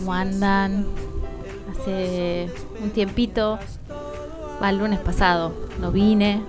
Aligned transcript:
¿cómo 0.00 0.14
andan? 0.14 0.86
Hace 1.70 2.50
un 2.82 2.90
tiempito, 2.90 3.58
va 4.62 4.70
el 4.70 4.78
lunes 4.78 4.98
pasado, 4.98 5.54
no 5.78 5.92
vine, 5.92 6.42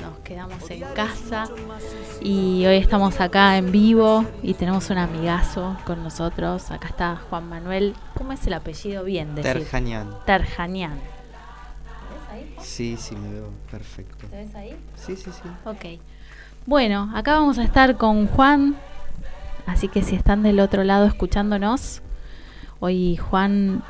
nos 0.00 0.18
quedamos 0.22 0.70
en 0.70 0.82
casa 0.94 1.48
y 2.20 2.64
hoy 2.66 2.76
estamos 2.76 3.20
acá 3.20 3.56
en 3.58 3.72
vivo 3.72 4.24
y 4.42 4.54
tenemos 4.54 4.88
un 4.90 4.98
amigazo 4.98 5.76
con 5.84 6.04
nosotros. 6.04 6.70
Acá 6.70 6.88
está 6.88 7.20
Juan 7.28 7.48
Manuel, 7.48 7.94
¿cómo 8.16 8.32
es 8.32 8.46
el 8.46 8.54
apellido? 8.54 9.02
Bien, 9.02 9.34
decir. 9.34 9.52
Terjanian. 9.52 10.08
Terjanian. 10.24 10.94
¿Ves 10.94 12.30
ahí? 12.30 12.54
Sí, 12.60 12.96
sí, 12.96 13.16
me 13.16 13.32
veo 13.32 13.50
perfecto. 13.68 14.28
¿Te 14.28 14.36
ves 14.36 14.54
ahí? 14.54 14.76
Sí, 14.94 15.16
sí, 15.16 15.32
sí. 15.32 15.48
Ok. 15.64 16.00
Bueno, 16.66 17.10
acá 17.16 17.34
vamos 17.34 17.58
a 17.58 17.64
estar 17.64 17.96
con 17.96 18.28
Juan. 18.28 18.76
Así 19.66 19.88
que 19.88 20.02
si 20.02 20.14
están 20.14 20.44
del 20.44 20.60
otro 20.60 20.84
lado 20.84 21.06
escuchándonos, 21.06 22.02
hoy 22.80 23.16
Juan 23.16 23.82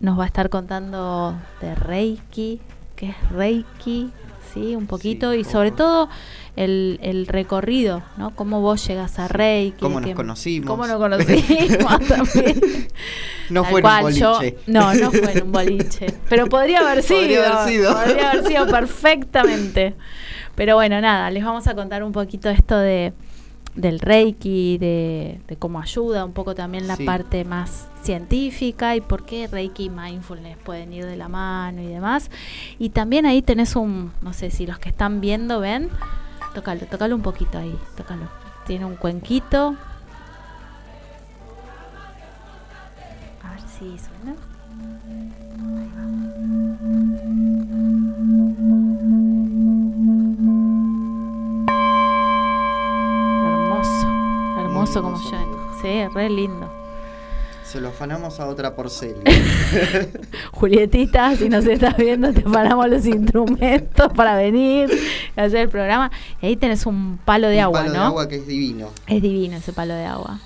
nos 0.00 0.18
va 0.18 0.24
a 0.24 0.26
estar 0.26 0.48
contando 0.50 1.36
de 1.60 1.74
Reiki, 1.74 2.60
qué 2.96 3.10
es 3.10 3.30
Reiki, 3.30 4.10
sí, 4.52 4.76
un 4.76 4.86
poquito, 4.86 5.32
Sí, 5.32 5.38
y 5.40 5.44
sobre 5.44 5.70
todo 5.72 6.08
el, 6.56 6.98
el 7.02 7.26
recorrido, 7.26 8.02
¿no? 8.16 8.30
Cómo 8.36 8.60
vos 8.60 8.86
llegas 8.86 9.18
a 9.18 9.26
Reiki. 9.28 9.80
Cómo 9.80 10.00
nos 10.00 10.08
que- 10.10 10.14
conocimos. 10.14 10.66
Cómo 10.68 10.86
nos 10.86 10.98
conocimos 10.98 12.00
también. 12.08 12.88
No 13.50 13.62
Tal 13.62 13.70
fue 13.70 13.80
en 13.80 13.86
un 14.06 14.12
yo- 14.12 14.32
boliche. 14.34 14.56
no, 14.66 14.94
no 14.94 15.10
fue 15.10 15.32
en 15.32 15.42
un 15.44 15.52
boliche. 15.52 16.06
Pero 16.28 16.46
podría 16.46 16.80
haber 16.80 17.02
sido. 17.02 17.18
Podría 17.20 17.62
haber 17.62 17.72
sido. 17.72 17.92
Podría 17.94 18.30
haber 18.30 18.46
sido 18.46 18.66
perfectamente. 18.68 19.94
Pero 20.54 20.76
bueno, 20.76 21.00
nada, 21.00 21.30
les 21.30 21.44
vamos 21.44 21.66
a 21.66 21.74
contar 21.74 22.04
un 22.04 22.12
poquito 22.12 22.48
esto 22.50 22.76
de 22.76 23.12
del 23.74 23.98
Reiki, 24.00 24.78
de, 24.78 25.40
de 25.48 25.56
cómo 25.56 25.80
ayuda, 25.80 26.24
un 26.24 26.32
poco 26.32 26.54
también 26.54 26.86
la 26.86 26.96
Sí. 26.96 27.04
parte 27.04 27.44
más 27.44 27.88
científica 28.02 28.94
y 28.94 29.00
por 29.00 29.24
qué 29.26 29.48
Reiki 29.48 29.84
y 29.86 29.90
Mindfulness 29.90 30.56
pueden 30.58 30.92
ir 30.92 31.06
de 31.06 31.16
la 31.16 31.28
mano 31.28 31.82
y 31.82 31.86
demás. 31.86 32.30
Y 32.78 32.90
también 32.90 33.26
ahí 33.26 33.42
tenés 33.42 33.74
un, 33.76 34.12
no 34.22 34.32
sé 34.32 34.50
si 34.50 34.66
los 34.66 34.78
que 34.78 34.88
están 34.90 35.20
viendo 35.20 35.58
ven, 35.60 35.88
tócalo, 36.54 36.86
tócalo 36.86 37.16
un 37.16 37.22
poquito 37.22 37.58
ahí, 37.58 37.76
tócalo. 37.96 38.28
Tiene 38.66 38.84
un 38.84 38.94
cuenquito. 38.96 39.74
A 43.42 43.50
ver 43.50 43.60
si 43.60 43.98
suena. 43.98 44.13
Hermoso 54.84 55.02
como 55.02 55.30
yo. 55.30 55.80
Sí, 55.80 56.06
re 56.14 56.30
lindo. 56.30 56.70
Se 57.64 57.80
lo 57.80 57.88
afanamos 57.88 58.38
a 58.40 58.46
otra 58.46 58.76
porceli. 58.76 59.20
Julietita, 60.52 61.34
si 61.34 61.48
nos 61.48 61.64
estás 61.66 61.96
viendo, 61.96 62.32
te 62.32 62.42
paramos 62.42 62.88
los 62.88 63.06
instrumentos 63.06 64.12
para 64.12 64.36
venir 64.36 64.90
a 65.36 65.44
hacer 65.44 65.60
el 65.60 65.68
programa. 65.70 66.10
Y 66.40 66.46
ahí 66.46 66.56
tenés 66.56 66.86
un 66.86 67.18
palo 67.24 67.48
de 67.48 67.56
Un 67.56 67.62
agua, 67.62 67.80
palo 67.80 67.94
¿no? 67.94 68.00
de 68.00 68.06
agua 68.06 68.28
que 68.28 68.36
es 68.36 68.46
divino. 68.46 68.90
Es 69.06 69.22
divino 69.22 69.56
ese 69.56 69.72
palo 69.72 69.94
de 69.94 70.04
agua. 70.04 70.40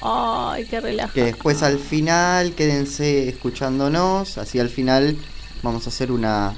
Ay, 0.00 0.64
qué 0.66 0.80
relajo. 0.80 1.12
Que 1.12 1.24
después 1.24 1.62
al 1.62 1.78
final 1.78 2.54
quédense 2.54 3.28
escuchándonos. 3.28 4.38
Así 4.38 4.58
al 4.58 4.68
final 4.68 5.16
vamos 5.62 5.86
a 5.86 5.90
hacer 5.90 6.10
una, 6.10 6.54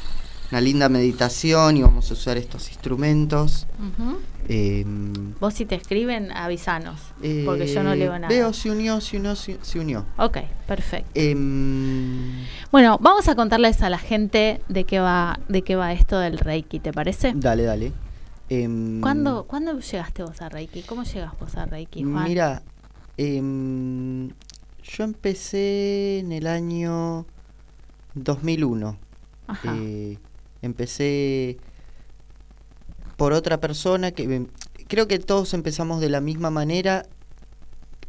una 0.50 0.60
linda 0.60 0.88
meditación 0.88 1.76
y 1.76 1.82
vamos 1.82 2.10
a 2.10 2.14
usar 2.14 2.38
estos 2.38 2.68
instrumentos. 2.68 3.66
Eh, 4.50 4.84
Vos 5.40 5.54
si 5.54 5.66
te 5.66 5.74
escriben, 5.74 6.32
avisanos, 6.32 7.00
porque 7.44 7.66
yo 7.66 7.82
no 7.82 7.92
eh, 7.92 7.96
leo 7.96 8.12
nada. 8.18 8.28
Veo, 8.28 8.52
se 8.52 8.70
unió, 8.70 9.00
se 9.00 9.18
unió, 9.18 9.36
se, 9.36 9.78
unió. 9.78 10.06
Ok, 10.16 10.38
perfecto. 10.66 11.10
Em, 11.14 12.46
Bueno, 12.72 12.98
vamos 13.00 13.28
a 13.28 13.34
contarles 13.34 13.82
a 13.82 13.90
la 13.90 13.98
gente 13.98 14.60
de 14.68 14.84
qué 14.84 15.00
va, 15.00 15.38
de 15.48 15.62
qué 15.62 15.76
va 15.76 15.92
esto 15.92 16.18
del 16.18 16.38
Reiki, 16.38 16.80
¿te 16.80 16.92
parece? 16.92 17.32
dale, 17.34 17.64
dale. 17.64 17.92
Em, 18.48 19.02
¿Cuándo, 19.02 19.44
¿Cuándo 19.44 19.78
llegaste 19.78 20.22
vos 20.22 20.40
a 20.40 20.48
Reiki? 20.48 20.82
¿Cómo 20.82 21.04
llegas 21.04 21.38
vos 21.38 21.54
a 21.56 21.66
Reiki, 21.66 22.02
Juan? 22.02 22.24
Mira, 22.24 22.62
em, 23.18 24.28
yo 24.82 25.04
empecé 25.04 26.20
en 26.20 26.32
el 26.32 26.46
año 26.46 27.26
2001. 28.14 28.96
Ajá. 29.46 29.74
Eh, 29.76 30.18
empecé 30.62 31.58
por 33.18 33.32
otra 33.34 33.58
persona 33.60 34.12
que 34.12 34.22
em, 34.22 34.46
creo 34.86 35.08
que 35.08 35.18
todos 35.18 35.52
empezamos 35.52 36.00
de 36.00 36.08
la 36.08 36.22
misma 36.22 36.48
manera. 36.50 37.04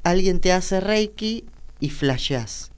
Alguien 0.04 0.40
te 0.40 0.54
hace 0.54 0.80
Reiki 0.80 1.44
y 1.82 1.90
flasheás. 1.90 2.72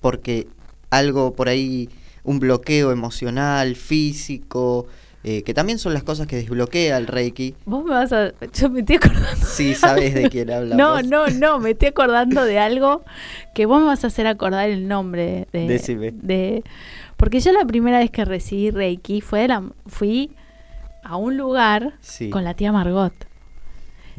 Porque 0.00 0.46
algo 0.88 1.34
por 1.34 1.48
ahí, 1.48 1.90
un 2.22 2.38
bloqueo 2.38 2.92
emocional, 2.92 3.74
físico, 3.76 4.86
eh, 5.24 5.42
que 5.42 5.52
también 5.52 5.80
son 5.80 5.94
las 5.94 6.04
cosas 6.04 6.28
que 6.28 6.36
desbloquea 6.36 6.96
el 6.96 7.08
Reiki. 7.08 7.56
Vos 7.66 7.84
me 7.84 7.90
vas 7.90 8.12
a... 8.12 8.32
Yo 8.54 8.70
me 8.70 8.80
estoy 8.80 8.96
acordando. 8.96 9.44
Sí, 9.44 9.74
sabes 9.74 10.14
de 10.14 10.30
quién 10.30 10.50
hablamos. 10.52 10.76
No, 10.76 11.02
no, 11.02 11.26
no, 11.34 11.58
me 11.58 11.70
estoy 11.72 11.88
acordando 11.88 12.44
de 12.44 12.60
algo 12.60 13.04
que 13.52 13.66
vos 13.66 13.80
me 13.80 13.86
vas 13.86 14.04
a 14.04 14.06
hacer 14.06 14.28
acordar 14.28 14.70
el 14.70 14.86
nombre 14.86 15.48
de, 15.52 15.66
Decime. 15.66 16.12
de- 16.12 16.62
porque 17.16 17.40
yo 17.40 17.50
la 17.52 17.64
primera 17.66 17.98
vez 17.98 18.12
que 18.12 18.24
recibí 18.24 18.70
Reiki 18.70 19.20
fue 19.22 19.40
de 19.40 19.48
la, 19.48 19.64
fui 19.86 20.30
a 21.02 21.16
un 21.16 21.36
lugar 21.36 21.94
Sí. 22.00 22.30
con 22.30 22.44
la 22.44 22.54
tía 22.54 22.72
Margot. 22.72 23.12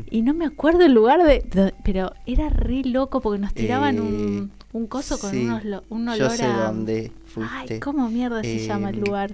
Y 0.09 0.21
no 0.21 0.33
me 0.33 0.45
acuerdo 0.45 0.85
el 0.85 0.93
lugar 0.93 1.23
de, 1.23 1.41
de- 1.41 1.73
pero 1.83 2.13
era 2.25 2.49
re 2.49 2.83
loco 2.85 3.19
porque 3.19 3.39
nos 3.39 3.53
tiraban 3.53 3.97
Eh, 3.97 4.01
un, 4.01 4.51
un 4.71 4.87
coso 4.87 5.19
con 5.19 5.31
sí, 5.31 5.43
unos 5.43 5.65
lo- 5.65 5.83
un 5.89 6.07
olor 6.07 6.29
Yo 6.31 6.37
sé 6.37 6.45
a 6.45 6.67
dónde 6.67 7.11
fuiste. 7.25 7.73
Ay, 7.73 7.79
¿cómo 7.81 8.09
mierda 8.09 8.41
se 8.41 8.65
llama 8.65 8.89
el 8.91 8.95
Em, 8.99 9.03
lugar? 9.03 9.33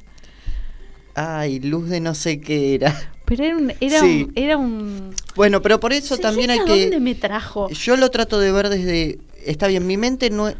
Ay, 1.13 1.59
luz 1.59 1.87
de 1.89 1.99
no 2.01 2.13
sé 2.15 2.41
qué 2.41 2.75
era. 2.75 2.93
Pero 3.25 3.43
era 3.43 3.57
un 3.57 3.73
era 3.79 3.99
sí. 4.01 4.23
un, 4.27 4.31
era 4.35 4.57
un 4.57 5.13
Bueno, 5.35 5.61
pero 5.61 5.79
por 5.79 5.93
eso 5.93 6.17
también 6.17 6.49
hay 6.51 6.59
¿a 6.59 6.65
dónde 6.65 6.89
que. 6.91 6.99
me 6.99 7.15
trajo? 7.15 7.69
Yo 7.69 7.95
lo 7.95 8.09
trato 8.11 8.39
de 8.39 8.51
ver 8.51 8.69
desde. 8.69 9.19
Está 9.45 9.67
bien, 9.67 9.85
mi 9.87 9.97
mente 9.97 10.29
no. 10.29 10.51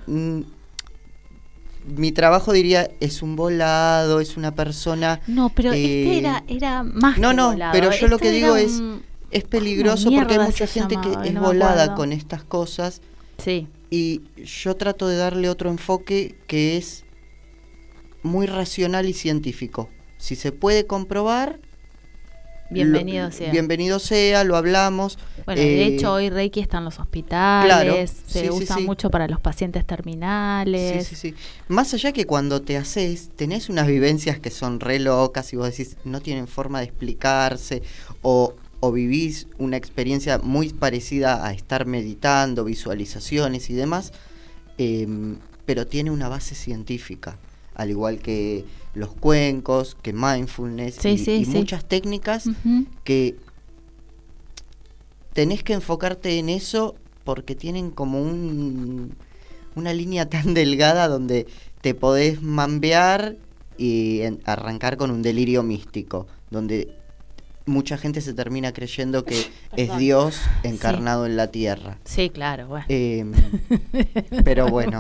Mi 1.88 2.12
trabajo 2.12 2.52
diría 2.54 2.90
es 3.00 3.22
un 3.22 3.36
volado, 3.36 4.20
es 4.20 4.38
una 4.38 4.54
persona. 4.56 5.22
No, 5.28 5.50
pero 5.50 5.72
este 5.74 6.18
era, 6.18 6.44
era 6.48 6.84
más 6.84 7.18
no, 7.18 7.30
que 7.30 7.36
no, 7.36 7.52
volado. 7.52 7.72
pero 7.74 7.92
yo 7.92 8.08
lo 8.08 8.18
que 8.18 8.32
digo 8.32 8.56
es- 8.56 8.82
Es 9.32 9.44
peligroso 9.44 10.06
¿Cómo 10.06 10.20
porque 10.20 10.36
hay 10.36 10.40
mucha 10.46 10.68
gente 10.68 10.96
llamaba? 10.96 11.22
que 11.24 11.28
es 11.30 11.34
No 11.34 11.42
volada 11.42 11.96
con 11.96 12.12
estas 12.14 12.44
cosas 12.44 13.02
Sí, 13.44 13.68
y 13.90 14.22
yo 14.44 14.76
trato 14.76 15.08
de 15.08 15.18
darle 15.18 15.50
otro 15.50 15.70
enfoque 15.70 16.36
que 16.48 16.78
es 16.78 17.04
muy 18.24 18.46
racional 18.46 19.08
y 19.08 19.14
científico. 19.14 19.90
Si 20.18 20.36
se 20.36 20.52
puede 20.52 20.86
comprobar, 20.88 21.60
Bienvenido 22.70 23.26
lo- 23.26 23.32
sea. 23.32 23.52
Bienvenido 23.52 24.00
sea, 24.00 24.44
lo 24.44 24.56
hablamos. 24.58 25.18
Bueno, 25.46 25.62
de 25.62 25.84
Eh, 25.84 25.88
hecho 25.88 26.14
hoy 26.14 26.30
Reiki 26.30 26.60
está 26.60 26.80
en 26.80 26.86
los 26.86 27.00
hospitales, 27.00 27.68
Claro, 27.68 27.96
se 28.28 28.42
sí, 28.46 28.50
usa 28.50 28.78
sí. 28.78 28.82
mucho 28.84 29.10
para 29.12 29.28
los 29.28 29.40
pacientes 29.40 29.86
terminales. 29.86 31.06
Sí, 31.06 31.16
sí, 31.16 31.32
sí. 31.34 31.36
Más 31.68 31.94
allá 31.94 32.12
que 32.12 32.26
cuando 32.26 32.62
te 32.62 32.78
haces, 32.78 33.30
tenés 33.36 33.70
unas 33.70 33.86
vivencias 33.88 34.40
que 34.40 34.50
son 34.50 34.80
re 34.80 35.00
locas 35.00 35.54
y 35.54 35.58
vos 35.58 35.70
decís, 35.70 35.98
no 36.06 36.22
tienen 36.22 36.48
forma 36.48 36.80
de 36.80 36.86
explicarse, 36.86 37.84
o, 38.24 38.56
o 38.80 38.92
vivís 38.92 39.48
una 39.60 39.78
experiencia 39.78 40.40
muy 40.40 40.70
parecida 40.74 41.46
a 41.46 41.54
estar 41.54 41.86
meditando, 41.86 42.64
visualizaciones 42.64 43.70
y 43.70 43.74
demás, 43.74 44.12
em, 44.78 45.38
pero 45.66 45.86
tiene 45.88 46.12
una 46.12 46.30
base 46.30 46.56
científica, 46.56 47.38
al 47.76 47.90
igual 47.92 48.20
que 48.20 48.66
los 48.96 49.14
cuencos, 49.14 49.96
que 50.02 50.14
mindfulness 50.14 50.96
Sí, 50.96 51.10
y, 51.10 51.18
sí, 51.18 51.32
y 51.32 51.46
sí. 51.46 51.52
muchas 51.52 51.86
técnicas 51.86 52.50
que 53.04 53.36
tenés 55.34 55.64
que 55.64 55.74
enfocarte 55.74 56.40
en 56.40 56.50
eso 56.50 56.96
porque 57.24 57.56
tienen 57.56 57.92
como 57.92 58.22
un, 58.22 59.16
una 59.76 59.94
línea 59.94 60.30
tan 60.30 60.54
delgada 60.54 61.08
donde 61.08 61.48
te 61.82 61.94
podés 61.94 62.42
mambear 62.42 63.36
y 63.78 64.22
en- 64.22 64.40
arrancar 64.46 64.96
con 64.98 65.12
un 65.12 65.22
delirio 65.22 65.62
místico, 65.64 66.28
donde 66.50 66.96
mucha 67.68 67.98
gente 67.98 68.22
se 68.22 68.34
termina 68.34 68.74
creyendo 68.74 69.26
que 69.26 69.48
es. 69.76 69.98
Dios 69.98 70.40
encarnado 70.64 71.26
en 71.26 71.36
la 71.38 71.48
tierra. 71.48 71.98
Sí, 72.04 72.30
claro, 72.30 72.68
bueno. 72.68 72.86
Em, 72.90 73.32
pero 74.44 74.68
bueno, 74.68 75.00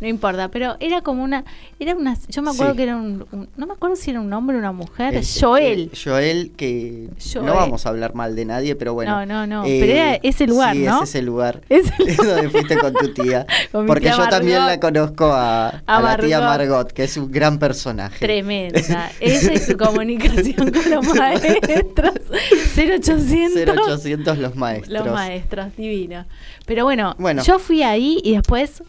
no 0.00 0.06
importa, 0.08 0.48
pero 0.48 0.76
era 0.80 1.02
como 1.02 1.22
una, 1.22 1.44
era 1.78 1.94
una, 1.94 2.16
yo 2.28 2.42
me 2.42 2.50
acuerdo 2.50 2.72
Sí. 2.72 2.76
que 2.78 2.82
era 2.84 2.96
un, 2.96 3.26
un- 3.32 3.48
no 3.56 3.66
me 3.66 3.74
acuerdo 3.74 3.96
si 3.96 4.10
era 4.10 4.20
un 4.20 4.32
hombre 4.32 4.56
o 4.56 4.58
una 4.58 4.72
mujer, 4.72 5.14
el- 5.14 5.24
Joel. 5.24 5.90
el- 5.92 5.98
Joel, 6.02 6.52
que 6.56 7.08
Joel. 7.32 7.46
no 7.46 7.54
vamos 7.54 7.86
a 7.86 7.90
hablar 7.90 8.14
mal 8.14 8.34
de 8.34 8.44
nadie, 8.44 8.74
pero 8.76 8.94
bueno. 8.94 9.24
No, 9.24 9.26
no, 9.26 9.46
no, 9.46 9.64
eh, 9.66 9.78
pero 9.80 9.92
era 9.92 10.14
ese 10.16 10.46
lugar, 10.46 10.74
sí, 10.74 10.82
¿no? 10.82 11.02
es 11.02 11.08
ese 11.10 11.22
lugar. 11.22 11.60
Es 11.68 11.86
el 11.98 12.08
Es 12.08 12.16
donde 12.16 12.50
fuiste 12.50 12.76
con 12.78 12.92
tu 12.94 13.12
tía. 13.12 13.46
Con 13.72 13.86
Porque 13.86 14.06
tía 14.08 14.16
yo 14.16 14.28
también 14.28 14.66
la 14.66 14.80
conozco 14.80 15.26
a, 15.32 15.68
a 15.68 15.82
A 15.86 16.00
la 16.02 16.16
tía 16.16 16.40
Margot. 16.40 16.68
Margot, 16.68 16.92
que 16.92 17.04
es 17.04 17.16
un 17.16 17.30
gran 17.30 17.58
personaje. 17.58 18.18
Tremenda. 18.18 19.10
Ella 19.20 19.52
y 19.52 19.58
su 19.58 19.76
comunicación 19.76 20.70
con 20.70 20.90
los 20.90 21.14
maestros. 21.14 21.83
0800. 21.94 23.74
0800 23.76 24.38
los 24.38 24.56
maestros. 24.56 24.92
Los 25.04 25.12
maestros, 25.12 25.76
divino. 25.76 26.24
Pero 26.66 26.84
bueno, 26.84 27.14
Bueno. 27.18 27.42
yo 27.42 27.58
fui 27.58 27.82
ahí 27.82 28.20
y 28.24 28.32
después 28.34 28.82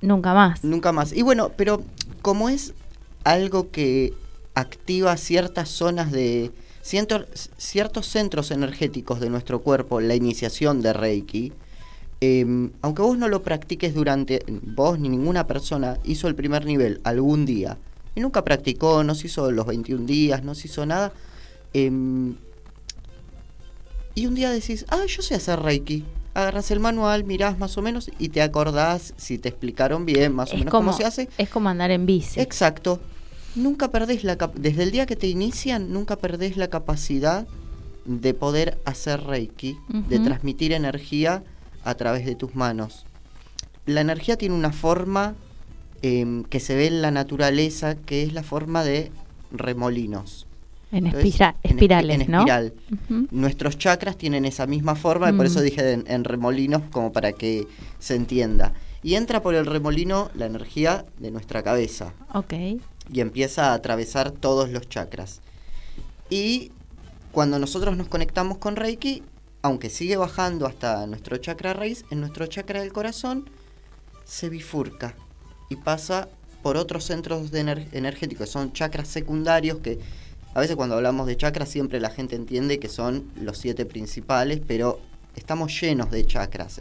nunca 0.00 0.34
más. 0.34 0.64
Nunca 0.64 0.92
más. 0.92 1.12
Y 1.12 1.22
bueno, 1.22 1.50
pero 1.56 1.82
como 2.22 2.48
es 2.48 2.74
algo 3.24 3.70
que 3.70 4.12
activa 4.54 5.16
ciertas 5.16 5.68
zonas 5.68 6.10
de 6.12 6.50
ciento- 6.82 7.26
ciertos 7.56 8.06
centros 8.06 8.50
energéticos 8.50 9.20
de 9.20 9.30
nuestro 9.30 9.60
cuerpo, 9.60 10.00
la 10.00 10.14
iniciación 10.14 10.82
de 10.82 10.92
Reiki, 10.92 11.52
em, 12.20 12.70
aunque 12.82 13.02
vos 13.02 13.16
no 13.18 13.28
lo 13.28 13.42
practiques 13.42 13.94
durante, 13.94 14.42
vos 14.62 14.98
ni 14.98 15.08
ninguna 15.08 15.46
persona 15.46 15.98
hizo 16.04 16.26
el 16.28 16.34
primer 16.34 16.64
nivel 16.64 17.00
algún 17.04 17.46
día 17.46 17.76
y 18.18 18.20
nunca 18.20 18.42
practicó, 18.42 19.04
no 19.04 19.14
se 19.14 19.28
hizo 19.28 19.52
los 19.52 19.64
21 19.64 20.04
días, 20.04 20.42
no 20.42 20.56
se 20.56 20.66
hizo 20.66 20.84
nada, 20.84 21.12
em, 21.72 22.34
y 24.16 24.26
un 24.26 24.34
día 24.34 24.50
decís, 24.50 24.84
ah, 24.88 25.04
yo 25.06 25.22
sé 25.22 25.36
hacer 25.36 25.60
Reiki. 25.60 26.04
Agarras 26.34 26.72
el 26.72 26.80
manual, 26.80 27.22
mirás 27.22 27.58
más 27.58 27.78
o 27.78 27.82
menos 27.82 28.10
y 28.18 28.30
te 28.30 28.42
acordás 28.42 29.14
si 29.16 29.38
te 29.38 29.48
explicaron 29.48 30.04
bien 30.04 30.34
más 30.34 30.50
o 30.50 30.56
menos 30.56 30.72
como, 30.72 30.90
cómo 30.90 30.96
se 30.96 31.04
hace. 31.04 31.28
es 31.38 31.48
como 31.48 31.68
andar 31.68 31.92
en 31.92 32.06
bici. 32.06 32.40
Exacto. 32.40 33.00
Nunca 33.54 33.92
perdés 33.92 34.24
la 34.24 34.36
desde 34.54 34.82
el 34.82 34.90
día 34.90 35.06
que 35.06 35.14
te 35.14 35.28
inician, 35.28 35.92
nunca 35.92 36.16
perdés 36.16 36.56
la 36.56 36.68
capacidad 36.68 37.46
de 38.04 38.34
poder 38.34 38.78
hacer 38.84 39.22
Reiki, 39.22 39.78
de 40.08 40.18
transmitir 40.18 40.72
energía 40.72 41.44
a 41.84 41.94
través 41.94 42.26
de 42.26 42.34
tus 42.34 42.56
manos. 42.56 43.04
La 43.86 44.00
energía 44.00 44.36
tiene 44.36 44.54
una 44.56 44.72
forma 44.72 45.36
em, 46.02 46.44
que 46.44 46.60
se 46.60 46.74
ve 46.76 46.86
en 46.86 47.02
la 47.02 47.10
naturaleza, 47.10 47.94
que 47.96 48.22
es 48.22 48.32
la 48.32 48.42
forma 48.42 48.84
de 48.84 49.10
remolinos. 49.52 50.44
en 50.90 51.04
Entonces, 51.06 51.34
espira- 51.34 51.54
en 51.64 51.70
espi- 51.72 51.74
espirales, 51.74 52.20
en 52.22 52.30
¿no? 52.30 52.38
espiral. 52.38 52.72
Nuestros 53.30 53.76
chakras 53.76 54.16
tienen 54.16 54.46
esa 54.46 54.66
misma 54.66 54.94
forma, 54.94 55.28
y 55.28 55.32
por 55.34 55.44
Mm. 55.44 55.50
eso 55.50 55.60
dije 55.60 55.92
en, 55.92 56.04
en 56.08 56.24
remolinos, 56.24 56.80
como 56.90 57.12
para 57.12 57.32
que 57.32 57.66
se 57.98 58.14
entienda. 58.14 58.72
Y 59.02 59.14
entra 59.16 59.42
por 59.42 59.54
el 59.54 59.66
remolino 59.66 60.30
la 60.34 60.46
energía 60.46 61.04
de 61.18 61.30
nuestra 61.30 61.62
cabeza 61.62 62.14
Ok. 62.32 62.54
y 63.12 63.20
empieza 63.20 63.70
a 63.70 63.74
atravesar 63.74 64.30
todos 64.30 64.70
los 64.70 64.88
chakras. 64.88 65.40
Y 66.30 66.72
cuando 67.32 67.58
nosotros 67.58 67.94
nos 67.96 68.08
conectamos 68.08 68.56
con 68.56 68.74
Reiki, 68.76 69.22
aunque 69.60 69.90
sigue 69.90 70.16
bajando 70.16 70.64
hasta 70.66 71.06
nuestro 71.06 71.36
chakra 71.36 71.74
raíz, 71.74 72.06
en 72.10 72.20
nuestro 72.20 72.46
chakra 72.46 72.80
del 72.80 72.94
corazón 72.94 73.48
se 74.24 74.48
bifurca 74.48 75.14
y 75.68 75.76
pasa 75.76 76.28
por 76.62 76.76
otros 76.76 77.04
centros 77.04 77.50
de 77.50 77.64
ener- 77.64 77.86
energéticos, 77.92 78.46
que 78.46 78.52
son 78.52 78.72
chakras 78.72 79.08
secundarios 79.08 79.78
que 79.78 79.98
a 80.54 80.60
veces 80.60 80.76
cuando 80.76 80.96
hablamos 80.96 81.26
de 81.26 81.36
chakras 81.36 81.68
siempre 81.68 82.00
la 82.00 82.10
gente 82.10 82.34
entiende 82.34 82.78
que 82.78 82.88
son 82.88 83.30
los 83.40 83.58
siete 83.58 83.86
principales, 83.86 84.60
pero 84.66 84.98
estamos 85.36 85.78
llenos 85.80 86.10
de 86.10 86.26
chakras. 86.26 86.80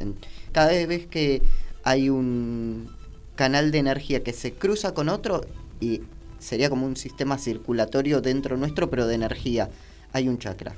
Cada 0.52 0.70
vez 0.88 1.06
que 1.08 1.44
hay 1.84 2.10
un 2.10 2.90
canal 3.36 3.72
de 3.72 3.78
energía 3.78 4.24
que 4.24 4.34
se 4.34 4.54
cruza 4.54 4.94
con 4.94 5.10
otro 5.10 5.46
y 5.80 6.02
sería 6.40 6.70
como 6.70 6.86
un 6.86 6.96
sistema 6.96 7.38
circulatorio 7.38 8.22
dentro 8.22 8.58
nuestro, 8.58 8.90
pero 8.90 9.06
de 9.06 9.16
energía, 9.16 9.70
hay 10.12 10.28
un 10.28 10.40
chakra. 10.40 10.76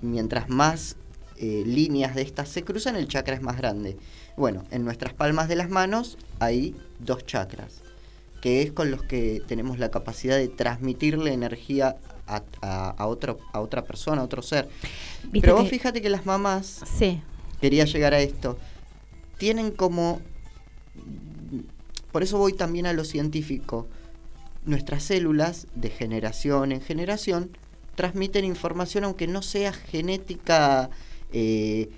Mientras 0.00 0.48
más 0.48 0.96
eh, 1.38 1.62
líneas 1.66 2.14
de 2.14 2.22
estas 2.22 2.48
se 2.48 2.62
cruzan, 2.64 2.96
el 2.96 3.08
chakra 3.08 3.34
es 3.34 3.42
más 3.42 3.56
grande. 3.56 3.96
Bueno, 4.36 4.64
en 4.70 4.84
nuestras 4.84 5.12
palmas 5.14 5.48
de 5.48 5.56
las 5.56 5.68
manos 5.70 6.16
hay 6.38 6.74
dos 6.98 7.24
chakras, 7.26 7.80
que 8.40 8.62
es 8.62 8.72
con 8.72 8.90
los 8.90 9.02
que 9.02 9.42
tenemos 9.46 9.78
la 9.78 9.90
capacidad 9.90 10.36
de 10.36 10.48
transmitirle 10.48 11.32
energía 11.32 11.96
a, 12.26 12.42
a- 12.62 12.90
a 12.90 13.06
otro, 13.06 13.38
a 13.52 13.60
otra 13.60 13.84
persona, 13.84 14.22
a 14.22 14.24
otro 14.24 14.42
ser. 14.42 14.68
Pero 15.40 15.54
vos 15.54 15.64
que- 15.64 15.70
fíjate 15.70 16.00
que 16.02 16.08
las 16.08 16.24
mamás, 16.26 16.80
Sí. 16.98 17.20
quería 17.60 17.84
llegar 17.84 18.14
a 18.14 18.20
esto, 18.20 18.58
tienen 19.38 19.70
como... 19.70 20.20
Por 22.12 22.22
eso 22.22 22.38
voy 22.38 22.52
también 22.52 22.86
a 22.86 22.92
lo 22.92 23.04
científico. 23.04 23.86
Nuestras 24.64 25.02
células, 25.02 25.66
de 25.74 25.90
generación 25.90 26.70
en 26.72 26.80
generación, 26.80 27.50
transmiten 27.94 28.44
información 28.44 29.04
aunque 29.04 29.26
no 29.26 29.42
sea 29.42 29.72
genética... 29.72 30.90
eh, 31.32 31.88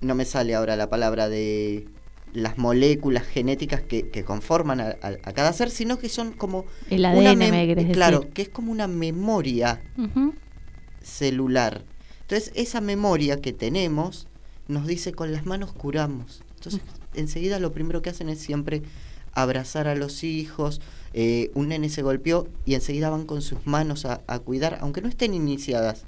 no 0.00 0.14
me 0.14 0.24
sale 0.24 0.54
ahora 0.54 0.76
la 0.76 0.88
palabra 0.90 1.28
de 1.28 1.86
las 2.32 2.58
moléculas 2.58 3.24
genéticas 3.26 3.80
que, 3.80 4.10
que 4.10 4.22
conforman 4.24 4.80
a, 4.80 4.84
a- 5.02 5.16
a 5.22 5.32
cada 5.32 5.52
ser, 5.52 5.70
sino 5.70 5.98
que 5.98 6.08
son 6.08 6.32
como... 6.32 6.66
El 6.90 7.00
una 7.00 7.30
ADN, 7.30 7.38
me 7.50 7.66
querés 7.66 7.92
Claro, 7.92 8.18
decir. 8.20 8.32
que 8.34 8.42
es 8.42 8.48
como 8.50 8.70
una 8.70 8.86
memoria 8.86 9.80
celular. 11.02 11.84
Entonces, 12.22 12.52
esa 12.54 12.80
memoria 12.80 13.40
que 13.40 13.52
tenemos 13.52 14.26
nos 14.68 14.86
dice 14.86 15.12
con 15.12 15.32
las 15.32 15.46
manos 15.46 15.72
curamos. 15.72 16.42
Entonces, 16.56 16.82
enseguida 17.14 17.58
lo 17.58 17.72
primero 17.72 18.02
que 18.02 18.10
hacen 18.10 18.28
es 18.28 18.38
siempre 18.40 18.82
abrazar 19.32 19.88
a 19.88 19.94
los 19.94 20.24
hijos. 20.24 20.80
eh, 21.14 21.50
un 21.54 21.68
nene 21.68 21.88
se 21.88 22.02
golpeó 22.02 22.46
y 22.66 22.74
enseguida 22.74 23.08
van 23.08 23.24
con 23.24 23.40
sus 23.40 23.66
manos 23.66 24.04
a, 24.04 24.20
a 24.26 24.38
cuidar, 24.40 24.78
aunque 24.82 25.00
no 25.00 25.08
estén 25.08 25.32
iniciadas. 25.32 26.02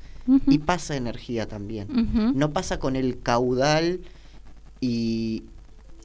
Y 0.46 0.58
pasa 0.58 0.96
energía 0.96 1.46
también. 1.46 1.88
No 2.34 2.50
pasa 2.52 2.78
con 2.78 2.96
el 2.96 3.20
caudal 3.20 4.00
y 4.80 5.44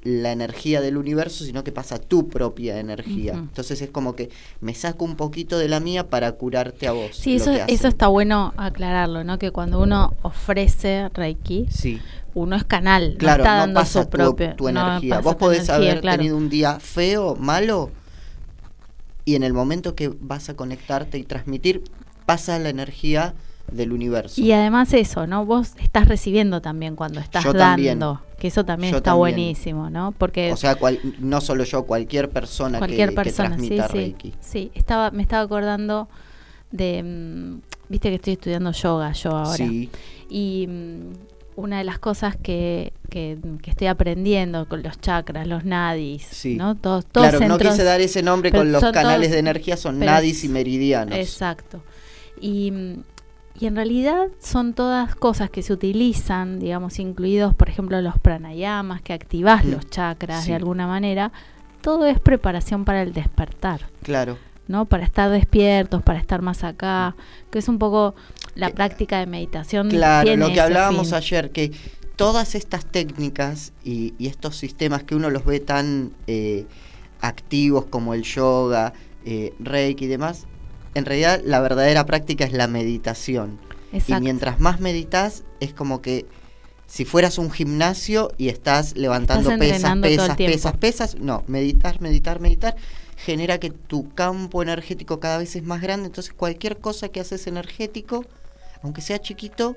la 0.04 0.32
energía 0.32 0.82
del 0.82 0.98
universo, 0.98 1.44
sino 1.46 1.64
que 1.64 1.72
pasa 1.72 1.98
tu 1.98 2.28
propia 2.28 2.80
energía. 2.80 3.34
Entonces 3.34 3.82
es 3.82 3.90
como 3.90 4.16
que 4.16 4.30
me 4.62 4.76
saco 4.76 5.04
un 5.04 5.16
poquito 5.16 5.58
de 5.58 5.68
la 5.68 5.80
mía 5.80 6.10
para 6.10 6.32
curarte 6.34 6.88
a 6.88 6.92
vos. 6.92 7.16
Sí, 7.16 7.36
eso, 7.38 7.52
eso 7.68 7.88
está 7.88 8.08
bueno 8.08 8.54
aclararlo, 8.56 9.24
¿no? 9.24 9.40
Que 9.40 9.50
cuando 9.52 9.82
uno 9.82 10.14
ofrece 10.22 11.10
Reiki, 11.10 11.66
Sí. 11.72 12.00
uno 12.36 12.56
es 12.56 12.64
canal, 12.64 13.16
Claro, 13.18 13.44
no 13.44 13.44
está 13.46 13.54
no 13.56 13.60
dando 13.62 13.80
pasa 13.80 14.04
su 14.04 14.10
tu, 14.10 14.18
propio. 14.18 14.56
tu 14.56 14.64
no 14.66 14.70
energía. 14.80 15.20
Vos 15.22 15.36
podés 15.38 15.70
energía, 15.70 15.76
haber 15.92 16.02
claro. 16.02 16.18
tenido 16.18 16.38
un 16.38 16.50
día 16.50 16.80
feo, 16.80 17.36
malo, 17.36 17.90
y 19.26 19.34
en 19.34 19.42
el 19.42 19.54
momento 19.54 19.96
que 19.96 20.10
vas 20.20 20.50
a 20.50 20.54
conectarte 20.56 21.18
y 21.18 21.24
transmitir, 21.24 21.84
pasa 22.28 22.60
la 22.60 22.70
energía 22.70 23.34
del 23.76 23.92
universo. 23.92 24.40
Y 24.42 24.52
además 24.52 24.94
eso, 24.94 25.28
¿no? 25.28 25.46
Vos 25.46 25.74
estás 25.82 26.08
recibiendo 26.08 26.62
también 26.62 26.96
cuando 26.96 27.20
estás 27.20 27.44
Yo 27.44 27.54
también. 27.54 28.00
dando, 28.00 28.22
que 28.40 28.48
eso 28.48 28.66
también 28.66 28.92
Yo 28.92 28.98
está 28.98 29.12
también. 29.12 29.20
buenísimo, 29.36 29.90
¿no? 29.90 30.14
Porque 30.18 30.52
o 30.52 30.58
sea, 30.58 30.76
cual- 30.76 31.00
no 31.20 31.42
solo 31.42 31.64
yo, 31.64 31.84
cualquier 31.84 32.30
persona 32.30 32.78
cualquier 32.80 33.10
que, 33.10 33.16
persona, 33.16 33.56
que 33.56 33.62
sí, 33.62 33.68
transmita 33.68 33.88
sí. 33.88 33.94
Reiki. 33.94 34.34
Sí, 34.40 34.72
estaba, 34.74 35.12
me 35.12 35.22
estaba 35.22 35.44
acordando 35.44 36.08
de, 36.72 37.04
mm, 37.04 37.62
viste 37.90 38.10
que 38.10 38.16
estoy 38.16 38.34
estudiando 38.34 38.72
yoga 38.72 39.12
yo 39.14 39.32
ahora. 39.32 39.56
Sí, 39.56 39.90
Y 40.30 40.68
mm, 40.68 41.02
una 41.58 41.78
de 41.78 41.86
las 41.86 42.00
cosas 42.00 42.36
que, 42.36 42.92
que, 43.10 43.38
que 43.62 43.70
estoy 43.72 43.88
aprendiendo 43.88 44.68
con 44.68 44.84
los 44.84 45.00
chakras, 45.00 45.48
los 45.48 45.64
nadis, 45.64 46.24
Sí. 46.30 46.56
¿no? 46.58 46.76
Todos, 46.76 47.06
todos 47.06 47.30
claro, 47.30 47.48
no 47.48 47.58
quise 47.58 47.84
dar 47.86 48.02
ese 48.02 48.22
nombre 48.24 48.52
con 48.52 48.74
los 48.74 48.84
canales 48.84 49.28
todos- 49.30 49.32
de 49.32 49.40
energía, 49.40 49.78
son 49.78 50.00
nadis 50.00 50.44
y 50.44 50.50
meridianos. 50.50 51.18
Exacto. 51.18 51.82
Y, 52.42 52.74
y 53.60 53.68
en 53.68 53.76
realidad 53.76 54.28
son 54.40 54.74
todas 54.74 55.16
cosas 55.16 55.50
que 55.50 55.62
se 55.62 55.72
utilizan, 55.74 56.60
digamos, 56.60 57.00
incluidos, 57.00 57.54
por 57.54 57.70
ejemplo, 57.70 58.02
los 58.02 58.20
pranayamas, 58.20 59.02
que 59.02 59.14
activás 59.14 59.64
Mm, 59.64 59.72
los 59.72 59.90
chakras 59.90 60.44
sí. 60.44 60.50
de 60.50 60.56
alguna 60.56 60.88
manera. 60.88 61.32
Todo 61.82 62.06
es 62.08 62.20
preparación 62.20 62.84
para 62.84 63.02
el 63.02 63.14
despertar. 63.14 63.82
Claro. 64.04 64.38
¿no? 64.68 64.86
Para 64.86 65.04
estar 65.04 65.30
despiertos, 65.30 66.02
para 66.02 66.18
estar 66.20 66.42
más 66.42 66.64
acá, 66.64 67.16
que 67.52 67.60
es 67.60 67.68
un 67.70 67.78
poco 67.78 68.16
la 68.56 68.72
práctica 68.72 69.20
de 69.20 69.28
meditación. 69.28 69.90
Claro, 69.90 70.26
tiene 70.26 70.48
lo 70.48 70.52
que 70.54 70.60
hablábamos 70.60 71.10
fin. 71.10 71.16
ayer, 71.16 71.52
que 71.52 71.72
todas 72.16 72.56
estas 72.56 72.86
técnicas 72.86 73.74
y, 73.84 74.16
y 74.18 74.28
estos 74.28 74.56
sistemas 74.58 75.04
que 75.04 75.14
uno 75.16 75.30
los 75.30 75.46
ve 75.46 75.60
tan 75.60 76.14
eh, 76.26 76.66
activos 77.22 77.86
como 77.86 78.14
el 78.16 78.24
yoga, 78.24 78.94
eh, 79.24 79.54
reiki 79.60 80.06
y 80.06 80.08
demás, 80.08 80.48
en 80.96 81.06
realidad 81.06 81.42
la 81.46 81.60
verdadera 81.60 82.06
práctica 82.06 82.46
es 82.46 82.54
la 82.54 82.68
meditación. 82.68 83.60
Exacto. 83.92 84.22
Y 84.22 84.24
mientras 84.24 84.60
más 84.60 84.80
meditas, 84.80 85.44
es 85.60 85.74
como 85.74 86.02
que 86.02 86.26
si 86.88 87.06
fueras 87.06 87.38
un 87.38 87.52
gimnasio 87.52 88.32
y 88.38 88.50
estás 88.50 88.96
levantando 88.96 89.52
Estás 89.52 89.60
pesas, 89.60 89.98
pesas, 90.00 90.38
pesas, 90.38 90.78
pesas, 90.78 91.16
no, 91.16 91.44
meditar, 91.48 92.02
meditar, 92.02 92.40
meditar, 92.40 92.76
genera 93.18 93.60
que 93.60 93.70
tu 93.70 94.10
campo 94.14 94.62
energético 94.62 95.20
cada 95.20 95.38
vez 95.38 95.56
es 95.56 95.64
más 95.64 95.82
grande, 95.82 96.08
entonces 96.08 96.34
cualquier 96.34 96.78
cosa 96.78 97.10
que 97.10 97.20
haces 97.20 97.48
energético, 97.48 98.26
aunque 98.84 99.02
sea 99.02 99.20
chiquito, 99.20 99.76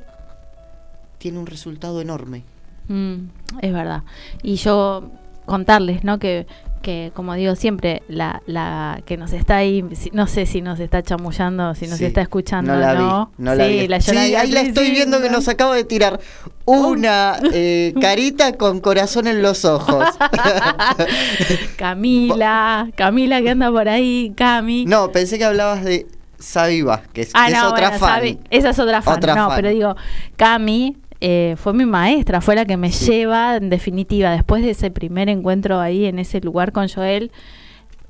tiene 1.19 1.39
un 1.39 1.47
resultado 1.47 2.01
enorme. 2.01 2.45
Mm, 2.89 3.29
es 3.63 3.73
verdad. 3.73 4.03
Y 4.43 4.57
yo 4.57 5.11
contarles, 5.47 6.05
¿no? 6.05 6.19
Que, 6.19 6.47
que 6.79 7.13
como 7.15 7.35
digo 7.35 7.55
siempre, 7.57 8.03
la, 8.09 8.43
la 8.47 9.01
que 9.07 9.17
nos 9.17 9.33
está 9.33 9.57
ahí, 9.57 9.85
no 10.13 10.27
sé 10.27 10.47
si 10.47 10.63
nos 10.63 10.81
está 10.81 11.03
chamullando, 11.03 11.75
si 11.75 11.87
nos 11.87 11.99
Sí, 11.99 12.05
está 12.05 12.21
escuchando, 12.23 12.73
no 12.75 12.79
la 12.81 12.93
vi, 12.95 12.99
¿no? 12.99 13.55
la 13.55 13.65
sí, 13.67 13.71
vi. 13.73 13.89
la, 13.89 14.01
Sí, 14.01 14.17
ahí 14.35 14.51
la 14.51 14.61
estoy 14.63 14.91
viendo 14.91 15.21
que 15.21 15.31
nos 15.31 15.49
acaba 15.49 15.75
de 15.77 15.85
tirar 15.85 16.21
una 16.65 17.39
eh, 17.53 17.95
carita 18.01 18.57
con 18.57 18.81
corazón 18.81 19.27
en 19.27 19.43
los 19.43 19.65
ojos. 19.65 20.05
Camila, 21.77 22.89
Camila 22.97 23.41
que 23.43 23.51
anda 23.51 23.71
por 23.71 23.89
ahí, 23.89 24.33
Cami. 24.37 24.85
no, 24.87 25.11
pensé 25.13 25.39
que 25.39 25.45
hablabas 25.45 25.85
de 25.85 26.07
Sabi 26.39 26.83
Vázquez, 26.83 27.31
Ah, 27.35 27.47
que 27.49 27.53
es 27.55 27.63
otra 27.63 27.89
bueno, 27.91 27.99
fan. 28.07 28.39
esa 28.51 28.71
es 28.71 28.79
otra 28.79 29.03
fan. 29.03 29.17
Otra 29.17 29.35
no, 29.35 29.47
fan. 29.49 29.57
pero 29.57 29.71
digo, 29.71 29.97
Cami 30.37 30.97
eh, 31.21 31.55
fue 31.59 31.73
mi 31.75 31.85
maestra, 31.85 32.41
fue 32.41 32.55
la 32.55 32.65
que 32.65 32.77
me 32.77 32.93
Sí. 32.93 33.11
lleva, 33.11 33.57
en 33.57 33.71
definitiva, 33.71 34.31
después 34.31 34.63
de 34.63 34.71
ese 34.71 34.91
primer 34.91 35.29
encuentro 35.29 35.81
ahí 35.81 36.05
en 36.07 36.19
ese 36.19 36.41
lugar 36.41 36.73
con 36.73 36.89
Joel. 36.89 37.31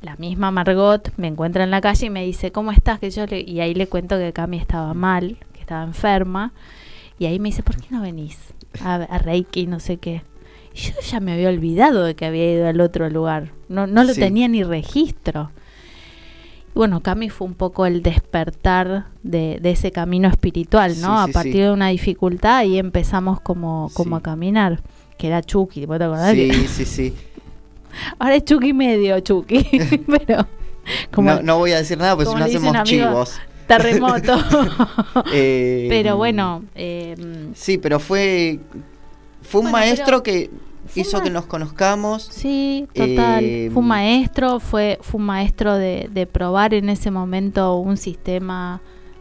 La 0.02 0.14
misma 0.16 0.50
Margot 0.50 1.10
me 1.16 1.26
encuentra 1.26 1.64
en 1.64 1.70
la 1.70 1.80
calle 1.80 2.06
y 2.06 2.10
me 2.10 2.24
dice, 2.24 2.52
¿cómo 2.52 2.70
estás? 2.70 2.98
Que 3.00 3.10
yo 3.10 3.26
le- 3.26 3.40
y 3.40 3.60
ahí 3.60 3.74
le 3.74 3.86
cuento 3.88 4.16
que 4.18 4.32
Cami 4.32 4.58
estaba 4.58 4.94
mal, 4.94 5.36
que 5.52 5.60
estaba 5.60 5.82
enferma. 5.82 6.52
Y 7.18 7.26
ahí 7.26 7.38
me 7.40 7.48
dice, 7.48 7.62
¿por 7.64 7.76
qué 7.76 7.86
no 7.90 8.00
venís 8.02 8.38
a, 8.80 8.94
a 8.94 9.18
Reiki? 9.18 9.66
No 9.66 9.80
sé 9.80 9.96
qué. 9.96 10.22
Y 10.74 10.78
yo 10.78 10.92
ya 11.10 11.18
me 11.18 11.32
había 11.32 11.48
olvidado 11.48 12.04
de 12.04 12.14
que 12.14 12.26
había 12.26 12.52
ido 12.52 12.68
al 12.68 12.80
otro 12.80 13.10
lugar. 13.10 13.50
No, 13.68 13.88
no 13.88 14.04
lo 14.04 14.14
Sí. 14.14 14.20
tenía 14.20 14.46
ni 14.46 14.62
registro. 14.62 15.50
Bueno, 16.78 17.00
Cami 17.00 17.28
fue 17.28 17.48
un 17.48 17.54
poco 17.54 17.86
el 17.86 18.04
despertar 18.04 19.06
de, 19.24 19.58
de 19.60 19.70
ese 19.72 19.90
camino 19.90 20.28
espiritual, 20.28 21.00
¿no? 21.00 21.24
Sí, 21.24 21.30
a 21.30 21.32
partir 21.32 21.52
sí. 21.54 21.58
de 21.58 21.72
una 21.72 21.88
dificultad 21.88 22.62
y 22.62 22.78
empezamos 22.78 23.40
como, 23.40 23.90
como 23.94 24.14
a 24.14 24.22
caminar. 24.22 24.80
Que 25.16 25.26
era 25.26 25.42
Chucky, 25.42 25.86
¿vos 25.86 25.98
te 25.98 26.04
acordás? 26.04 26.30
Sí, 26.34 26.52
sí, 26.68 26.84
sí. 26.84 27.14
Ahora 28.20 28.36
es 28.36 28.44
Chucky 28.44 28.72
medio 28.72 29.18
Chucky, 29.18 29.66
pero 30.06 30.46
como 31.10 31.32
no, 31.32 31.42
no 31.42 31.58
voy 31.58 31.72
a 31.72 31.78
decir 31.78 31.98
nada 31.98 32.14
porque 32.14 32.30
si 32.30 32.36
no 32.36 32.44
hacemos 32.44 32.68
amigo, 32.68 32.84
chivos. 32.84 33.40
terremoto. 33.66 34.38
Eh, 35.32 35.86
pero 35.88 36.16
bueno, 36.16 36.62
eh, 36.76 37.16
Sí, 37.56 37.78
pero 37.78 37.98
fue, 37.98 38.60
fue 39.42 39.62
un 39.62 39.72
Bueno, 39.72 39.78
maestro 39.78 40.04
pero 40.06 40.22
que 40.22 40.50
hizo 41.00 41.20
que 41.22 41.30
nos 41.30 41.46
conozcamos. 41.46 42.22
Sí, 42.30 42.86
total. 42.94 43.44
Eh, 43.44 43.70
fue 43.72 43.82
un 43.82 43.88
maestro, 43.88 44.60
fue, 44.60 44.98
fue 45.02 45.20
un 45.20 45.26
maestro 45.26 45.74
de, 45.74 46.08
de 46.12 46.26
probar 46.26 46.74
en 46.74 46.88
ese 46.88 47.10
momento 47.10 47.76
un 47.76 47.96
sistema 47.96 48.80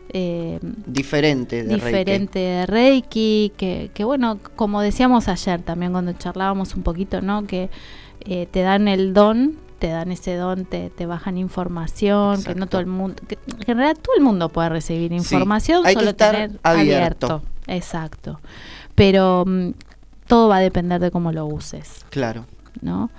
eh, 0.09 0.59
Diferente 0.85 1.63
de 1.63 1.75
diferente 1.75 2.39
de 2.39 2.65
Reiki, 2.65 3.51
que, 3.57 3.91
que 3.93 4.03
bueno, 4.03 4.39
como 4.55 4.81
decíamos 4.81 5.27
ayer 5.27 5.61
también 5.61 5.91
cuando 5.91 6.13
charlábamos 6.13 6.75
un 6.75 6.83
poquito, 6.83 7.21
¿no? 7.21 7.45
Que 7.45 7.69
eh, 8.21 8.47
te 8.49 8.61
dan 8.61 8.87
el 8.87 9.13
don, 9.13 9.57
te 9.79 9.87
dan 9.89 10.11
ese 10.11 10.35
don, 10.35 10.65
te, 10.65 10.89
te 10.89 11.05
bajan 11.05 11.37
información, 11.37 12.41
que 12.43 12.55
no 12.55 12.67
todo 12.67 12.79
el 12.81 12.87
mundo, 12.87 13.21
que, 13.27 13.35
que 13.35 13.71
en 13.71 13.77
realidad 13.77 13.97
todo 14.01 14.15
el 14.15 14.23
mundo 14.23 14.49
puede 14.49 14.69
recibir 14.69 15.09
Sí, 15.09 15.15
información, 15.17 15.85
hay 15.85 15.93
que 15.93 15.99
solo 15.99 16.11
estar 16.11 16.33
tener 16.33 16.59
abierto. 16.63 17.41
Exacto. 17.67 18.39
Pero 18.95 19.43
mm, 19.45 19.71
todo 20.27 20.49
va 20.49 20.57
a 20.57 20.61
depender 20.61 20.99
de 21.01 21.11
cómo 21.11 21.31
lo 21.31 21.45
uses. 21.45 22.05
Claro. 22.09 22.45
¿no? 22.81 23.09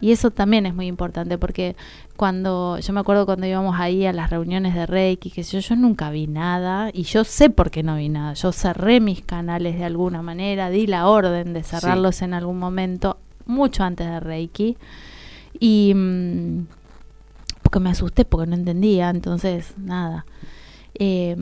Y 0.00 0.12
eso 0.12 0.30
también 0.30 0.66
es 0.66 0.74
muy 0.74 0.86
importante 0.86 1.38
porque 1.38 1.74
cuando 2.16 2.78
yo 2.78 2.92
me 2.92 3.00
acuerdo 3.00 3.24
cuando 3.24 3.46
íbamos 3.46 3.76
ahí 3.78 4.04
a 4.04 4.12
las 4.12 4.28
reuniones 4.28 4.74
de 4.74 4.84
Reiki, 4.84 5.30
que 5.30 5.42
yo, 5.42 5.58
yo 5.58 5.74
nunca 5.74 6.10
vi 6.10 6.26
nada 6.26 6.90
y 6.92 7.04
yo 7.04 7.24
sé 7.24 7.48
por 7.48 7.70
qué 7.70 7.82
no 7.82 7.96
vi 7.96 8.10
nada. 8.10 8.34
Yo 8.34 8.52
cerré 8.52 9.00
mis 9.00 9.22
canales 9.22 9.78
de 9.78 9.84
alguna 9.84 10.20
manera, 10.20 10.68
di 10.68 10.86
la 10.86 11.08
orden 11.08 11.54
de 11.54 11.62
cerrarlos 11.62 12.20
en 12.20 12.34
algún 12.34 12.58
momento, 12.58 13.18
mucho 13.46 13.84
antes 13.84 14.06
de 14.06 14.20
Reiki. 14.20 14.76
Y 15.58 15.94
mm, 15.94 16.66
porque 17.62 17.80
me 17.80 17.90
asusté, 17.90 18.26
porque 18.26 18.46
no 18.46 18.54
entendía, 18.54 19.08
entonces 19.08 19.74
nada. 19.78 20.26
Eh, 20.98 21.36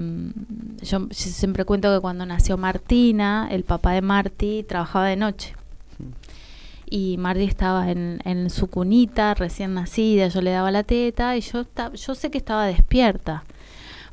yo 0.83 1.09
siempre 1.11 1.65
cuento 1.65 1.95
que 1.95 2.01
cuando 2.01 2.27
nació 2.27 2.57
Martina, 2.57 3.49
el 3.51 3.65
papá 3.65 3.93
de 3.93 4.03
Marty 4.03 4.65
trabajaba 4.65 5.07
de 5.07 5.17
noche 5.17 5.55
y 6.87 7.17
Marty 7.19 7.43
estaba 7.43 7.91
en, 7.91 8.21
en 8.25 8.51
su 8.51 8.69
cunita 8.69 9.35
recién 9.35 9.75
nacida, 9.75 10.29
yo 10.29 10.41
le 10.41 10.53
daba 10.53 10.71
la 10.71 10.85
teta 10.85 11.37
y 11.37 11.41
yo, 11.41 11.67
yo 11.95 12.15
sé 12.15 12.31
que 12.31 12.39
estaba 12.39 12.67
despierta. 12.67 13.45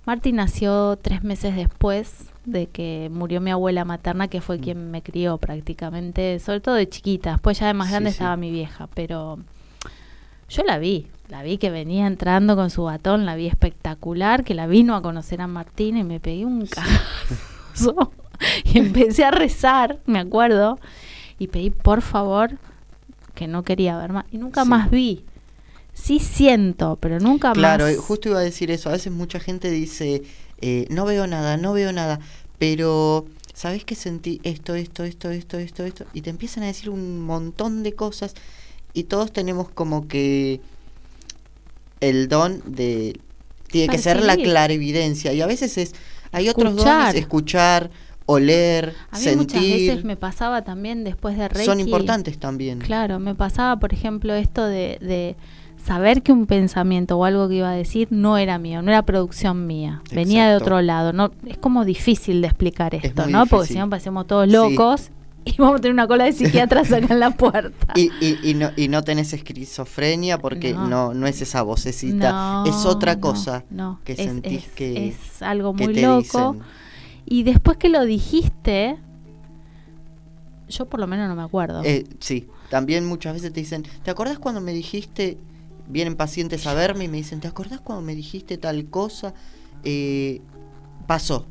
Marty 0.06 0.32
nació 0.32 0.98
tres 1.00 1.24
meses 1.24 1.56
después 1.56 2.26
de 2.46 2.66
que 2.66 3.10
murió 3.14 3.40
mi 3.40 3.52
abuela 3.52 3.86
materna, 3.86 4.30
que 4.30 4.42
fue 4.42 4.60
quien 4.60 4.90
me 4.90 5.04
crió 5.04 5.38
prácticamente, 5.38 6.40
sobre 6.40 6.60
todo 6.60 6.74
de 6.74 6.90
chiquita. 6.90 7.34
Después 7.34 7.60
ya 7.60 7.68
de 7.68 7.76
más 7.76 7.92
grande 7.92 8.10
sí. 8.10 8.16
estaba 8.16 8.36
mi 8.36 8.50
vieja, 8.50 8.88
pero 8.96 9.38
yo 10.50 10.64
la 10.64 10.80
vi, 10.80 11.06
la 11.32 11.44
vi 11.44 11.58
que 11.58 11.70
venía 11.72 12.08
entrando 12.08 12.58
con 12.58 12.70
su 12.70 12.84
batón, 12.84 13.26
la 13.26 13.36
vi 13.36 13.48
espectacular, 13.48 14.44
que 14.44 14.54
la 14.54 14.68
vino 14.68 14.96
a 14.98 15.02
conocer 15.02 15.40
a 15.40 15.48
Martín 15.48 15.96
y 15.96 16.04
me 16.04 16.20
pegué 16.20 16.46
un 16.46 16.66
cagazo 16.68 18.12
y 18.66 18.78
empecé 18.78 19.24
a 19.24 19.32
rezar, 19.32 20.00
me 20.06 20.20
acuerdo, 20.20 20.78
y 21.40 21.48
pedí 21.48 21.70
por 21.70 22.02
favor 22.02 22.58
que 23.34 23.48
no 23.48 23.64
quería 23.64 23.98
ver 23.98 24.12
más 24.12 24.26
y 24.32 24.38
nunca 24.38 24.64
Sí. 24.66 24.70
más 24.70 24.92
vi. 24.92 25.24
Sí 25.94 26.20
siento, 26.20 26.98
pero 27.00 27.20
nunca 27.20 27.54
Claro, 27.54 27.86
más. 27.86 27.94
eh, 27.94 27.98
justo 27.98 28.28
iba 28.30 28.40
a 28.40 28.44
decir 28.44 28.70
eso. 28.70 28.90
A 28.90 28.94
veces 28.94 29.12
mucha 29.14 29.40
gente 29.40 29.70
dice, 29.72 30.24
eh, 30.60 30.86
no 30.90 31.06
veo 31.06 31.28
nada, 31.28 31.56
no 31.58 31.72
veo 31.74 31.94
nada, 31.94 32.20
pero 32.58 33.26
¿sabes 33.54 33.86
que 33.86 33.96
sentí 33.96 34.42
esto, 34.44 34.76
esto, 34.76 35.04
esto, 35.06 35.30
esto, 35.32 35.58
esto, 35.58 35.84
esto? 35.86 36.06
Y 36.14 36.22
te 36.24 36.30
empiezan 36.30 36.64
a 36.64 36.68
decir 36.68 36.90
un 36.90 37.22
montón 37.22 37.84
de 37.84 37.94
cosas 37.94 38.36
y 38.94 39.04
todos 39.04 39.32
tenemos 39.32 39.70
como 39.70 40.08
que 40.10 40.60
el 42.02 42.28
don 42.28 42.62
de... 42.66 43.20
Tiene 43.68 43.88
que 43.88 43.98
ser 43.98 44.22
la 44.22 44.36
clarividencia 44.36 45.32
y 45.34 45.40
a 45.42 45.48
veces 45.48 45.78
es... 45.78 45.94
Hay 46.34 46.50
otros 46.50 46.72
Escuchar. 46.74 47.08
dones, 47.08 47.16
escuchar, 47.22 47.90
oler, 48.26 48.94
A 49.12 49.20
mí 49.20 49.26
muchas 49.36 49.52
sentir. 49.62 49.90
veces 49.90 50.04
me 50.06 50.16
pasaba 50.18 50.64
también 50.64 51.04
después 51.04 51.38
de 51.38 51.48
Reiki. 51.48 51.66
Son 51.66 51.80
importantes 51.80 52.38
también. 52.38 52.80
Claro, 52.80 53.20
me 53.20 53.36
pasaba, 53.36 53.80
por 53.80 53.94
ejemplo, 53.94 54.34
esto 54.34 54.66
de, 54.66 54.98
de 55.02 55.36
saber 55.84 56.22
que 56.22 56.32
un 56.32 56.46
pensamiento 56.46 57.18
o 57.18 57.26
algo 57.26 57.50
que 57.50 57.56
iba 57.56 57.70
a 57.70 57.76
decir 57.76 58.08
no 58.12 58.38
era 58.38 58.58
mío, 58.60 58.82
no 58.82 58.92
era 58.92 59.04
producción 59.04 59.68
mía, 59.68 60.02
venía 60.12 60.50
de 60.50 60.56
otro 60.56 60.82
lado. 60.82 61.12
No, 61.12 61.32
es 61.46 61.58
como 61.58 61.84
difícil 61.86 62.42
de 62.42 62.48
explicar 62.48 62.94
Es 62.96 63.04
esto, 63.06 63.28
¿no? 63.28 63.46
Porque 63.46 63.68
si 63.68 63.80
no 63.80 63.90
parecemos 63.90 64.28
todos 64.28 64.46
Sí. 64.46 64.52
Y 65.46 65.56
vamos 65.58 65.76
a 65.80 65.82
tener 65.82 65.94
una 65.94 66.08
cola 66.08 66.26
de 66.26 66.34
psiquiatras 66.34 66.92
acá 66.94 67.14
en 67.14 67.20
la 67.20 67.32
puerta. 67.32 67.94
Y, 67.96 68.14
y, 68.20 68.40
y, 68.42 68.54
no, 68.54 68.72
y 68.76 68.88
no 68.88 69.04
tenés 69.04 69.34
esquizofrenia 69.34 70.38
porque 70.38 70.74
No. 70.74 70.88
no, 70.88 71.14
no, 71.14 71.28
es 71.28 71.42
esa 71.42 71.62
vocecita, 71.64 72.32
No, 72.32 72.66
es 72.66 72.86
otra 72.86 73.20
cosa 73.20 73.64
no, 73.70 74.00
que 74.06 74.14
es- 74.14 74.20
sentís 74.20 74.66
es- 74.66 74.72
que, 74.72 75.08
es 75.10 75.42
algo 75.42 75.74
muy 75.74 75.94
loco. 75.96 76.18
dicen. 76.54 76.60
Y 77.26 77.44
después 77.44 77.78
que 77.78 77.90
lo 77.90 78.04
dijiste, 78.06 78.98
yo 80.70 80.86
por 80.86 81.00
lo 81.00 81.08
menos 81.08 81.28
no 81.28 81.36
me 81.36 81.44
acuerdo. 81.44 81.82
Eh, 81.84 82.06
sí, 82.20 82.48
también 82.70 83.06
muchas 83.06 83.34
veces 83.34 83.52
te 83.52 83.60
dicen, 83.60 83.84
¿te 84.04 84.12
acordás 84.12 84.40
cuando 84.40 84.62
me 84.62 84.74
dijiste, 84.74 85.38
vienen 85.88 86.16
pacientes 86.16 86.66
a 86.68 86.74
verme 86.74 87.06
y 87.06 87.08
me 87.08 87.18
dicen, 87.18 87.40
¿te 87.42 87.48
acordás 87.48 87.82
cuando 87.82 88.02
me 88.04 88.16
dijiste 88.16 88.58
tal 88.58 88.86
cosa? 88.86 89.34
Eh, 89.84 90.42
pasó. 91.08 91.46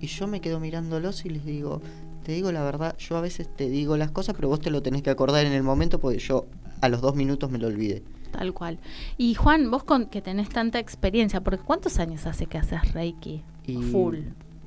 Y 0.00 0.06
yo 0.08 0.26
me 0.26 0.40
quedo 0.40 0.58
mirándolos 0.60 1.24
y 1.24 1.30
les 1.30 1.44
digo, 1.44 1.80
te 2.24 2.32
digo 2.32 2.50
la 2.50 2.62
verdad, 2.64 2.96
yo 2.98 3.16
a 3.16 3.20
veces 3.20 3.48
te 3.54 3.68
digo 3.68 3.96
las 3.96 4.10
cosas, 4.10 4.34
pero 4.34 4.48
vos 4.48 4.58
te 4.60 4.70
lo 4.70 4.82
tenés 4.82 5.02
que 5.02 5.10
acordar 5.10 5.44
en 5.46 5.52
el 5.52 5.62
momento 5.62 6.00
porque 6.00 6.18
yo 6.18 6.46
a 6.80 6.88
los 6.88 7.00
dos 7.00 7.14
minutos 7.14 7.50
me 7.50 7.58
lo 7.58 7.68
olvidé. 7.68 8.02
Tal 8.32 8.52
cual. 8.52 8.78
Y 9.16 9.34
Juan, 9.34 9.70
vos 9.70 9.84
con 9.84 10.06
que 10.06 10.20
tenés 10.20 10.48
tanta 10.48 10.80
experiencia, 10.80 11.40
porque 11.40 11.62
¿cuántos 11.62 11.98
años 12.00 12.26
hace 12.26 12.46
que 12.46 12.58
haces 12.58 12.92
Reiki? 12.92 13.42
Y 13.66 13.76
Full. 13.76 14.16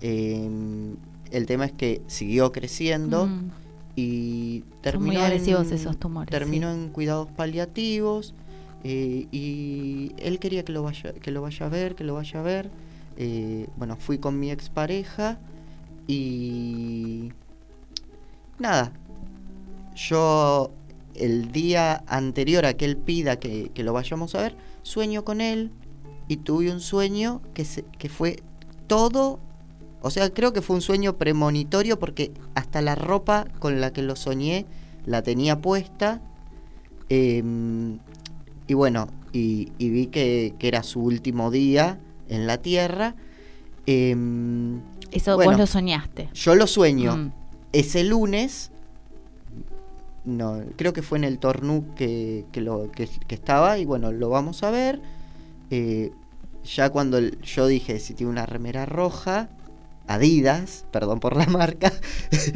Em, 0.03 0.97
el 1.31 1.47
tema 1.47 1.65
es 1.65 1.73
que 1.73 2.03
siguió 2.07 2.53
creciendo 2.53 3.27
Mm. 3.27 3.51
y 3.97 4.65
Son 4.69 4.83
terminó 4.83 5.13
muy 5.15 5.17
agresivos 5.23 5.69
en, 5.69 5.75
esos 5.75 5.97
tumores, 5.99 6.31
terminó 6.31 6.73
sí. 6.75 6.81
en 6.81 6.89
cuidados 6.91 7.29
paliativos 7.31 8.35
eh, 8.85 9.27
y 9.33 10.13
él 10.19 10.39
quería 10.39 10.65
que 10.65 10.73
lo 10.73 10.83
vaya 10.83 11.13
que 11.15 11.31
lo 11.31 11.41
vaya 11.41 11.67
a 11.67 11.69
ver 11.69 11.95
que 11.95 12.05
lo 12.05 12.15
vaya 12.15 12.41
a 12.41 12.43
ver 12.43 12.71
Eh, 13.17 13.69
bueno 13.77 13.97
fui 13.97 14.19
con 14.19 14.41
mi 14.41 14.51
expareja 14.51 15.39
y 16.09 17.31
nada 18.59 18.93
yo 19.95 20.71
el 21.15 21.53
día 21.53 22.03
anterior 22.07 22.65
a 22.67 22.75
que 22.75 22.85
él 22.85 22.97
pida 22.97 23.39
que, 23.39 23.71
que 23.75 23.83
lo 23.83 23.93
vayamos 23.93 24.35
a 24.35 24.43
ver 24.43 24.57
sueño 24.83 25.25
con 25.25 25.41
él 25.41 25.71
y 26.29 26.39
tuve 26.39 26.71
un 26.73 26.81
sueño 26.81 27.43
que 27.55 27.65
se, 27.65 27.85
que 27.99 28.09
fue 28.09 28.43
todo 28.87 29.39
o 30.03 30.11
sea, 30.11 30.31
creo 30.31 30.53
que 30.53 30.63
fue 30.63 30.75
un 30.75 30.83
sueño 30.83 31.17
premonitorio 31.17 31.99
porque 31.99 32.33
hasta 32.55 32.83
la 32.83 32.97
ropa 32.97 33.47
con 33.61 33.81
la 33.81 33.93
que 33.93 34.03
lo 34.03 34.17
soñé 34.17 34.67
la 35.07 35.23
tenía 35.23 35.61
puesta. 35.61 36.21
em, 37.09 37.99
y 38.67 38.75
bueno, 38.75 39.09
y, 39.33 39.71
y 39.79 39.91
vi 39.91 40.07
que, 40.09 40.55
que 40.59 40.69
era 40.69 40.83
su 40.83 41.01
último 41.01 41.51
día 41.53 42.01
en 42.29 42.49
la 42.49 42.59
Tierra. 42.59 43.15
Em, 43.87 44.81
Eso 45.13 45.37
bueno, 45.37 45.53
vos 45.53 45.61
lo 45.61 45.67
soñaste. 45.67 46.31
yo 46.35 46.57
lo 46.57 46.67
sueño. 46.67 47.17
Mm. 47.17 47.33
Ese 47.73 48.03
lunes, 48.03 48.72
no, 50.25 50.61
creo 50.77 50.93
que 50.93 51.03
fue 51.03 51.19
en 51.19 51.25
el 51.25 51.39
Tornú 51.39 51.95
que, 51.97 52.45
que, 52.53 52.61
lo, 52.61 52.91
que, 52.93 53.09
que 53.27 53.35
estaba, 53.35 53.79
y 53.79 53.85
bueno, 53.85 54.13
lo 54.13 54.29
vamos 54.29 54.63
a 54.63 54.71
ver. 54.71 55.01
Eh, 55.71 56.13
ya 56.65 56.91
cuando 56.91 57.19
el- 57.19 57.41
yo 57.43 57.67
dije, 57.67 57.99
si 57.99 58.15
tiene 58.15 58.31
una 58.31 58.47
remera 58.47 58.87
roja, 58.87 59.49
Adidas, 60.07 60.85
perdón 60.91 61.21
por 61.21 61.37
la 61.37 61.47
marca, 61.47 61.93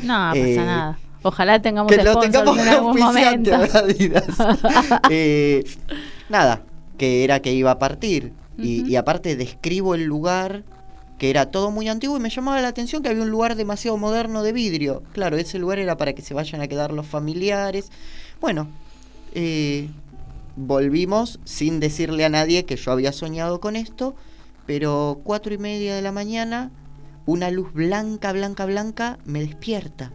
No, 0.03 0.33
Eh, 0.35 0.55
pasa 0.57 0.67
nada. 0.67 0.99
Ojalá 1.23 1.61
tengamos 1.63 1.91
que 1.91 2.03
lo 2.03 2.19
tengamos 2.21 2.59
en 2.59 2.69
algún 2.69 2.99
momento. 2.99 3.55
Adidas. 3.55 4.25
Eh, 5.11 5.65
nada, 6.29 6.63
que 6.99 7.25
era 7.25 7.41
que 7.41 7.53
iba 7.53 7.71
a 7.73 7.79
partir. 7.79 8.33
y 8.59 8.97
aparte 8.97 9.37
describo 9.37 9.95
el 9.95 10.05
lugar, 10.05 10.65
que 11.19 11.31
era 11.31 11.51
todo 11.51 11.71
muy 11.71 11.89
antiguo, 11.89 12.17
y 12.17 12.21
me 12.21 12.31
llamaba 12.31 12.61
la 12.61 12.69
atención 12.69 13.03
que 13.03 13.09
había 13.09 13.23
un 13.23 13.31
lugar 13.31 13.57
demasiado 13.57 13.97
moderno 13.97 14.43
de 14.43 14.53
vidrio. 14.53 15.03
Claro, 15.13 15.37
ese 15.37 15.59
lugar 15.59 15.79
era 15.79 15.97
para 15.97 16.13
que 16.13 16.23
se 16.23 16.35
vayan 16.35 16.61
a 16.61 16.69
quedar 16.69 16.93
los 16.93 17.07
familiares. 17.07 17.91
Bueno, 18.41 18.69
eh, 19.35 19.89
volvimos 20.57 21.39
sin 21.45 21.81
decirle 21.81 22.25
a 22.25 22.29
nadie 22.29 22.65
que 22.65 22.77
yo 22.77 22.93
había 22.93 23.13
soñado 23.13 23.61
con 23.61 23.77
esto, 23.77 24.15
pero 24.67 25.21
cuatro 25.25 25.55
y 25.55 25.59
media 25.59 25.95
de 25.95 26.03
la 26.03 26.13
mañana, 26.13 26.71
una 27.25 27.51
luz 27.51 27.73
blanca, 27.73 28.33
blanca, 28.33 28.67
blanca 28.67 29.19
me 29.25 29.41
despierta. 29.41 30.13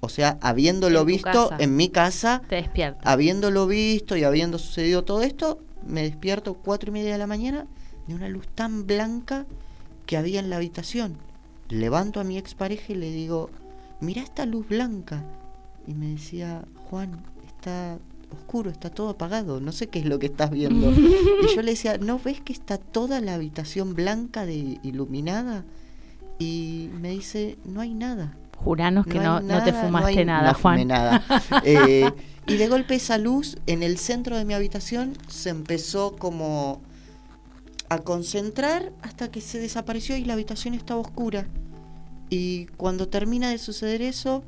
O 0.00 0.08
sea, 0.08 0.38
habiéndolo 0.42 1.00
En 1.00 1.06
visto 1.06 1.50
en 1.58 1.76
mi 1.76 1.88
casa, 1.88 2.42
Te 2.48 2.56
despierta. 2.56 3.00
habiéndolo 3.10 3.66
visto 3.66 4.16
y 4.16 4.24
habiendo 4.24 4.58
sucedido 4.58 5.04
todo 5.04 5.22
esto, 5.22 5.58
me 5.86 6.02
despierto 6.02 6.54
cuatro 6.54 6.90
y 6.90 6.92
media 6.92 7.12
de 7.12 7.18
la 7.18 7.26
mañana 7.26 7.66
de 8.08 8.14
una 8.14 8.28
luz 8.28 8.46
tan 8.54 8.86
blanca 8.86 9.46
que 10.06 10.16
había 10.16 10.40
en 10.40 10.50
la 10.50 10.56
habitación. 10.56 11.16
Levanto 11.68 12.18
a 12.20 12.24
mi 12.24 12.38
expareja 12.38 12.92
y 12.92 12.96
le 12.96 13.10
digo, 13.10 13.50
mira 14.00 14.22
esta 14.22 14.46
luz 14.46 14.66
blanca. 14.68 15.22
Y 15.86 15.94
me 15.94 16.08
decía, 16.08 16.64
Juan, 16.90 17.22
está 17.46 17.98
oscuro, 18.30 18.70
está 18.70 18.90
todo 18.90 19.10
apagado, 19.10 19.60
no 19.60 19.72
sé 19.72 19.86
qué 19.88 20.00
es 20.00 20.04
lo 20.06 20.18
que 20.18 20.26
estás 20.26 20.50
viendo. 20.50 20.90
y 21.42 21.54
yo 21.54 21.62
le 21.62 21.72
decía, 21.72 21.98
¿no 21.98 22.18
ves 22.18 22.40
que 22.40 22.52
está 22.52 22.78
toda 22.78 23.20
la 23.20 23.34
habitación 23.34 23.94
blanca 23.94 24.44
de 24.46 24.78
iluminada? 24.82 25.64
Y 26.38 26.90
me 27.00 27.10
dice, 27.10 27.58
no 27.64 27.80
hay 27.80 27.94
nada. 27.94 28.36
Juranos 28.56 29.06
que 29.06 29.18
no, 29.20 29.40
no 29.40 29.62
te 29.62 29.72
fumaste 29.72 30.20
hay- 30.20 30.24
nada, 30.24 30.54
Juan. 30.54 30.88
nada. 30.88 31.22
Eh, 31.64 32.10
y 32.46 32.56
de 32.56 32.68
golpe 32.68 32.94
esa 32.94 33.18
luz 33.18 33.58
en 33.66 33.82
el 33.82 33.98
centro 33.98 34.36
de 34.36 34.44
mi 34.44 34.54
habitación 34.54 35.12
se 35.28 35.50
empezó 35.50 36.16
como 36.16 36.80
a 37.88 37.98
concentrar 38.00 38.92
hasta 39.02 39.30
que 39.30 39.40
se 39.40 39.58
desapareció 39.58 40.16
y 40.16 40.24
la 40.24 40.34
habitación 40.34 40.74
estaba 40.74 41.00
oscura. 41.00 41.46
Y 42.30 42.66
cuando 42.76 43.08
termina 43.08 43.50
de 43.50 43.58
suceder 43.58 44.02
eso, 44.02 44.42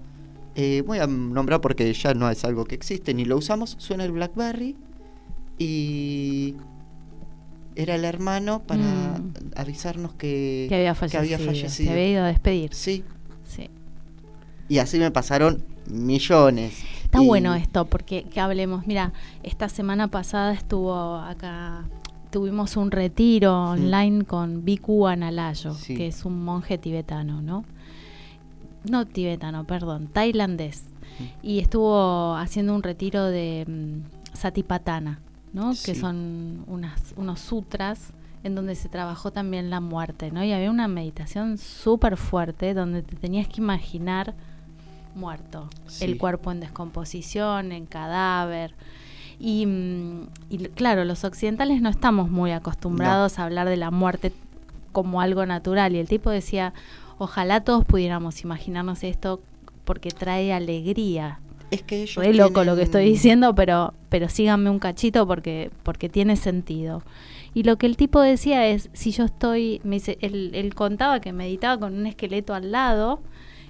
eh, 0.54 0.82
voy 0.86 0.98
a 0.98 1.06
nombrar 1.06 1.60
porque 1.60 1.90
ya 1.94 2.12
no 2.14 2.28
es 2.30 2.44
algo 2.44 2.64
que 2.66 2.74
existe 2.74 3.14
ni 3.14 3.24
lo 3.24 3.36
usamos, 3.38 3.76
suena 3.78 4.04
el 4.04 4.12
Blackberry 4.12 4.76
y 5.58 6.54
era 7.76 7.94
el 7.94 8.04
hermano 8.04 8.62
para 8.62 8.82
Mm. 8.82 9.32
avisarnos 9.56 10.12
que, 10.14 10.66
Que 10.68 10.74
había 10.76 10.92
que 10.92 10.98
fallecido. 10.98 11.20
había 11.22 11.38
fallecido. 11.38 11.86
Se 11.86 11.90
había 11.90 12.08
ido 12.10 12.24
a 12.24 12.28
despedir. 12.28 12.74
Sí, 12.74 13.04
Sí. 13.46 13.70
y 14.68 14.78
así 14.78 14.98
me 14.98 15.10
pasaron 15.10 15.64
millones. 15.88 16.74
Está 17.04 17.22
Y- 17.22 17.26
bueno 17.26 17.54
esto, 17.54 17.86
porque 17.86 18.24
que 18.24 18.40
hablemos. 18.40 18.86
Mira, 18.86 19.12
esta 19.42 19.68
semana 19.68 20.08
pasada 20.08 20.52
estuvo 20.52 21.16
acá, 21.16 21.84
tuvimos 22.30 22.76
un 22.76 22.90
retiro 22.90 23.70
online 23.70 24.24
con 24.24 24.64
Bhikkhu 24.64 25.06
Analayo, 25.06 25.74
Sí. 25.74 25.96
que 25.96 26.06
es 26.08 26.24
un 26.24 26.44
monje 26.44 26.78
tibetano, 26.78 27.42
¿no? 27.42 27.64
No 28.88 29.06
tibetano, 29.06 29.64
perdón, 29.64 30.08
tailandés. 30.08 30.84
Y 31.42 31.58
estuvo 31.58 32.34
haciendo 32.36 32.74
un 32.74 32.82
retiro 32.82 33.24
de 33.26 33.66
mm, 33.68 34.36
Satipatthana, 34.36 35.20
¿no? 35.52 35.72
Que 35.84 35.94
son 35.94 36.64
unas, 36.66 37.12
unos 37.16 37.40
sutras 37.40 38.12
en 38.42 38.54
donde 38.54 38.74
se 38.74 38.88
trabajó 38.88 39.30
también 39.30 39.68
la 39.68 39.80
muerte, 39.80 40.30
¿no? 40.30 40.42
Y 40.42 40.52
había 40.52 40.70
una 40.70 40.88
meditación 40.88 41.58
súper 41.58 42.16
fuerte 42.16 42.72
donde 42.72 43.02
te 43.02 43.16
tenías 43.16 43.48
que 43.48 43.60
imaginar 43.60 44.32
muerto, 45.14 45.68
el 46.00 46.16
cuerpo 46.16 46.50
en 46.52 46.60
descomposición, 46.60 47.72
en 47.72 47.84
cadáver. 47.84 48.72
Y, 49.40 49.64
mm, 49.66 50.26
y 50.50 50.58
claro, 50.68 51.04
los 51.04 51.24
occidentales 51.24 51.80
no 51.80 51.88
estamos 51.88 52.30
muy 52.30 52.52
acostumbrados 52.52 53.38
a 53.38 53.44
hablar 53.44 53.68
de 53.68 53.76
la 53.78 53.90
muerte 53.90 54.32
como 54.92 55.20
algo 55.20 55.46
natural. 55.46 55.94
Y 55.96 55.98
el 55.98 56.08
tipo 56.08 56.28
decía, 56.30 56.74
ojalá 57.18 57.62
todos 57.62 57.84
pudiéramos 57.86 58.42
imaginarnos 58.42 59.02
esto 59.02 59.40
porque 59.84 60.10
trae 60.10 60.52
alegría. 60.52 61.40
Es 61.70 61.82
que 61.82 62.02
ellos 62.02 62.16
Re 62.16 62.34
loco 62.34 62.64
lo 62.64 62.76
que 62.76 62.82
estoy 62.82 63.04
diciendo, 63.04 63.54
pero, 63.54 63.94
pero 64.08 64.28
síganme 64.28 64.68
un 64.70 64.78
cachito 64.80 65.26
porque, 65.26 65.70
porque 65.84 66.08
tiene 66.08 66.36
sentido. 66.36 67.02
Y 67.54 67.62
lo 67.62 67.78
que 67.78 67.86
el 67.86 67.96
tipo 67.96 68.20
decía 68.20 68.66
es, 68.66 68.90
si 68.92 69.12
yo 69.12 69.24
estoy, 69.24 69.80
me 69.84 69.96
dice, 69.96 70.18
él, 70.20 70.50
él 70.54 70.74
contaba 70.74 71.20
que 71.20 71.32
meditaba 71.32 71.78
con 71.78 71.96
un 71.96 72.06
esqueleto 72.06 72.54
al 72.54 72.72
lado 72.72 73.20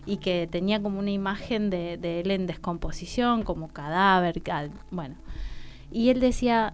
y 0.07 0.17
que 0.17 0.49
tenía 0.51 0.83
como 0.83 0.99
una 0.99 1.11
imagen 1.11 1.71
de, 1.71 1.97
de 1.99 2.21
él 2.21 2.31
en 2.31 2.47
descomposición, 2.47 3.43
como 3.43 3.69
cadáver, 3.69 4.41
ca- 4.43 4.69
bueno. 4.91 5.15
Y 5.91 6.11
él 6.11 6.21
decía, 6.21 6.73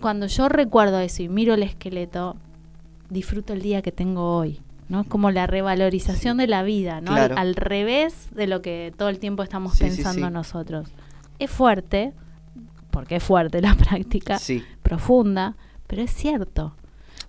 cuando 0.00 0.26
yo 0.26 0.48
recuerdo 0.48 0.98
eso 1.00 1.22
y 1.22 1.28
miro 1.28 1.54
el 1.54 1.62
esqueleto, 1.62 2.36
disfruto 3.10 3.52
el 3.52 3.62
día 3.62 3.82
que 3.82 3.92
tengo 3.92 4.36
hoy. 4.36 4.60
¿no? 4.88 5.00
Es 5.00 5.06
como 5.08 5.30
la 5.30 5.46
revalorización 5.46 6.36
de 6.36 6.46
la 6.46 6.62
vida, 6.62 7.00
¿no? 7.00 7.12
Al- 7.12 7.16
Claro. 7.28 7.38
Al, 7.38 7.54
revés 7.56 8.28
de 8.34 8.46
lo 8.46 8.60
que 8.60 8.92
todo 8.96 9.08
el 9.08 9.18
tiempo 9.18 9.42
estamos 9.42 9.74
Sí, 9.74 9.84
pensando 9.84 10.26
sí. 10.26 10.32
nosotros. 10.32 10.88
Es 11.38 11.50
fuerte, 11.50 12.12
porque 12.90 13.16
es 13.16 13.22
fuerte 13.22 13.62
la 13.62 13.74
práctica, 13.76 14.38
Sí, 14.38 14.62
profunda, 14.82 15.56
pero 15.86 16.02
es 16.02 16.10
cierto. 16.12 16.74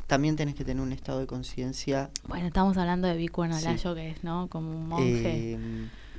también 0.05 0.35
tenés 0.35 0.53
que 0.55 0.65
tener 0.65 0.83
un 0.83 0.91
estado 0.91 1.19
de 1.19 1.27
conciencia. 1.27 2.09
Bueno, 2.27 2.45
estamos 2.47 2.77
hablando 2.77 3.07
de. 3.07 3.29
Analayo, 3.37 3.95
que 3.95 4.09
es, 4.11 4.23
¿no? 4.23 4.47
Como 4.49 4.71
un 4.71 4.87
monje. 4.89 5.53
eh, 5.53 5.57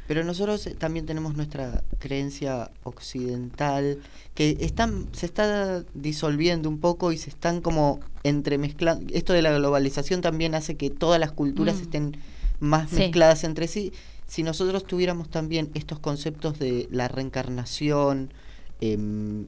Pero 0.08 0.22
nosotros 0.24 0.66
eh, 0.66 0.74
también 0.74 1.04
tenemos 1.06 1.34
nuestra 1.36 1.82
creencia 1.98 2.70
occidental 2.84 3.98
que 4.34 4.56
están, 4.60 5.08
se 5.12 5.26
está 5.26 5.84
disolviendo 5.94 6.68
un 6.68 6.78
poco 6.78 7.12
y 7.12 7.18
se 7.18 7.30
están 7.30 7.60
como 7.60 8.00
entremezclando. 8.22 9.06
Esto 9.14 9.32
de 9.32 9.42
la 9.42 9.52
globalización 9.52 10.20
también 10.20 10.54
hace 10.54 10.76
que 10.76 10.90
todas 10.90 11.18
las 11.20 11.32
culturas 11.32 11.76
Mm. 11.76 11.82
estén 11.82 12.16
más 12.60 12.90
Sí. 12.90 12.96
mezcladas 12.96 13.44
entre 13.44 13.68
sí. 13.68 13.92
Si 14.26 14.42
nosotros 14.42 14.84
tuviéramos 14.84 15.28
también 15.30 15.70
estos 15.74 15.98
conceptos 16.00 16.58
de 16.58 16.88
la 16.90 17.08
reencarnación 17.08 18.32
em, 18.80 19.46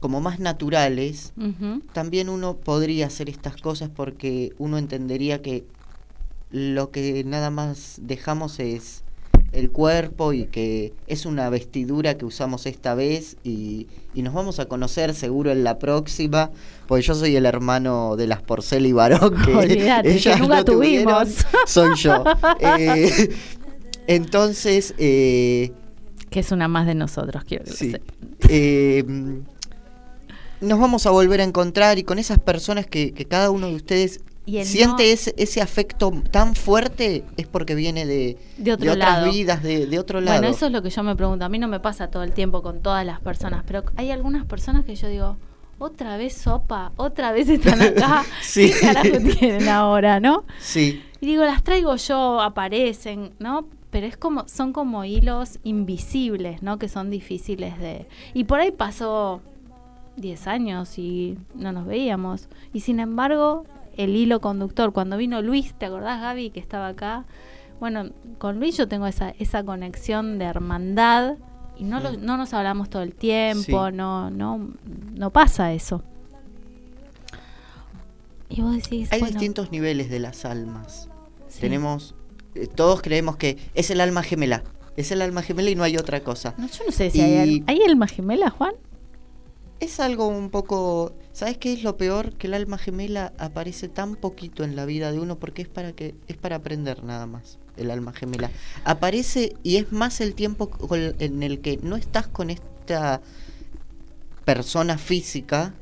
como 0.00 0.22
más 0.22 0.40
naturales, 0.40 1.34
también 1.92 2.30
uno 2.30 2.56
podría 2.56 3.06
hacer 3.06 3.28
estas 3.28 3.56
cosas 3.60 3.90
porque 3.94 4.54
uno 4.56 4.78
entendería 4.78 5.42
que 5.42 5.66
lo 6.50 6.90
que 6.90 7.22
nada 7.24 7.50
más 7.50 7.98
dejamos 8.00 8.58
es 8.58 9.02
el 9.52 9.70
cuerpo 9.70 10.32
y 10.32 10.44
que 10.46 10.92
es 11.08 11.26
una 11.26 11.50
vestidura 11.50 12.16
que 12.16 12.24
usamos 12.24 12.66
esta 12.66 12.94
vez 12.94 13.36
y, 13.42 13.88
y 14.14 14.22
nos 14.22 14.32
vamos 14.32 14.60
a 14.60 14.66
conocer 14.66 15.14
seguro 15.14 15.50
en 15.50 15.64
la 15.64 15.78
próxima, 15.78 16.50
porque 16.86 17.02
yo 17.02 17.14
soy 17.14 17.34
el 17.36 17.46
hermano 17.46 18.14
de 18.16 18.26
las 18.28 18.42
Porcel 18.42 18.86
y 18.86 18.92
Barón 18.92 19.34
que 19.44 20.02
nunca 20.38 20.58
no 20.58 20.64
tuvieron, 20.64 21.24
tuvimos. 21.24 21.46
soy 21.66 21.96
yo. 21.96 22.22
Eh, 22.60 23.30
entonces, 24.06 24.94
eh, 24.98 25.72
Que 26.30 26.40
es 26.40 26.52
una 26.52 26.68
más 26.68 26.86
de 26.86 26.94
nosotros, 26.94 27.44
quiero 27.44 27.64
que 27.64 27.70
lo 27.70 27.76
Sí. 27.76 27.90
sepan. 27.92 28.14
Eh, 28.48 29.04
nos 30.60 30.78
vamos 30.78 31.06
a 31.06 31.10
volver 31.10 31.40
a 31.40 31.44
encontrar 31.44 31.98
y 31.98 32.02
con 32.02 32.18
esas 32.18 32.38
personas 32.38 32.86
que, 32.86 33.12
que 33.12 33.24
cada 33.24 33.50
uno 33.50 33.68
de 33.68 33.74
ustedes 33.76 34.20
Y 34.50 34.58
el 34.58 34.66
siente 34.66 35.04
no- 35.04 35.12
ese, 35.12 35.34
ese 35.36 35.60
afecto 35.60 36.10
tan 36.30 36.54
fuerte 36.54 37.24
es 37.36 37.46
porque 37.46 37.74
viene 37.74 38.04
de, 38.06 38.36
De 38.58 38.72
otro 38.72 38.92
otras 38.92 39.18
lado. 39.20 39.30
vidas, 39.32 39.62
de, 39.62 39.86
de 39.86 39.98
otro 39.98 40.20
lado. 40.20 40.38
Bueno, 40.38 40.52
eso 40.54 40.66
es 40.66 40.72
lo 40.72 40.82
que 40.82 40.90
yo 40.90 41.02
me 41.02 41.14
pregunto. 41.14 41.44
A 41.44 41.48
mí 41.48 41.58
no 41.58 41.68
me 41.68 41.78
pasa 41.78 42.08
todo 42.10 42.22
el 42.24 42.32
tiempo 42.32 42.62
con 42.62 42.80
todas 42.82 43.06
las 43.06 43.20
personas, 43.20 43.62
pero 43.66 43.84
hay 43.96 44.10
algunas 44.10 44.44
personas 44.46 44.84
que 44.84 44.96
yo 44.96 45.06
digo, 45.08 45.36
otra 45.78 46.16
vez 46.16 46.34
sopa, 46.34 46.92
otra 46.96 47.30
vez 47.32 47.48
están 47.48 47.80
acá. 47.82 48.24
Sí. 48.42 48.72
¿Qué 48.72 48.80
carajo 48.86 49.16
tienen 49.38 49.68
ahora, 49.68 50.18
no? 50.20 50.44
Sí, 50.58 51.02
Y 51.20 51.26
digo, 51.26 51.44
las 51.44 51.62
traigo 51.62 51.94
yo, 51.96 52.40
aparecen, 52.40 53.32
¿no? 53.38 53.68
Pero 53.90 54.06
es 54.06 54.16
como, 54.16 54.46
son 54.48 54.72
como 54.72 55.04
hilos 55.04 55.58
invisibles, 55.64 56.62
¿no? 56.62 56.78
Que 56.78 56.88
son 56.88 57.10
difíciles 57.10 57.78
de. 57.78 58.06
Y 58.34 58.44
por 58.44 58.60
ahí 58.60 58.70
pasó 58.70 59.40
10 60.16 60.46
años 60.46 60.98
y 60.98 61.36
no 61.54 61.72
nos 61.72 61.86
veíamos. 61.86 62.48
Y 62.72 62.80
sin 62.80 63.00
embargo, 63.00 63.64
el 64.02 64.16
hilo 64.16 64.40
conductor, 64.40 64.92
cuando 64.92 65.16
vino 65.16 65.42
Luis, 65.42 65.74
¿te 65.74 65.86
acordás, 65.86 66.20
Gaby, 66.20 66.50
que 66.50 66.60
estaba 66.60 66.88
acá? 66.88 67.24
Bueno, 67.80 68.10
con 68.38 68.58
Luis 68.60 68.76
yo 68.76 68.88
tengo 68.88 69.06
esa, 69.06 69.30
esa 69.38 69.62
conexión 69.64 70.38
de 70.38 70.44
hermandad 70.46 71.36
y 71.76 71.84
no, 71.84 72.00
lo- 72.00 72.12
Mm. 72.12 72.24
no 72.24 72.36
nos 72.36 72.52
hablamos 72.52 72.90
todo 72.90 73.02
el 73.02 73.14
tiempo, 73.14 73.88
Sí. 73.88 73.92
no, 73.96 74.30
no, 74.30 74.68
no 75.14 75.30
pasa 75.30 75.72
eso. 75.72 76.02
Y 78.48 78.62
vos 78.62 78.74
decís, 78.74 79.08
hay 79.12 79.20
bueno, 79.20 79.32
distintos 79.38 79.70
niveles 79.70 80.10
de 80.10 80.18
las 80.18 80.44
almas. 80.44 81.08
sí. 81.48 81.60
Tenemos, 81.60 82.14
eh, 82.54 82.66
todos 82.66 83.00
creemos 83.02 83.36
que 83.36 83.56
es 83.74 83.90
el 83.90 84.00
alma 84.00 84.22
gemela, 84.22 84.62
es 84.96 85.10
el 85.12 85.22
alma 85.22 85.42
gemela 85.42 85.70
y 85.70 85.74
no 85.76 85.84
hay 85.84 85.96
otra 85.96 86.20
cosa. 86.22 86.54
No, 86.58 86.66
yo 86.66 86.84
no 86.84 86.92
sé 86.92 87.10
si 87.10 87.20
hay, 87.20 87.36
al- 87.38 87.64
¿hay 87.66 87.80
alma 87.88 88.06
gemela, 88.08 88.50
Juan. 88.50 88.74
Es 89.78 89.98
algo 90.00 90.26
un 90.28 90.50
poco, 90.50 91.12
¿sabes 91.40 91.56
qué 91.56 91.72
es 91.72 91.82
lo 91.82 91.96
peor? 91.96 92.34
Que 92.34 92.48
el 92.48 92.54
alma 92.54 92.76
gemela 92.76 93.32
aparece 93.38 93.88
tan 93.88 94.14
poquito 94.14 94.62
en 94.62 94.76
la 94.76 94.84
vida 94.84 95.10
de 95.10 95.18
uno 95.20 95.38
porque 95.38 95.62
es 95.62 95.68
para 95.68 95.92
que 95.92 96.14
es 96.28 96.36
para 96.36 96.56
aprender 96.56 97.02
nada 97.02 97.24
más. 97.26 97.58
El 97.78 97.90
alma 97.90 98.12
gemela 98.12 98.50
aparece 98.84 99.54
y 99.62 99.76
es 99.76 99.90
más 99.90 100.20
el 100.20 100.34
tiempo 100.34 100.70
en 101.18 101.42
el 101.42 101.60
que 101.60 101.78
no 101.82 101.96
estás 101.96 102.26
con 102.26 102.50
esta 102.50 103.22
persona 104.44 104.98
física. 104.98 105.72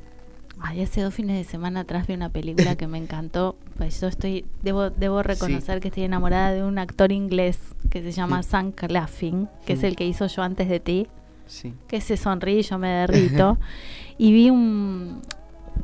Ay, 0.61 0.83
hace 0.83 1.01
dos 1.03 1.12
fines 1.14 1.37
de 1.37 1.44
semana 1.51 1.81
atrás 1.81 2.07
vi 2.07 2.14
una 2.14 2.29
película 2.31 2.77
que 2.77 2.87
me 2.87 2.99
encantó. 2.99 3.57
Pues 3.77 4.01
yo 4.01 4.07
estoy, 4.07 4.44
debo, 4.62 4.90
debo 4.90 5.23
reconocer 5.25 5.81
que 5.81 5.88
estoy 5.88 6.05
enamorada 6.05 6.53
de 6.53 6.62
un 6.62 6.79
actor 6.79 7.11
inglés 7.11 7.59
que 7.90 8.01
se 8.03 8.12
llama 8.12 8.42
Sí. 8.44 8.51
Sam 8.51 8.71
Claflin, 8.73 9.49
que 9.66 9.73
es 9.73 9.83
Mm. 9.83 9.87
el 9.87 9.97
que 9.97 10.07
hizo 10.07 10.27
Yo 10.29 10.42
antes 10.42 10.68
de 10.68 10.79
ti, 10.81 11.07
Sí. 11.47 11.75
que 11.88 12.01
se 12.01 12.16
sonríe 12.16 12.61
y 12.61 12.62
yo 12.62 12.79
me 12.79 12.88
derrito. 12.88 13.59
y 14.18 14.33
vi 14.33 14.51
un, 14.51 15.21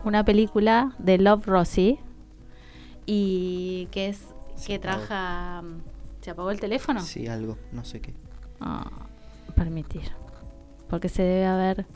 una 0.05 0.25
película 0.25 0.95
de 0.99 1.19
Love 1.19 1.47
Rosie 1.47 1.99
y 3.07 3.87
que 3.91 4.09
es 4.09 4.21
Se 4.57 4.67
que 4.67 4.75
apagó. 4.77 5.05
trabaja. 5.07 5.63
¿Se 6.21 6.31
apagó 6.31 6.51
el 6.51 6.61
teléfono? 6.61 7.01
Sí, 7.01 7.27
algo, 7.27 7.59
no 7.73 7.85
sé 7.85 8.01
qué. 8.01 8.15
Ah, 8.61 8.91
permitir. 9.55 10.11
Porque 10.89 11.09
se 11.09 11.23
debe 11.23 11.47
haber. 11.47 11.87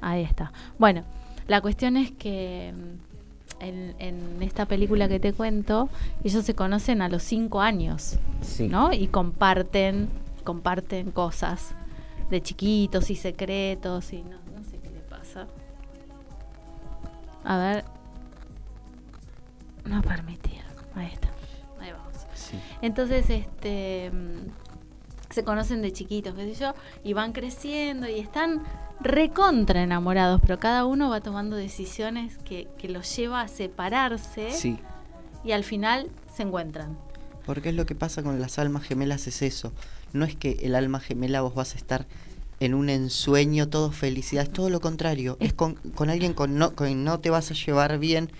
Ahí 0.00 0.22
está. 0.22 0.52
Bueno, 0.78 1.02
la 1.48 1.60
cuestión 1.60 1.96
es 1.96 2.12
que 2.12 2.72
mm, 2.76 3.62
en, 3.62 3.94
en 3.98 4.42
esta 4.42 4.66
película 4.66 5.08
que 5.08 5.18
te 5.20 5.32
cuento, 5.32 5.88
ellos 6.24 6.44
se 6.44 6.54
conocen 6.54 7.02
a 7.02 7.08
los 7.08 7.22
cinco 7.22 7.60
años, 7.60 8.18
Sí. 8.40 8.68
¿no? 8.68 8.92
Y 8.92 9.08
comparten, 9.08 10.08
comparten 10.44 11.10
cosas 11.10 11.74
de 12.30 12.40
chiquitos 12.40 13.10
y 13.10 13.16
secretos 13.16 14.12
y 14.12 14.22
no, 14.22 14.38
no 14.56 14.64
sé 14.64 14.78
qué 14.78 14.90
le 14.90 15.00
pasa. 15.00 15.46
A 17.44 17.56
ver. 17.58 17.84
No 19.84 20.00
permitir. 20.02 20.60
Ahí 20.94 21.10
está. 21.12 21.28
Ahí 21.80 21.92
vamos. 21.92 22.14
Sí. 22.34 22.56
Entonces, 22.82 23.28
este 23.30 24.10
mm, 24.12 25.30
se 25.30 25.44
conocen 25.44 25.82
de 25.82 25.92
chiquitos, 25.92 26.34
qué 26.34 26.54
sé 26.54 26.60
yo, 26.60 26.74
y 27.02 27.14
van 27.14 27.32
creciendo 27.32 28.08
y 28.08 28.18
están 28.20 28.62
recontra 29.00 29.82
enamorados, 29.82 30.40
pero 30.42 30.60
cada 30.60 30.84
uno 30.84 31.08
va 31.10 31.20
tomando 31.20 31.56
decisiones 31.56 32.38
que, 32.38 32.68
que 32.78 32.88
los 32.88 33.14
lleva 33.16 33.40
a 33.40 33.48
separarse 33.48 34.52
Sí. 34.52 34.78
y 35.42 35.52
al 35.52 35.64
final 35.64 36.10
se 36.32 36.42
encuentran. 36.44 36.96
Porque 37.46 37.70
es 37.70 37.74
lo 37.74 37.86
que 37.86 37.96
pasa 37.96 38.22
con 38.22 38.40
las 38.40 38.58
almas 38.60 38.84
gemelas, 38.84 39.26
es 39.26 39.42
eso. 39.42 39.72
No 40.12 40.24
es 40.24 40.36
que 40.36 40.52
el 40.62 40.76
alma 40.76 41.00
gemela 41.00 41.40
vos 41.40 41.54
vas 41.54 41.74
a 41.74 41.78
estar 41.78 42.06
en 42.64 42.74
un 42.74 42.88
ensueño, 42.90 43.68
todo 43.68 43.90
felicidad, 43.92 44.44
es 44.44 44.52
todo 44.52 44.70
lo 44.70 44.80
contrario. 44.80 45.36
Es 45.40 45.52
con, 45.52 45.74
con 45.94 46.10
alguien 46.10 46.32
con 46.34 46.56
no, 46.58 46.74
con 46.74 47.04
no 47.04 47.18
te 47.20 47.30
vas 47.30 47.50
a 47.50 47.54
llevar 47.54 47.98
bien 47.98 48.30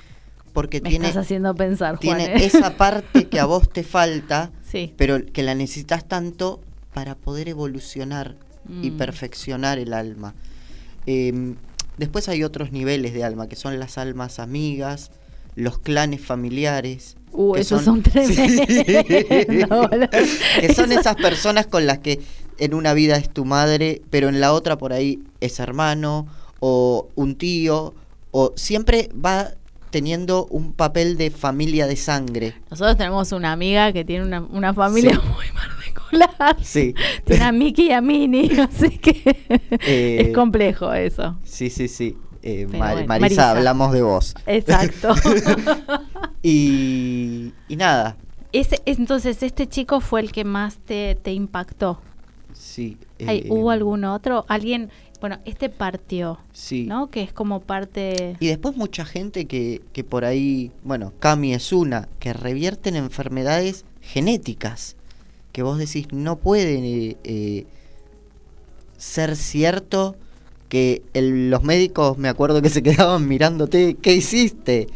porque 0.52 0.80
Me 0.80 0.90
tiene, 0.90 1.08
estás 1.08 1.24
haciendo 1.24 1.54
pensar, 1.54 1.96
Juan. 1.96 2.18
tiene 2.18 2.24
¿eh? 2.36 2.44
esa 2.44 2.76
parte 2.76 3.28
que 3.28 3.40
a 3.40 3.46
vos 3.46 3.68
te 3.70 3.82
falta, 3.98 4.50
sí. 4.70 4.92
pero 4.96 5.24
que 5.32 5.42
la 5.42 5.54
necesitas 5.54 6.06
tanto 6.06 6.60
para 6.94 7.14
poder 7.14 7.48
evolucionar 7.48 8.36
y 8.82 8.90
Mm. 8.92 8.96
perfeccionar 8.96 9.78
el 9.80 9.92
alma. 9.92 10.34
Em, 11.06 11.56
después 11.98 12.28
hay 12.28 12.44
otros 12.44 12.70
niveles 12.70 13.12
de 13.12 13.24
alma, 13.24 13.48
que 13.48 13.56
son 13.56 13.80
las 13.80 13.98
almas 13.98 14.38
amigas, 14.38 15.10
los 15.56 15.78
clanes 15.78 16.20
familiares. 16.20 17.16
Uh, 17.32 17.56
esos 17.56 17.82
son, 17.82 18.02
tremendos. 18.04 19.68
boludo. 19.68 20.08
que 20.60 20.74
son 20.74 20.92
esas 20.92 21.16
personas 21.16 21.66
con 21.66 21.86
las 21.86 21.98
que 21.98 22.20
en 22.64 22.74
una 22.74 22.94
vida 22.94 23.16
es 23.16 23.28
tu 23.28 23.44
madre, 23.44 24.02
pero 24.10 24.28
en 24.28 24.40
la 24.40 24.52
otra 24.52 24.78
por 24.78 24.92
ahí 24.92 25.18
es 25.40 25.58
hermano 25.60 26.26
o 26.60 27.08
un 27.16 27.34
tío, 27.36 27.92
o 28.30 28.52
siempre 28.56 29.08
va 29.14 29.48
teniendo 29.90 30.46
un 30.46 30.72
papel 30.72 31.16
de 31.18 31.30
familia 31.30 31.86
de 31.86 31.96
sangre. 31.96 32.54
Nosotros 32.70 32.96
tenemos 32.96 33.32
una 33.32 33.52
amiga 33.52 33.92
que 33.92 34.04
tiene 34.04 34.24
una, 34.24 34.40
una 34.40 34.72
familia 34.72 35.12
Sí. 35.20 35.28
muy 35.28 35.46
particular. 35.52 36.56
Sí, 36.62 36.94
Tiene 37.24 37.44
a 37.44 37.52
Mickey 37.52 37.88
y 37.88 37.92
a 37.92 38.00
Minnie, 38.00 38.60
así 38.62 38.98
que 38.98 39.22
Eh, 39.86 40.26
es 40.28 40.34
complejo 40.34 40.92
eso. 40.94 41.36
sí, 41.44 41.68
sí, 41.68 41.88
sí. 41.88 42.16
Eh, 42.44 42.66
Pero 42.68 42.78
Mar- 42.78 42.92
bueno, 42.94 43.06
Marisa, 43.08 43.20
Marisa. 43.20 43.50
hablamos 43.50 43.92
de 43.92 44.02
vos. 44.02 44.34
Exacto. 44.46 45.14
Y, 46.44 47.52
y 47.68 47.76
nada, 47.76 48.16
Ese, 48.52 48.80
entonces, 48.84 49.42
este 49.42 49.68
chico 49.68 50.00
fue 50.00 50.20
el 50.20 50.32
que 50.32 50.44
más 50.44 50.78
te, 50.78 51.14
te 51.22 51.32
impactó. 51.32 52.00
Sí. 52.74 52.96
Ay, 53.26 53.38
eh, 53.44 53.46
¿Hubo 53.50 53.70
algún 53.70 54.04
otro? 54.04 54.44
Alguien, 54.48 54.90
bueno, 55.20 55.38
este 55.44 55.68
partió, 55.68 56.38
Sí. 56.52 56.84
¿no? 56.86 57.10
Que 57.10 57.22
es 57.22 57.32
como 57.32 57.60
parte... 57.60 58.36
Y 58.40 58.46
después 58.48 58.76
mucha 58.76 59.04
gente 59.04 59.46
que, 59.46 59.82
que 59.92 60.04
por 60.04 60.24
ahí, 60.24 60.70
bueno, 60.82 61.12
Cami 61.18 61.52
es 61.54 61.72
una, 61.72 62.08
que 62.18 62.32
revierten 62.32 62.96
enfermedades 62.96 63.84
genéticas, 64.00 64.96
que 65.52 65.62
vos 65.62 65.78
decís 65.78 66.08
no 66.12 66.36
pueden 66.36 66.84
eh, 66.84 67.16
eh, 67.24 67.66
ser 68.96 69.36
cierto 69.36 70.16
que 70.68 71.02
el- 71.12 71.50
los 71.50 71.62
médicos, 71.62 72.16
me 72.18 72.28
acuerdo 72.28 72.62
que 72.62 72.70
se 72.70 72.82
quedaban 72.82 73.28
mirándote, 73.28 73.94
¿qué 74.00 74.14
hiciste? 74.14 74.88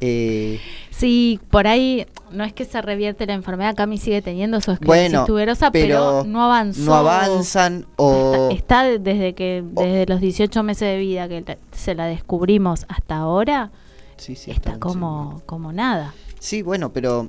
Eh, 0.00 0.60
Sí, 0.90 1.40
por 1.50 1.66
ahí 1.66 2.06
no 2.30 2.44
es 2.44 2.52
que 2.52 2.64
se 2.64 2.80
revierte 2.80 3.26
la 3.26 3.34
enfermedad, 3.34 3.74
Cami 3.74 3.98
sigue 3.98 4.22
teniendo 4.22 4.60
su 4.60 4.70
esclerosis 4.72 5.10
bueno, 5.10 5.24
tuberosa, 5.26 5.70
pero, 5.70 6.20
pero 6.22 6.24
no 6.24 6.44
avanzó. 6.44 6.82
no 6.82 6.94
avanzan 6.94 7.86
o... 7.96 8.48
Está, 8.52 8.88
está 8.88 8.98
desde 8.98 9.34
que 9.34 9.64
o- 9.74 9.82
desde 9.82 10.06
los 10.06 10.20
18 10.20 10.62
meses 10.62 10.88
de 10.88 10.98
vida 10.98 11.28
que 11.28 11.40
la- 11.42 11.58
se 11.72 11.94
la 11.94 12.06
descubrimos 12.06 12.86
hasta 12.88 13.16
ahora, 13.16 13.70
Sí, 14.16 14.36
sí, 14.36 14.50
está 14.52 14.78
como, 14.78 15.42
como 15.46 15.72
nada. 15.72 16.14
Sí, 16.38 16.62
bueno, 16.62 16.92
pero 16.92 17.28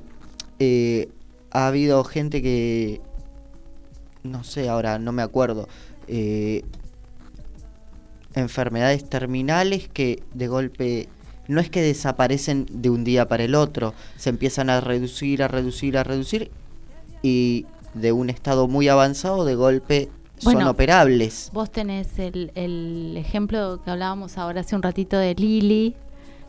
eh, 0.59 1.09
ha 1.51 1.67
habido 1.67 2.03
gente 2.03 2.41
que 2.43 3.01
no 4.23 4.43
sé, 4.43 4.69
ahora 4.69 4.99
no 4.99 5.11
me 5.11 5.21
acuerdo, 5.23 5.67
eh, 6.07 6.63
enfermedades 8.35 9.07
terminales 9.09 9.87
que 9.87 10.21
de 10.33 10.47
golpe 10.47 11.09
no 11.47 11.61
es 11.61 11.69
que 11.69 11.81
desaparecen 11.81 12.65
de 12.71 12.89
un 12.89 13.03
día 13.03 13.27
para 13.27 13.43
el 13.43 13.55
otro, 13.55 13.93
se 14.17 14.29
empiezan 14.29 14.69
a 14.69 14.81
reducir, 14.81 15.43
a 15.43 15.47
reducir, 15.47 15.97
a 15.97 16.03
reducir 16.03 16.51
y 17.21 17.65
de 17.93 18.11
un 18.11 18.29
estado 18.29 18.67
muy 18.67 18.87
avanzado 18.87 19.45
de 19.45 19.55
golpe 19.55 20.09
son 20.37 20.61
operables. 20.63 21.49
Vos 21.53 21.71
tenés 21.71 22.19
el, 22.19 22.51
el, 22.55 23.15
ejemplo 23.17 23.81
que 23.83 23.91
hablábamos 23.91 24.37
ahora 24.37 24.61
hace 24.61 24.75
un 24.75 24.83
ratito 24.83 25.17
de 25.17 25.33
Lili, 25.33 25.95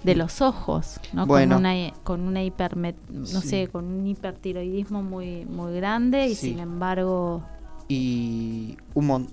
de 0.03 0.15
los 0.15 0.41
ojos, 0.41 1.01
¿no? 1.13 1.27
con 1.27 1.53
una 1.53 1.75
con 2.05 2.21
una 2.23 2.43
hiper 2.43 2.77
no 2.77 3.27
sé, 3.27 3.69
con 3.69 3.85
un 3.85 4.07
hipertiroidismo 4.07 5.03
muy 5.03 5.45
muy 5.45 5.75
grande 5.75 6.29
y 6.29 6.35
sin 6.35 6.59
embargo 6.59 7.43
y 7.89 8.77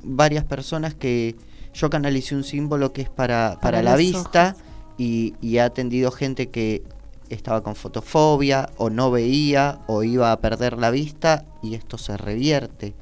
varias 0.04 0.45
personas 0.45 0.93
que 0.93 1.36
yo 1.73 1.89
canalicé 1.89 2.36
un 2.36 2.43
símbolo 2.43 2.93
que 2.93 3.02
es 3.02 3.10
para, 3.10 3.58
para, 3.62 3.82
la 3.82 3.95
vista 3.95 4.56
y, 4.97 5.34
y, 5.41 5.58
he 5.58 5.62
atendido 5.62 6.12
gente 6.12 6.49
que 6.49 6.84
estaba 7.29 7.63
con 7.63 7.75
fotofobia 7.75 8.69
o 8.77 8.89
no 8.89 9.12
veía 9.12 9.79
o 9.88 10.03
iba 10.03 10.32
a 10.32 10.39
perder 10.39 10.77
la 10.77 10.91
vista 10.91 11.45
y 11.62 11.75
esto 11.75 11.97
se 11.97 12.15
revierte 12.17 12.93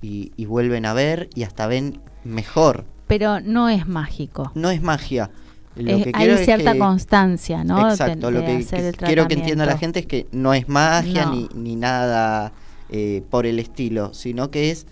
y, 0.00 0.32
y 0.36 0.44
vuelven 0.46 0.86
a 0.86 0.92
ver 0.92 1.28
y 1.34 1.42
hasta 1.42 1.66
ven 1.66 2.00
mejor. 2.24 2.84
Pero 3.06 3.40
no 3.40 3.68
es 3.68 3.86
mágico. 3.86 4.52
No 4.54 4.70
es 4.70 4.80
magia. 4.82 5.30
Lo 5.76 6.02
que 6.02 6.12
hay 6.14 6.44
cierta 6.44 6.78
constancia, 6.78 7.64
¿no? 7.64 7.90
Exacto, 7.90 8.30
lo 8.30 8.44
que, 8.44 8.64
quiero 8.96 9.26
que 9.26 9.34
entienda 9.34 9.66
la 9.66 9.76
gente 9.76 10.00
es 10.00 10.06
que 10.06 10.28
no 10.30 10.54
es 10.54 10.68
magia 10.68 11.26
ni, 11.26 11.48
ni 11.52 11.74
nada 11.74 12.52
eh, 12.90 13.22
por 13.28 13.44
el 13.44 13.58
estilo, 13.58 14.14
sino 14.14 14.50
que 14.50 14.70
es 14.70 14.86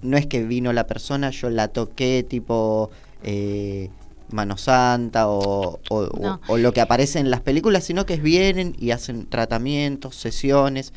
no 0.00 0.16
es 0.16 0.26
que 0.26 0.44
vino 0.44 0.72
la 0.72 0.86
persona, 0.86 1.30
yo 1.30 1.50
la 1.50 1.68
toqué 1.68 2.24
tipo 2.26 2.90
eh, 3.22 3.90
Mano 4.30 4.56
Santa 4.56 5.28
o, 5.28 5.80
o, 5.88 6.58
lo 6.58 6.72
que 6.72 6.80
aparece 6.80 7.18
en 7.18 7.30
las 7.30 7.40
películas, 7.40 7.84
sino 7.84 8.06
que 8.06 8.16
vienen 8.16 8.74
y 8.78 8.90
hacen 8.90 9.26
tratamientos, 9.26 10.16
sesiones. 10.16 10.92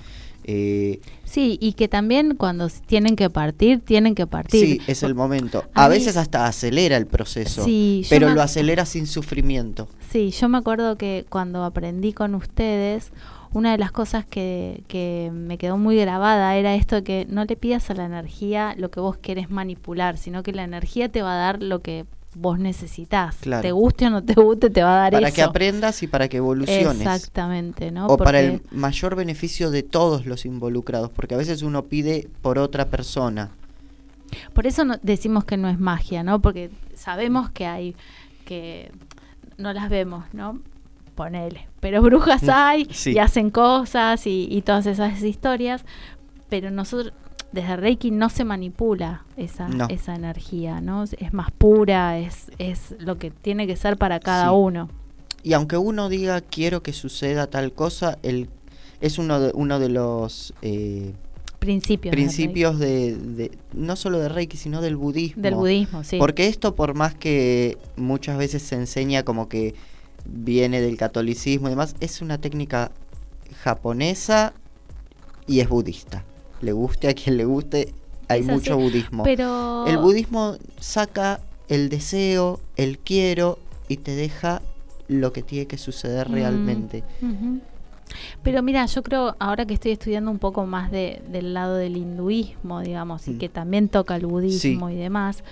Eh, 0.51 0.99
sí, 1.25 1.59
y 1.61 1.73
que 1.73 1.87
también 1.87 2.35
cuando 2.35 2.69
tienen 2.87 3.15
que 3.15 3.29
partir, 3.29 3.81
tienen 3.81 4.15
que 4.15 4.25
partir. 4.25 4.65
Sí, 4.65 4.81
es 4.87 5.03
el 5.03 5.13
momento. 5.13 5.65
A, 5.75 5.87
veces 5.87 6.17
hasta 6.17 6.47
acelera 6.47 6.97
el 6.97 7.05
proceso, 7.05 7.65
pero 8.09 8.33
lo 8.33 8.41
acelera 8.41 8.85
sin 8.85 9.05
sufrimiento. 9.05 9.87
Sí, 10.09 10.31
yo 10.31 10.49
me 10.49 10.57
acuerdo 10.57 10.97
que 10.97 11.25
cuando 11.29 11.63
aprendí 11.63 12.13
con 12.13 12.33
ustedes, 12.33 13.11
una 13.51 13.73
de 13.73 13.77
las 13.77 13.91
cosas 13.91 14.25
que, 14.25 14.83
que 14.87 15.29
me 15.31 15.57
quedó 15.57 15.77
muy 15.77 15.97
grabada 15.97 16.55
era 16.55 16.73
esto 16.73 16.95
de 16.95 17.03
que 17.03 17.27
no 17.29 17.45
le 17.45 17.55
pidas 17.55 17.89
a 17.89 17.93
la 17.93 18.05
energía 18.05 18.73
lo 18.77 18.89
que 18.89 18.99
vos 18.99 19.17
querés 19.17 19.51
manipular, 19.51 20.17
sino 20.17 20.41
que 20.41 20.51
la 20.51 20.63
energía 20.63 21.09
te 21.09 21.21
va 21.21 21.33
a 21.33 21.37
dar 21.37 21.61
lo 21.61 21.81
que 21.81 22.05
vos 22.35 22.59
necesitas. 22.59 23.37
Te 23.37 23.71
guste 23.71 24.07
o 24.07 24.09
no 24.09 24.23
te 24.23 24.33
guste, 24.33 24.69
te 24.69 24.83
va 24.83 24.91
a 24.91 25.01
dar 25.01 25.13
para 25.13 25.27
eso. 25.27 25.35
Para 25.35 25.35
que 25.35 25.49
aprendas 25.49 26.03
y 26.03 26.07
para 26.07 26.27
que 26.27 26.37
evoluciones. 26.37 27.01
Exactamente, 27.01 27.91
¿no? 27.91 28.07
O 28.07 28.17
para 28.17 28.39
el 28.39 28.61
mayor 28.71 29.15
beneficio 29.15 29.71
de 29.71 29.83
todos 29.83 30.25
los 30.25 30.45
involucrados, 30.45 31.09
porque 31.09 31.35
a 31.35 31.37
veces 31.37 31.61
uno 31.61 31.85
pide 31.85 32.29
por 32.41 32.59
otra 32.59 32.85
persona. 32.85 33.51
Por 34.53 34.67
eso 34.67 34.85
no, 34.85 34.97
decimos 35.01 35.45
que 35.45 35.57
no 35.57 35.69
es 35.69 35.79
magia, 35.79 36.23
¿no? 36.23 36.39
Porque 36.39 36.69
sabemos 36.93 37.49
que 37.49 37.65
hay 37.65 37.95
que 38.45 38.91
no 39.57 39.73
las 39.73 39.89
vemos, 39.89 40.25
¿no? 40.33 40.59
ponele. 41.19 41.67
Pero 41.81 42.01
brujas 42.09 42.43
mm, 42.43 42.49
hay 42.49 42.89
y 43.05 43.17
hacen 43.17 43.49
cosas 43.49 44.25
y, 44.25 44.63
todas 44.65 44.85
esas 44.85 45.21
historias. 45.21 45.83
Pero 46.47 46.71
nosotros, 46.71 47.13
desde 47.51 47.75
Reiki 47.75 48.11
no 48.11 48.29
se 48.29 48.43
manipula 48.43 49.25
esa, 49.37 49.69
esa 49.89 50.15
energía, 50.15 50.81
¿no? 50.81 51.03
Es 51.03 51.33
más 51.33 51.51
pura, 51.51 52.19
es, 52.19 52.51
es 52.59 52.95
lo 52.99 53.17
que 53.17 53.31
tiene 53.31 53.67
que 53.67 53.75
ser 53.75 53.97
para 53.97 54.19
cada 54.19 54.51
uno. 54.51 54.89
Y 55.43 55.53
aunque 55.53 55.77
uno 55.77 56.09
diga 56.09 56.41
quiero 56.41 56.83
que 56.83 56.93
suceda 56.93 57.47
tal 57.47 57.73
cosa, 57.73 58.17
el, 58.23 58.49
es 59.01 59.17
uno 59.17 59.39
de, 59.39 59.51
uno 59.53 59.79
de 59.79 59.89
los... 59.89 60.53
Eh, 60.61 61.13
principios, 61.59 62.13
principios 62.13 62.79
de, 62.79 63.51
no 63.73 63.95
solo 63.95 64.19
de 64.19 64.29
Reiki, 64.29 64.55
sino 64.55 64.81
del 64.81 64.95
budismo. 64.95 65.41
Del 65.43 65.55
budismo, 65.55 66.03
sí. 66.03 66.17
Porque 66.17 66.47
esto, 66.47 66.75
por 66.75 66.93
más 66.93 67.15
que 67.15 67.77
muchas 67.97 68.37
veces 68.37 68.61
se 68.61 68.75
enseña 68.75 69.23
como 69.23 69.49
que 69.49 69.75
viene 70.25 70.79
del 70.79 70.95
catolicismo 70.97 71.67
y 71.67 71.71
demás, 71.71 71.95
es 71.99 72.21
una 72.21 72.37
técnica 72.37 72.91
japonesa 73.61 74.53
y 75.47 75.59
es 75.59 75.67
budista. 75.67 76.23
Le 76.61 76.71
guste 76.71 77.07
a 77.07 77.13
quien 77.13 77.37
le 77.37 77.45
guste, 77.45 77.93
hay 78.27 78.43
mucho 78.43 78.77
budismo. 78.77 79.23
Pero... 79.23 79.85
El 79.87 79.97
budismo 79.97 80.57
saca 80.79 81.39
el 81.67 81.89
deseo, 81.89 82.59
el 82.75 82.97
quiero 82.97 83.59
y 83.87 83.97
te 83.97 84.15
deja 84.15 84.61
lo 85.07 85.33
que 85.33 85.41
tiene 85.41 85.65
que 85.65 85.77
suceder 85.77 86.29
mm, 86.29 86.33
realmente. 86.33 87.03
Pero 88.43 88.63
mira, 88.63 88.85
yo 88.85 89.03
creo, 89.03 89.35
ahora 89.39 89.65
que 89.65 89.73
estoy 89.73 89.91
estudiando 89.91 90.31
un 90.31 90.39
poco 90.39 90.65
más 90.65 90.91
de, 90.91 91.21
del 91.29 91.53
lado 91.53 91.75
del 91.75 91.97
hinduismo, 91.97 92.81
digamos, 92.81 93.27
y 93.27 93.31
mm. 93.31 93.37
que 93.37 93.49
también 93.49 93.89
toca 93.89 94.15
el 94.15 94.25
budismo 94.25 94.89
y 94.89 94.95
demás, 94.95 95.43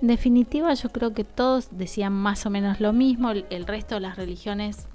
en 0.00 0.08
definitiva, 0.08 0.72
yo 0.74 0.88
creo 0.90 1.12
que 1.12 1.24
todos 1.24 1.68
decían 1.72 2.12
más 2.12 2.46
o 2.46 2.50
menos 2.50 2.80
lo 2.80 2.92
mismo, 2.92 3.30
el, 3.30 3.66
resto 3.66 3.96
de 3.96 4.00
las 4.00 4.16
religiones 4.16 4.86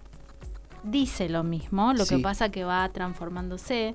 dice 0.83 1.29
lo 1.29 1.43
mismo, 1.43 1.93
lo 1.93 2.05
que 2.05 2.19
pasa 2.19 2.49
que 2.49 2.63
va 2.63 2.87
transformándose 2.89 3.93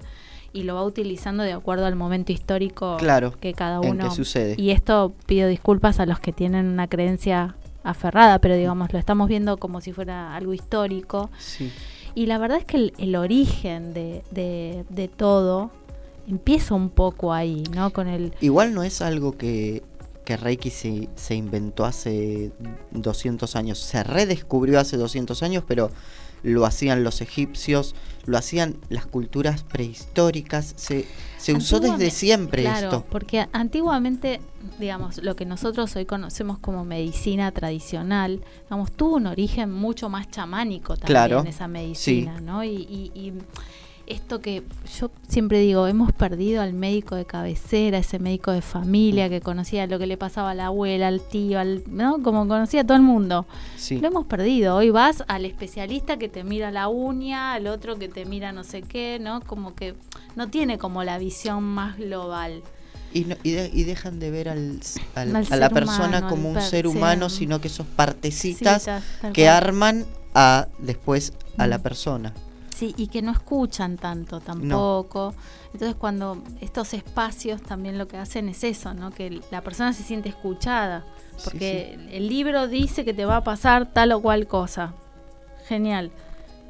y 0.52 0.64
lo 0.64 0.74
va 0.74 0.84
utilizando 0.84 1.42
de 1.42 1.52
acuerdo 1.52 1.86
al 1.86 1.96
momento 1.96 2.32
histórico 2.32 2.96
que 3.40 3.54
cada 3.54 3.80
uno 3.80 4.10
sucede. 4.10 4.54
Y 4.58 4.70
esto 4.70 5.12
pido 5.26 5.48
disculpas 5.48 6.00
a 6.00 6.06
los 6.06 6.20
que 6.20 6.32
tienen 6.32 6.66
una 6.66 6.88
creencia 6.88 7.56
aferrada, 7.82 8.38
pero 8.40 8.56
digamos, 8.56 8.92
lo 8.92 8.98
estamos 8.98 9.28
viendo 9.28 9.56
como 9.56 9.80
si 9.80 9.92
fuera 9.92 10.34
algo 10.34 10.52
histórico. 10.52 11.30
Y 12.14 12.26
la 12.26 12.38
verdad 12.38 12.58
es 12.58 12.64
que 12.64 12.92
el, 12.96 13.16
origen 13.16 13.94
de, 13.94 14.22
de, 14.30 14.84
de, 14.88 15.08
todo 15.08 15.70
empieza 16.28 16.74
un 16.74 16.90
poco 16.90 17.32
ahí, 17.32 17.62
¿no? 17.72 17.92
Con 17.92 18.08
el... 18.08 18.34
Igual 18.40 18.74
no 18.74 18.82
es 18.82 19.00
algo 19.00 19.36
que 19.36 19.82
que 20.30 20.36
Reiki 20.36 20.70
se, 20.70 21.08
se, 21.16 21.34
inventó 21.34 21.84
hace 21.84 22.52
200 22.92 23.56
años, 23.56 23.80
se 23.80 24.04
redescubrió 24.04 24.78
hace 24.78 24.96
200 24.96 25.42
años, 25.42 25.64
pero 25.66 25.90
lo 26.44 26.64
hacían 26.66 27.02
los 27.02 27.20
egipcios, 27.20 27.96
lo 28.26 28.38
hacían 28.38 28.76
las 28.90 29.06
culturas 29.06 29.64
prehistóricas, 29.64 30.72
se, 30.76 31.04
se 31.36 31.52
usó 31.52 31.80
desde 31.80 32.10
siempre 32.10 32.62
claro, 32.62 32.86
esto. 32.86 33.06
Porque 33.10 33.48
antiguamente, 33.52 34.40
digamos, 34.78 35.18
lo 35.18 35.34
que 35.34 35.46
nosotros 35.46 35.96
hoy 35.96 36.04
conocemos 36.06 36.60
como 36.60 36.84
medicina 36.84 37.50
tradicional, 37.50 38.40
digamos, 38.62 38.92
tuvo 38.92 39.16
un 39.16 39.26
origen 39.26 39.72
mucho 39.72 40.08
más 40.10 40.30
chamánico 40.30 40.96
también 40.96 41.48
esa 41.48 41.66
medicina, 41.66 42.40
¿no? 42.40 42.62
y, 42.62 42.70
y 43.14 43.32
esto 44.10 44.40
que 44.40 44.64
yo 44.98 45.10
siempre 45.28 45.60
digo, 45.60 45.86
hemos 45.86 46.12
perdido 46.12 46.62
al 46.62 46.72
médico 46.72 47.14
de 47.14 47.24
cabecera, 47.24 47.98
ese 47.98 48.18
médico 48.18 48.50
de 48.50 48.60
familia 48.60 49.28
que 49.28 49.40
conocía 49.40 49.86
lo 49.86 49.98
que 50.00 50.06
le 50.06 50.16
pasaba 50.16 50.50
a 50.50 50.54
la 50.54 50.66
abuela, 50.66 51.08
al 51.08 51.20
tío, 51.20 51.60
al, 51.60 51.84
¿no? 51.86 52.20
Como 52.22 52.48
conocía 52.48 52.80
a 52.80 52.84
todo 52.84 52.96
el 52.96 53.04
mundo. 53.04 53.46
Lo 53.88 54.08
hemos 54.08 54.26
perdido. 54.26 54.74
Hoy 54.74 54.90
vas 54.90 55.22
al 55.28 55.44
especialista 55.44 56.18
que 56.18 56.28
te 56.28 56.42
mira 56.42 56.72
la 56.72 56.88
uña, 56.88 57.52
al 57.52 57.68
otro 57.68 57.98
que 57.98 58.08
te 58.08 58.24
mira 58.24 58.50
no 58.52 58.64
sé 58.64 58.82
qué, 58.82 59.18
¿no? 59.20 59.40
Como 59.42 59.74
que 59.76 59.94
no 60.34 60.48
tiene 60.48 60.76
como 60.76 61.04
la 61.04 61.18
visión 61.18 61.62
más 61.62 61.96
global. 61.96 62.62
Y, 63.12 63.26
y, 63.42 63.84
dejan 63.84 64.20
de 64.20 64.30
ver 64.30 64.48
al, 64.48 64.80
a 65.14 65.24
la 65.56 65.70
persona 65.70 66.28
como 66.28 66.50
un 66.50 66.60
ser 66.60 66.86
humano, 66.86 67.28
sino 67.28 67.60
que 67.60 67.66
esos 67.68 67.86
partecitas 67.86 68.88
que 69.32 69.48
arman 69.48 70.04
a 70.32 70.68
después 70.78 71.32
a 71.58 71.66
la 71.66 71.80
persona 71.80 72.32
y 72.82 73.06
que 73.08 73.22
no 73.22 73.32
escuchan 73.32 73.96
tanto 73.96 74.40
tampoco. 74.40 75.34
Entonces 75.72 75.94
cuando 75.94 76.42
estos 76.60 76.94
espacios 76.94 77.62
también 77.62 77.98
lo 77.98 78.08
que 78.08 78.16
hacen 78.16 78.48
es 78.48 78.64
eso, 78.64 78.94
¿no? 78.94 79.10
Que 79.10 79.40
la 79.50 79.62
persona 79.62 79.92
se 79.92 80.02
siente 80.02 80.28
escuchada, 80.28 81.04
porque 81.44 81.98
el 82.10 82.28
libro 82.28 82.68
dice 82.68 83.04
que 83.04 83.14
te 83.14 83.24
va 83.24 83.36
a 83.36 83.44
pasar 83.44 83.92
tal 83.92 84.12
o 84.12 84.20
cual 84.20 84.46
cosa. 84.46 84.94
Genial. 85.68 86.10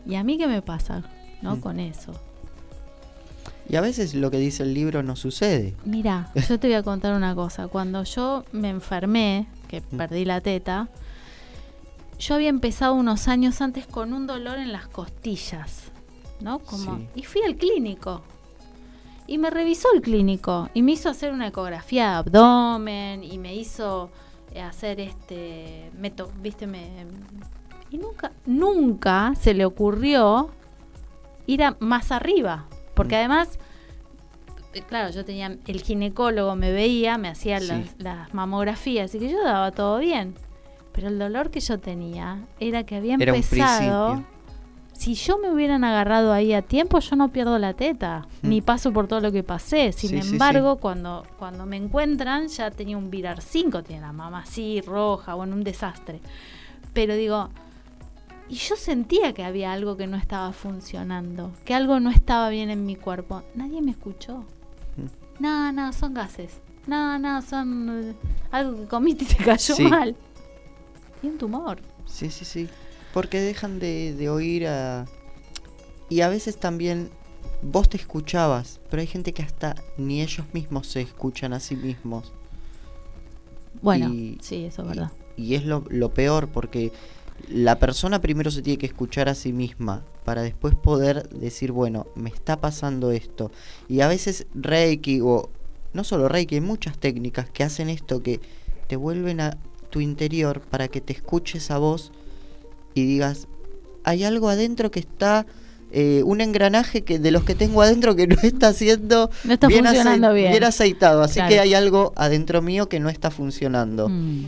¿Y 0.06 0.16
a 0.16 0.24
mí 0.24 0.38
qué 0.38 0.46
me 0.46 0.62
pasa, 0.62 1.02
no? 1.42 1.56
Mm. 1.56 1.60
Con 1.60 1.80
eso. 1.80 2.12
Y 3.68 3.76
a 3.76 3.80
veces 3.80 4.14
lo 4.14 4.30
que 4.30 4.38
dice 4.38 4.64
el 4.64 4.74
libro 4.74 5.02
no 5.02 5.14
sucede. 5.14 5.74
Mira, 5.84 6.30
yo 6.48 6.58
te 6.58 6.66
voy 6.66 6.74
a 6.74 6.82
contar 6.82 7.14
una 7.14 7.34
cosa. 7.34 7.68
Cuando 7.68 8.02
yo 8.04 8.44
me 8.52 8.68
enfermé, 8.68 9.46
que 9.68 9.80
mm. 9.80 9.96
perdí 9.96 10.24
la 10.24 10.40
teta, 10.40 10.88
yo 12.18 12.34
había 12.34 12.48
empezado 12.48 12.94
unos 12.94 13.28
años 13.28 13.60
antes 13.60 13.86
con 13.86 14.12
un 14.12 14.26
dolor 14.26 14.58
en 14.58 14.72
las 14.72 14.88
costillas. 14.88 15.90
¿No? 16.40 16.58
Como, 16.60 17.00
Y 17.14 17.22
fui 17.24 17.42
al 17.42 17.56
clínico. 17.56 18.22
Y 19.26 19.38
me 19.38 19.50
revisó 19.50 19.88
el 19.94 20.02
clínico 20.02 20.68
y 20.74 20.82
me 20.82 20.92
hizo 20.92 21.08
hacer 21.08 21.32
una 21.32 21.46
ecografía 21.46 22.08
de 22.10 22.14
abdomen 22.16 23.22
y 23.22 23.38
me 23.38 23.54
hizo 23.54 24.10
eh, 24.52 24.60
hacer 24.60 24.98
este, 24.98 25.90
meto, 25.96 26.32
viste, 26.40 26.66
me, 26.66 26.88
y 27.90 27.98
nunca, 27.98 28.32
nunca 28.44 29.32
se 29.38 29.54
le 29.54 29.64
ocurrió 29.64 30.50
ir 31.46 31.62
a 31.62 31.76
más 31.78 32.10
arriba, 32.10 32.66
porque 32.94 33.14
mm. 33.14 33.18
además 33.18 33.58
eh, 34.72 34.82
claro, 34.86 35.10
yo 35.10 35.24
tenía, 35.24 35.56
el 35.66 35.80
ginecólogo 35.82 36.54
me 36.54 36.72
veía, 36.72 37.18
me 37.18 37.28
hacía 37.28 37.60
Sí. 37.60 37.66
las, 37.68 37.94
las 37.98 38.34
mamografías, 38.34 39.14
y 39.14 39.18
que 39.18 39.28
yo 39.28 39.42
daba 39.42 39.72
todo 39.72 39.98
bien. 39.98 40.34
Pero 40.92 41.08
el 41.08 41.18
dolor 41.18 41.50
que 41.50 41.60
yo 41.60 41.78
tenía 41.78 42.46
era 42.58 42.84
que 42.84 42.96
había 42.96 43.16
Era 43.18 43.34
empezado. 43.34 44.24
Si 45.00 45.14
yo 45.14 45.38
me 45.38 45.50
hubieran 45.50 45.82
agarrado 45.82 46.30
ahí 46.30 46.52
a 46.52 46.60
tiempo, 46.60 46.98
yo 46.98 47.16
no 47.16 47.28
pierdo 47.32 47.58
la 47.58 47.72
teta, 47.72 48.26
Mm. 48.42 48.48
ni 48.50 48.60
paso 48.60 48.92
por 48.92 49.08
todo 49.08 49.20
lo 49.20 49.32
que 49.32 49.42
pasé. 49.42 49.92
Sin 49.92 50.10
Sí, 50.10 50.20
sí, 50.22 50.32
embargo, 50.32 50.76
Cuando, 50.76 51.24
cuando 51.38 51.64
me 51.64 51.78
encuentran, 51.78 52.48
ya 52.48 52.70
tenía 52.70 52.98
un 52.98 53.08
virar 53.10 53.40
5, 53.40 53.82
tiene 53.82 54.02
la 54.02 54.12
mamá 54.12 54.40
así, 54.40 54.82
roja, 54.82 55.32
bueno, 55.32 55.54
un 55.56 55.64
desastre. 55.64 56.20
Pero 56.92 57.14
digo, 57.14 57.48
y 58.50 58.56
yo 58.56 58.76
sentía 58.76 59.32
que 59.32 59.42
había 59.42 59.72
algo 59.72 59.96
que 59.96 60.06
no 60.06 60.18
estaba 60.18 60.52
funcionando, 60.52 61.50
que 61.64 61.72
algo 61.74 61.98
no 61.98 62.10
estaba 62.10 62.50
bien 62.50 62.68
en 62.68 62.84
mi 62.84 62.94
cuerpo. 62.96 63.42
Nadie 63.54 63.80
me 63.80 63.92
escuchó. 63.92 64.44
Mm. 64.98 65.42
No, 65.42 65.72
no, 65.72 65.94
son 65.94 66.12
gases. 66.12 66.60
No, 66.86 67.18
no, 67.18 67.40
son 67.40 68.02
eh, 68.10 68.14
algo 68.50 68.76
que 68.82 68.86
comiste 68.86 69.24
y 69.24 69.28
te 69.28 69.44
cayó 69.44 69.78
mal. 69.88 70.14
Y 71.22 71.28
un 71.28 71.38
tumor. 71.38 71.78
Sí, 72.04 72.30
sí, 72.30 72.44
sí. 72.44 72.68
Porque 73.12 73.40
dejan 73.40 73.78
de, 73.78 74.14
de 74.14 74.28
oír 74.30 74.66
a... 74.66 75.06
Y 76.08 76.20
a 76.22 76.28
veces 76.28 76.58
también 76.58 77.10
vos 77.62 77.88
te 77.88 77.96
escuchabas, 77.96 78.80
pero 78.90 79.00
hay 79.00 79.06
gente 79.06 79.32
que 79.32 79.42
hasta 79.42 79.74
ni 79.96 80.22
ellos 80.22 80.46
mismos 80.52 80.86
se 80.88 81.00
escuchan 81.02 81.52
a 81.52 81.60
sí 81.60 81.76
mismos. 81.76 82.32
Bueno, 83.82 84.08
Y- 84.12 84.38
sí, 84.42 84.64
eso 84.64 84.82
es 84.82 84.86
y- 84.86 84.88
verdad. 84.88 85.12
Y 85.36 85.54
es 85.54 85.64
lo, 85.64 85.84
lo 85.88 86.12
peor 86.12 86.48
porque 86.48 86.92
la 87.48 87.78
persona 87.78 88.20
primero 88.20 88.50
se 88.50 88.60
tiene 88.62 88.78
que 88.78 88.86
escuchar 88.86 89.28
a 89.28 89.34
sí 89.34 89.52
misma 89.52 90.04
para 90.24 90.42
después 90.42 90.74
poder 90.74 91.28
decir, 91.30 91.72
bueno, 91.72 92.06
me 92.14 92.28
está 92.28 92.60
pasando 92.60 93.10
esto. 93.10 93.50
Y 93.88 94.00
a 94.00 94.08
veces 94.08 94.46
Reiki 94.54 95.20
o 95.22 95.48
no 95.94 96.04
solo 96.04 96.28
Reiki, 96.28 96.56
hay 96.56 96.60
muchas 96.60 96.98
técnicas 96.98 97.48
que 97.50 97.64
hacen 97.64 97.88
esto, 97.88 98.22
que 98.22 98.40
te 98.86 98.96
vuelven 98.96 99.40
a 99.40 99.56
tu 99.88 100.00
interior 100.00 100.60
para 100.60 100.88
que 100.88 101.00
te 101.00 101.12
escuches 101.14 101.70
a 101.70 101.78
vos 101.78 102.12
y 102.94 103.04
digas, 103.06 103.46
hay 104.04 104.24
algo 104.24 104.48
adentro 104.48 104.90
que 104.90 105.00
está... 105.00 105.46
eh, 105.92 106.22
un 106.24 106.40
engranaje 106.40 107.02
que 107.02 107.18
de 107.18 107.32
los 107.32 107.42
que 107.42 107.56
tengo 107.56 107.82
adentro 107.82 108.14
que 108.14 108.28
no 108.28 108.36
está 108.42 108.68
haciendo 108.68 109.28
No 109.42 109.54
está 109.54 109.66
bien, 109.66 109.84
funcionando 109.84 110.28
acei- 110.28 110.34
bien. 110.34 110.62
aceitado 110.64 111.20
así 111.22 111.34
Claro. 111.34 111.48
que 111.48 111.58
hay 111.60 111.74
algo 111.74 112.12
adentro 112.14 112.62
mío 112.62 112.88
que 112.88 113.00
no 113.00 113.08
está 113.08 113.32
funcionando 113.32 114.08
Mm, 114.08 114.44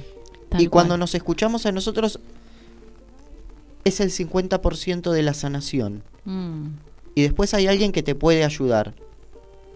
y 0.59 0.67
cuando 0.69 0.91
cual. 0.95 1.01
nos 1.01 1.15
escuchamos 1.17 1.67
a 1.67 1.73
nosotros 1.73 2.21
es 3.85 3.99
el 4.01 4.11
50% 4.11 5.11
de 5.11 5.23
la 5.23 5.35
sanación. 5.35 6.03
Mm, 6.25 6.67
Y 7.17 7.23
después 7.23 7.53
hay 7.55 7.67
alguien 7.67 7.91
que 7.93 8.03
te 8.05 8.15
puede 8.15 8.45
ayudar. 8.45 8.95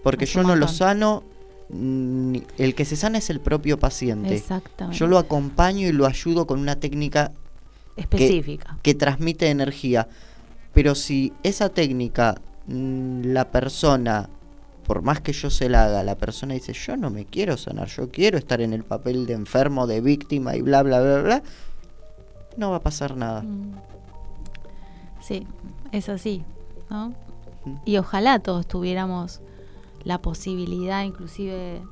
Porque 0.04 0.24
Es 0.24 0.32
yo 0.32 0.42
no 0.44 0.54
lo 0.54 0.68
sano, 0.68 1.24
el 1.68 2.74
que 2.76 2.84
se 2.84 2.94
sana 2.96 3.18
es 3.18 3.28
el 3.28 3.40
propio 3.40 3.76
paciente. 3.78 4.34
exactamente. 4.36 4.96
Yo 4.98 5.08
lo 5.08 5.18
acompaño 5.18 5.86
y 5.88 5.92
lo 5.92 6.06
ayudo 6.06 6.46
con 6.46 6.60
una 6.60 6.76
técnica 6.76 7.32
Específica. 7.96 8.78
que 8.82 8.94
transmite 8.94 9.48
energía. 9.48 10.08
Pero 10.72 10.94
si 10.94 11.32
esa 11.42 11.70
técnica, 11.70 12.40
mm, 12.66 13.32
la 13.32 13.50
persona, 13.50 14.28
por 14.86 15.02
más 15.02 15.20
que 15.20 15.32
yo 15.32 15.48
se 15.48 15.68
la 15.68 15.86
haga, 15.86 16.02
la 16.02 16.16
persona 16.16 16.54
dice, 16.54 16.74
yo 16.74 16.96
no 16.96 17.10
me 17.10 17.24
quiero 17.24 17.56
sanar, 17.56 17.88
yo 17.88 18.10
quiero 18.10 18.36
estar 18.36 18.60
en 18.60 18.72
el 18.72 18.84
papel 18.84 19.26
de 19.26 19.32
enfermo, 19.32 19.86
de 19.86 20.00
víctima 20.00 20.54
y 20.54 20.62
bla, 20.62 20.82
bla, 20.82 21.00
bla, 21.00 21.22
bla, 21.22 21.42
no 22.56 22.70
va 22.70 22.76
a 22.76 22.80
pasar 22.80 23.16
nada. 23.16 23.42
Mm. 23.42 23.72
Sí, 25.20 25.46
es 25.92 26.08
así, 26.08 26.44
¿no? 26.90 27.14
Y 27.84 27.96
ojalá 27.96 28.38
todos 28.38 28.66
tuviéramos 28.66 29.40
la 30.04 30.22
posibilidad, 30.22 31.02
inclusive, 31.02 31.82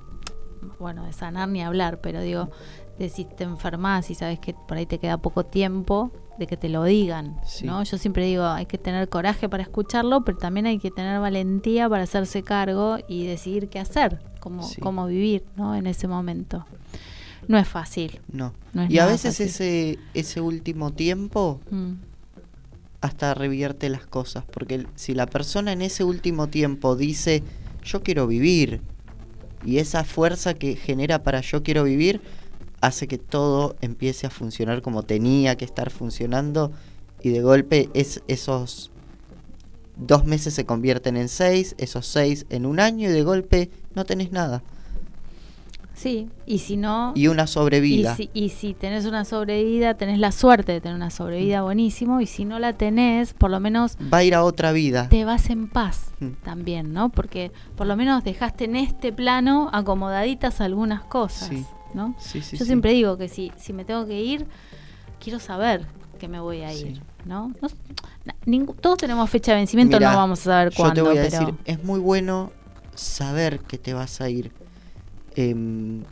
bueno, 0.79 1.05
de 1.05 1.13
sanar 1.13 1.49
ni 1.49 1.63
hablar, 1.63 2.01
pero 2.01 2.21
digo, 2.21 2.51
de 2.99 3.09
si 3.09 3.25
te 3.25 3.45
enfermas 3.45 4.11
y 4.11 4.15
sabes 4.15 4.39
que 4.39 4.55
por 4.55 4.77
ahí 4.77 4.87
te 4.87 4.99
queda 4.99 5.17
poco 5.19 5.45
tiempo, 5.45 6.11
de 6.39 6.47
que 6.49 6.57
te 6.57 6.69
lo 6.69 6.83
digan, 6.85 7.37
Sí. 7.47 7.65
¿no? 7.65 7.83
Yo 7.85 7.97
siempre 7.99 8.27
digo, 8.27 8.45
hay 8.45 8.67
que 8.67 8.77
tener 8.79 9.09
coraje 9.09 9.49
para 9.49 9.63
escucharlo, 9.63 10.25
pero 10.25 10.37
también 10.39 10.67
hay 10.67 10.79
que 10.79 10.91
tener 10.91 11.21
valentía 11.21 11.89
para 11.89 12.03
hacerse 12.05 12.43
cargo 12.43 12.99
y 13.09 13.27
decidir 13.27 13.69
qué 13.69 13.79
hacer, 13.79 14.21
cómo, 14.41 14.63
Sí. 14.65 14.81
cómo 14.81 15.07
vivir, 15.07 15.45
¿no? 15.57 15.75
En 15.77 15.87
ese 15.87 16.09
momento. 16.09 16.65
No 17.47 17.57
es 17.59 17.69
fácil. 17.69 18.21
No. 18.33 18.53
No 18.73 18.83
es 18.83 18.91
y 18.91 18.99
a 18.99 19.07
veces 19.07 19.35
fácil. 19.37 19.47
ese, 19.47 19.99
ese 20.15 20.41
último 20.41 20.93
tiempo 20.93 21.61
Mm, 21.71 21.93
hasta 23.01 23.35
revierte 23.35 23.89
las 23.91 24.07
cosas. 24.07 24.45
Porque 24.51 24.87
si 24.95 25.15
la 25.15 25.27
persona 25.27 25.73
en 25.73 25.83
ese 25.83 26.05
último 26.05 26.49
tiempo 26.49 26.97
dice, 26.97 27.43
yo 27.85 28.03
quiero 28.03 28.27
vivir, 28.27 28.81
y 29.65 29.79
esa 29.79 30.05
fuerza 30.05 30.55
que 30.55 30.75
genera 30.77 31.23
para 31.23 31.41
yo 31.43 31.63
quiero 31.63 31.85
vivir, 31.85 32.21
hace 32.87 33.07
que 33.09 33.19
todo 33.19 33.77
empiece 33.81 34.27
a 34.27 34.31
funcionar 34.31 34.83
como 34.83 35.03
tenía 35.03 35.57
que 35.57 35.65
estar 35.65 35.91
funcionando, 35.91 36.71
y 37.23 37.31
de 37.31 37.41
golpe 37.41 37.89
es, 37.95 38.23
esos 38.29 38.91
dos 39.97 40.25
meses 40.25 40.55
se 40.55 40.67
convierten 40.67 41.17
en 41.17 41.29
seis, 41.29 41.75
esos 41.79 42.07
seis 42.07 42.47
en 42.51 42.67
un 42.67 42.81
año, 42.81 43.09
y 43.09 43.13
de 43.13 43.23
golpe 43.23 43.71
no 43.95 44.05
tenés 44.05 44.33
nada. 44.33 44.63
Sí, 45.95 46.29
y 46.45 46.59
si 46.59 46.77
no... 46.77 47.13
Y 47.15 47.29
una 47.29 47.45
Y 47.45 47.47
sobrevida. 47.47 48.17
si, 48.17 48.29
y 48.35 48.49
si 48.49 48.75
tenés 48.75 49.05
una 49.07 49.25
sobrevida, 49.25 49.95
tenés 49.95 50.19
la 50.19 50.33
suerte 50.33 50.73
de 50.73 50.81
tener 50.81 50.97
una 50.97 51.11
sobrevida 51.11 51.63
buenísimo. 51.63 52.21
Y 52.21 52.27
si 52.27 52.45
no 52.45 52.59
la 52.59 52.73
tenés, 52.73 53.33
por 53.33 53.49
lo 53.51 53.61
menos 53.61 53.97
Va 54.13 54.19
a 54.19 54.25
ir 54.25 54.35
a 54.35 54.43
otra 54.43 54.73
vida. 54.73 55.09
te 55.09 55.25
vas 55.25 55.51
en 55.51 55.69
paz 55.69 56.11
Mm. 56.19 56.31
también, 56.43 56.93
¿no? 56.93 57.11
Porque 57.11 57.53
por 57.77 57.87
lo 57.87 57.95
menos 57.97 58.25
dejaste 58.25 58.65
en 58.65 58.75
este 58.75 59.13
plano 59.13 59.71
acomodaditas 59.73 60.61
algunas 60.61 61.05
cosas, 61.05 61.49
Sí. 61.49 61.65
¿No? 61.95 62.15
Sí, 62.19 62.41
sí, 62.43 62.57
Yo 62.57 62.65
sí. 62.65 62.67
siempre 62.67 62.93
digo 62.93 63.17
que 63.17 63.29
si, 63.29 63.53
si 63.57 63.73
me 63.73 63.85
tengo 63.85 64.07
que 64.07 64.21
ir, 64.21 64.47
quiero 65.21 65.39
saber 65.39 65.87
que 66.19 66.29
me 66.29 66.41
voy 66.41 66.61
a 66.63 66.73
ir, 66.75 67.01
¿no? 67.25 67.53
Todos 68.81 68.99
tenemos 68.99 69.29
fecha 69.31 69.53
de 69.53 69.59
vencimiento, 69.59 69.97
Mirá, 69.99 70.13
no 70.13 70.19
vamos 70.19 70.41
a 70.41 70.45
saber 70.45 70.71
Yo 70.71 70.77
cuándo, 70.77 70.95
te 70.95 71.03
voy 71.03 71.19
a 71.19 71.23
pero 71.23 71.39
decir, 71.41 71.55
es 71.65 71.85
muy 71.85 72.01
bueno 72.01 72.53
saber 72.95 73.61
que 73.61 73.79
te 73.79 73.95
vas 73.95 74.21
a 74.21 74.29
ir. 74.29 74.53
Em, 75.37 76.03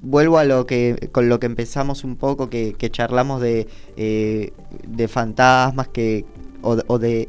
vuelvo 0.00 0.38
a 0.38 0.44
lo 0.44 0.66
que 0.66 1.08
con 1.12 1.28
lo 1.28 1.38
que 1.40 1.46
empezamos 1.46 2.04
un 2.04 2.16
poco, 2.16 2.50
que, 2.50 2.74
que 2.74 2.90
charlamos 2.90 3.40
de, 3.40 3.66
eh, 3.96 4.52
de 4.86 5.08
fantasmas, 5.08 5.88
que 5.88 6.24
o, 6.62 6.76
de- 6.76 6.84
o 6.88 6.98
de 6.98 7.28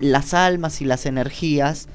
las 0.00 0.34
almas 0.34 0.80
y 0.80 0.84
las 0.84 1.06
energías. 1.06 1.88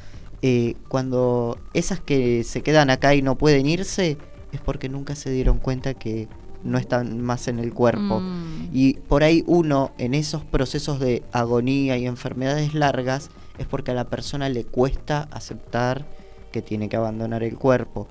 eh, 0.43 0.73
cuando 0.87 1.59
esas 1.75 1.99
que 1.99 2.43
se 2.43 2.63
quedan 2.63 2.89
acá 2.89 3.13
y 3.13 3.21
no 3.21 3.37
pueden 3.37 3.67
irse, 3.67 4.17
es 4.51 4.61
porque 4.61 4.89
nunca 4.89 5.15
se 5.15 5.29
dieron 5.31 5.59
cuenta 5.59 5.93
que 5.93 6.27
no 6.63 6.77
están 6.77 7.21
más 7.21 7.47
en 7.47 7.59
el 7.59 7.73
cuerpo. 7.73 8.19
Mm, 8.19 8.69
Y 8.73 8.93
por 8.93 9.23
ahí 9.23 9.43
uno 9.47 9.91
en 9.97 10.13
esos 10.13 10.43
procesos 10.45 10.99
de 10.99 11.23
agonía 11.31 11.97
y 11.97 12.05
enfermedades 12.05 12.73
largas 12.73 13.29
es 13.57 13.65
porque 13.67 13.91
a 13.91 13.93
la 13.95 14.05
persona 14.09 14.47
le 14.49 14.63
cuesta 14.63 15.27
aceptar 15.31 16.05
que 16.51 16.61
tiene 16.61 16.87
que 16.89 16.95
abandonar 16.97 17.43
el 17.43 17.57
cuerpo. 17.57 18.07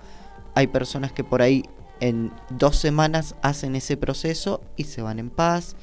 Hay 0.55 0.66
personas 0.66 1.12
que 1.12 1.22
por 1.24 1.42
ahí 1.42 1.62
en 2.00 2.33
dos 2.50 2.76
semanas 2.76 3.35
hacen 3.42 3.76
ese 3.76 3.96
proceso 3.96 4.61
y 4.76 4.85
se 4.85 5.03
van 5.03 5.18
en 5.18 5.31
paz. 5.31 5.76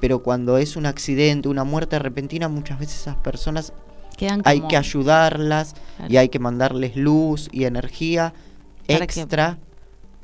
Pero 0.00 0.22
cuando 0.22 0.56
es 0.58 0.76
un 0.76 0.86
accidente, 0.86 1.48
una 1.48 1.64
muerte 1.64 1.98
repentina, 1.98 2.48
muchas 2.48 2.78
veces 2.80 3.02
esas 3.02 3.16
personas 3.16 3.72
quedan 4.16 4.42
hay 4.46 4.58
como- 4.58 4.68
que 4.68 4.76
ayudarlas 4.78 5.74
Claro. 5.96 6.12
y 6.12 6.16
hay 6.16 6.28
que 6.30 6.38
mandarles 6.38 6.96
luz 6.96 7.48
y 7.52 7.64
energía 7.64 8.32
que- 8.86 8.94
extra 8.96 9.58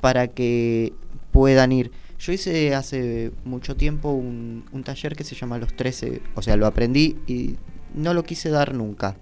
para 0.07 0.29
que 0.29 0.92
puedan 1.33 1.73
ir. 1.73 1.90
Yo 2.21 2.33
hice 2.33 2.77
hace 2.77 3.33
mucho 3.45 3.75
tiempo 3.75 4.12
un, 4.12 4.64
un 4.71 4.85
taller 4.85 5.16
que 5.16 5.25
se 5.25 5.35
llama 5.35 5.59
Los 5.59 5.75
13, 5.75 6.23
o 6.37 6.42
sea, 6.42 6.55
lo 6.57 6.69
aprendí 6.69 7.16
y 7.27 7.57
no 7.92 8.14
lo 8.14 8.23
quise 8.23 8.51
dar 8.51 8.73
nunca. 8.73 9.16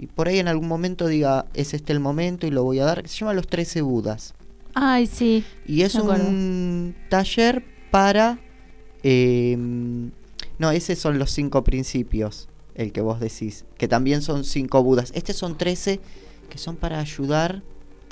Y 0.00 0.08
por 0.08 0.26
ahí 0.26 0.40
en 0.40 0.48
algún 0.48 0.66
momento 0.66 1.06
diga, 1.06 1.46
es 1.54 1.72
este 1.72 1.92
el 1.92 2.00
momento 2.00 2.48
y 2.48 2.50
lo 2.50 2.64
voy 2.64 2.80
a 2.80 2.84
dar, 2.84 3.06
se 3.06 3.18
llama 3.18 3.32
Los 3.32 3.46
13 3.46 3.82
Budas. 3.82 4.34
Ay, 4.74 5.06
sí. 5.06 5.44
Y 5.68 5.82
es 5.82 5.94
un 5.94 6.96
taller 7.08 7.64
para... 7.92 8.40
eh, 9.04 9.56
no, 10.58 10.72
esos 10.72 10.98
son 10.98 11.20
los 11.20 11.30
cinco 11.30 11.62
principios, 11.62 12.48
el 12.74 12.90
que 12.90 13.02
vos 13.02 13.20
decís, 13.20 13.66
que 13.78 13.86
también 13.86 14.20
son 14.20 14.42
cinco 14.42 14.82
budas. 14.82 15.12
Estos 15.14 15.36
son 15.36 15.56
13 15.56 16.00
que 16.50 16.58
son 16.58 16.74
para 16.74 16.98
ayudar 16.98 17.62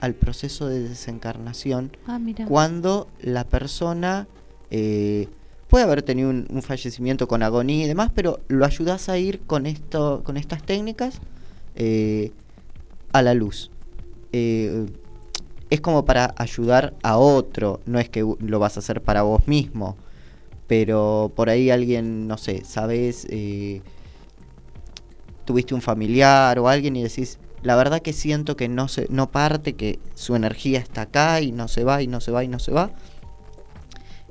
al 0.01 0.15
proceso 0.15 0.67
de 0.67 0.89
desencarnación 0.89 1.93
Ah, 2.07 2.19
cuando 2.49 3.07
la 3.21 3.45
persona 3.45 4.27
eh, 4.71 5.29
puede 5.69 5.85
haber 5.85 6.03
tenido 6.03 6.31
un, 6.31 6.47
un 6.51 6.63
fallecimiento 6.63 7.29
con 7.29 7.43
agonía 7.43 7.85
y 7.85 7.89
demás, 7.89 8.11
pero 8.15 8.41
lo 8.49 8.65
ayudas 8.65 9.09
a 9.09 9.19
ir 9.19 9.41
con, 9.41 9.67
esto, 9.67 10.23
con 10.25 10.37
estas 10.37 10.63
técnicas 10.63 11.21
eh, 11.77 12.33
a 13.13 13.23
la 13.23 13.35
luz. 13.35 13.71
Eh, 14.33 14.87
es 15.69 15.81
como 15.81 16.05
para 16.05 16.35
ayudar 16.37 16.95
a 17.03 17.19
otro, 17.19 17.81
no 17.87 18.01
es 18.01 18.09
que 18.09 18.27
lo 18.41 18.59
vas 18.59 18.77
a 18.77 18.81
hacer 18.81 19.03
para 19.03 19.23
vos 19.23 19.47
mismo, 19.47 19.97
pero 20.67 21.31
por 21.37 21.49
ahí 21.49 21.71
alguien, 21.71 22.27
no 22.27 22.39
sé, 22.39 22.65
sabes, 22.65 23.27
tuviste 25.45 25.75
un 25.75 25.83
familiar 25.83 26.59
o 26.59 26.69
alguien 26.69 26.97
y 26.97 27.03
decís, 27.05 27.39
la 27.63 27.77
verdad 27.77 28.01
que 28.01 28.13
siento 28.13 28.57
que 28.57 28.69
no 28.69 28.89
se 28.89 29.07
no 29.11 29.31
parte, 29.31 29.75
que 29.75 29.99
su 30.15 30.35
energía 30.37 30.79
está 30.79 31.03
acá 31.03 31.41
y 31.41 31.53
no 31.53 31.69
se 31.69 31.85
va 31.85 32.03
y 32.03 32.07
no 32.07 32.21
se 32.21 32.31
va 32.33 32.43
y 32.45 32.49
no 32.49 32.59
se 32.59 32.73
va. 32.73 32.91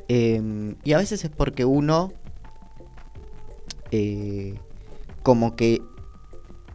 Em, 0.07 0.75
y 0.84 0.93
a 0.93 0.97
veces 0.97 1.23
es 1.23 1.30
porque 1.30 1.65
uno 1.65 2.11
eh, 3.91 4.55
como 5.23 5.55
que 5.55 5.82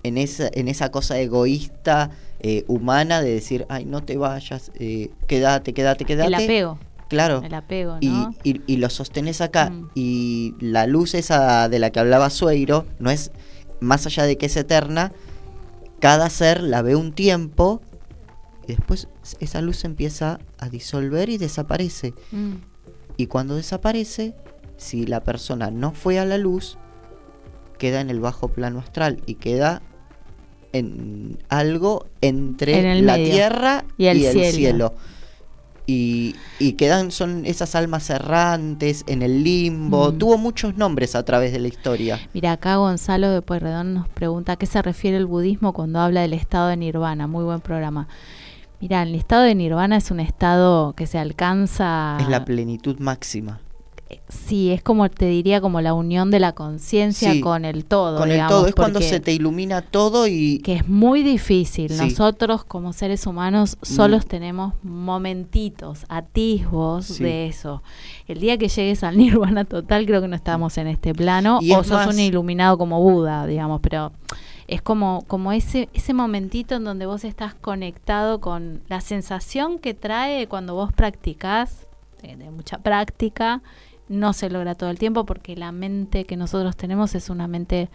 en 0.02 0.18
esa, 0.18 0.48
en 0.52 0.68
esa 0.68 0.90
cosa 0.90 1.18
egoísta 1.18 2.10
eh, 2.40 2.64
humana 2.68 3.22
de 3.22 3.32
decir, 3.32 3.64
ay, 3.68 3.84
no 3.86 4.02
te 4.02 4.16
vayas, 4.16 4.70
eh, 4.78 5.10
quédate, 5.26 5.72
quédate, 5.72 6.04
quédate. 6.04 6.28
El 6.28 6.34
apego. 6.34 6.78
Claro. 7.08 7.42
El 7.44 7.54
apego, 7.54 7.96
Y, 8.00 8.08
¿no? 8.08 8.34
y- 8.44 8.60
y 8.66 8.76
lo 8.76 8.90
sostenés 8.90 9.40
acá. 9.40 9.70
Mm. 9.70 9.90
Y 9.94 10.54
la 10.60 10.86
luz 10.86 11.14
esa 11.14 11.68
de 11.68 11.78
la 11.78 11.90
que 11.90 12.00
hablaba 12.00 12.28
Sueiro, 12.30 12.86
no 12.98 13.10
es, 13.10 13.30
más 13.80 14.06
allá 14.06 14.24
de 14.24 14.36
que 14.36 14.46
es 14.46 14.56
eterna, 14.56 15.12
cada 16.00 16.28
ser 16.30 16.62
la 16.62 16.82
ve 16.82 16.96
un 16.96 17.12
tiempo 17.12 17.80
y 18.66 18.68
después 18.68 19.08
esa 19.40 19.60
luz 19.60 19.78
se 19.78 19.86
empieza 19.86 20.38
a 20.58 20.68
disolver 20.68 21.28
y 21.28 21.38
desaparece. 21.38 22.14
Mm. 22.30 22.54
Y 23.16 23.26
cuando 23.26 23.56
desaparece, 23.56 24.34
si 24.76 25.06
la 25.06 25.22
persona 25.22 25.70
no 25.70 25.92
fue 25.92 26.18
a 26.18 26.24
la 26.24 26.38
luz, 26.38 26.78
queda 27.78 28.00
en 28.00 28.10
el 28.10 28.20
bajo 28.20 28.48
plano 28.48 28.80
astral 28.80 29.22
y 29.26 29.34
queda 29.34 29.82
en 30.72 31.38
algo 31.48 32.06
entre 32.20 32.78
En 32.90 33.06
la 33.06 33.16
medio. 33.16 33.32
tierra 33.32 33.84
Y 33.96 34.06
el 34.06 34.52
cielo. 34.52 34.94
Y, 35.86 36.36
y 36.58 36.72
quedan, 36.72 37.10
son 37.10 37.44
esas 37.44 37.74
almas 37.74 38.08
errantes 38.08 39.04
en 39.06 39.22
el 39.22 39.44
limbo. 39.44 40.12
Mm. 40.12 40.18
Tuvo 40.18 40.38
muchos 40.38 40.76
nombres 40.76 41.14
a 41.14 41.24
través 41.24 41.52
de 41.52 41.58
la 41.58 41.68
historia. 41.68 42.18
Mira, 42.32 42.52
acá 42.52 42.76
Gonzalo 42.76 43.30
de 43.30 43.42
Pueyrredón 43.42 43.94
nos 43.94 44.08
pregunta 44.08 44.52
a 44.52 44.56
qué 44.56 44.66
se 44.66 44.80
refiere 44.80 45.16
el 45.18 45.26
budismo 45.26 45.72
cuando 45.72 46.00
habla 46.00 46.22
del 46.22 46.32
estado 46.32 46.68
de 46.68 46.76
nirvana. 46.76 47.26
Muy 47.26 47.44
buen 47.44 47.60
programa. 47.60 48.08
Mira, 48.80 49.02
el 49.02 49.14
estado 49.14 49.42
de 49.42 49.54
nirvana 49.54 49.96
es 49.96 50.10
un 50.10 50.20
estado 50.20 50.94
que 50.94 51.06
se 51.06 51.18
alcanza... 51.18 52.18
Es 52.20 52.28
la 52.28 52.44
plenitud 52.44 52.98
máxima. 52.98 53.60
Sí, 54.28 54.70
es 54.70 54.82
como 54.82 55.08
te 55.10 55.26
diría 55.26 55.60
como 55.60 55.80
la 55.80 55.94
unión 55.94 56.30
de 56.30 56.40
la 56.40 56.52
conciencia 56.52 57.32
Sí, 57.32 57.40
con 57.40 57.64
el 57.64 57.84
todo. 57.84 58.18
Con 58.18 58.30
el 58.30 58.46
todo. 58.46 58.66
Es 58.66 58.74
cuando 58.74 59.00
se 59.00 59.20
te 59.20 59.32
ilumina 59.32 59.82
todo 59.82 60.26
y... 60.26 60.58
que 60.58 60.74
es 60.74 60.88
muy 60.88 61.22
difícil. 61.22 61.90
Sí. 61.90 61.96
Nosotros 62.04 62.64
como 62.64 62.92
seres 62.92 63.26
humanos 63.26 63.76
solos 63.82 64.24
Mm. 64.24 64.28
tenemos 64.28 64.74
momentitos, 65.24 66.04
atisbos 66.08 67.06
Sí. 67.06 67.22
de 67.24 67.46
eso. 67.46 67.82
El 68.26 68.40
día 68.40 68.58
que 68.58 68.68
llegues 68.68 69.02
al 69.04 69.16
nirvana 69.16 69.64
total 69.64 70.06
creo 70.06 70.20
que 70.20 70.28
no 70.28 70.36
estamos 70.36 70.76
en 70.78 70.86
este 70.88 71.14
plano 71.14 71.58
Y 71.62 71.72
o 71.72 71.80
es 71.80 71.86
sos 71.86 71.96
más- 72.06 72.14
un 72.14 72.20
iluminado 72.20 72.78
como 72.78 73.00
Buda, 73.00 73.46
digamos, 73.46 73.80
pero 73.80 74.12
es 74.66 74.80
como 74.82 75.24
como 75.26 75.52
ese 75.52 75.88
ese 75.92 76.14
momentito 76.14 76.74
en 76.76 76.84
donde 76.84 77.04
vos 77.06 77.24
estás 77.24 77.54
conectado 77.54 78.40
con 78.40 78.80
la 78.88 79.00
sensación 79.02 79.78
que 79.78 79.92
trae 79.94 80.46
cuando 80.48 80.74
vos 80.74 80.92
practicás 80.92 81.86
de, 82.22 82.36
de 82.36 82.50
mucha 82.50 82.78
práctica 82.78 83.60
no 84.08 84.32
se 84.32 84.50
logra 84.50 84.74
todo 84.74 84.90
el 84.90 84.98
tiempo 84.98 85.24
porque 85.24 85.56
la 85.56 85.72
mente 85.72 86.24
que 86.24 86.36
nosotros 86.36 86.76
tenemos 86.76 87.14
es 87.14 87.30
una 87.30 87.48
mente 87.48 87.88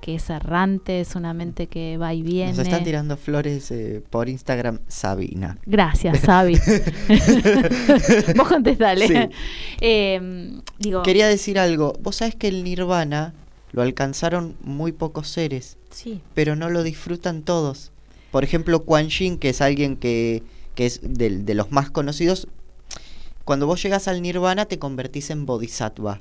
que 0.00 0.16
es 0.16 0.28
errante, 0.30 1.00
es 1.00 1.14
una 1.14 1.32
mente 1.32 1.68
que 1.68 1.96
va 1.96 2.12
y 2.12 2.22
viene. 2.22 2.50
Nos 2.50 2.58
están 2.58 2.82
tirando 2.82 3.16
flores 3.16 3.70
eh, 3.70 4.02
por 4.10 4.28
Instagram, 4.28 4.80
Sabina. 4.88 5.58
Gracias, 5.64 6.18
Sabi. 6.26 6.56
Vos 8.36 8.48
contestale. 8.48 9.06
Sí. 9.06 9.14
Eh, 9.80 10.60
digo, 10.78 11.02
Quería 11.02 11.28
decir 11.28 11.58
algo. 11.58 11.94
Vos 12.00 12.16
sabés 12.16 12.34
que 12.34 12.48
el 12.48 12.64
nirvana 12.64 13.34
lo 13.72 13.82
alcanzaron 13.82 14.56
muy 14.62 14.92
pocos 14.92 15.28
seres, 15.28 15.78
sí, 15.90 16.20
pero 16.34 16.56
no 16.56 16.68
lo 16.68 16.82
disfrutan 16.82 17.42
todos. 17.42 17.92
Por 18.30 18.44
ejemplo, 18.44 18.80
Quan 18.84 19.08
Yin, 19.08 19.38
que 19.38 19.50
es 19.50 19.60
alguien 19.60 19.96
que, 19.96 20.42
que 20.74 20.86
es 20.86 21.00
del- 21.02 21.44
de, 21.44 21.54
los 21.54 21.70
más 21.70 21.90
conocidos, 21.90 22.48
cuando 23.44 23.66
vos 23.66 23.82
llegas 23.82 24.08
al 24.08 24.22
nirvana 24.22 24.66
te 24.66 24.78
convertís 24.78 25.30
en 25.30 25.46
bodhisattva. 25.46 26.20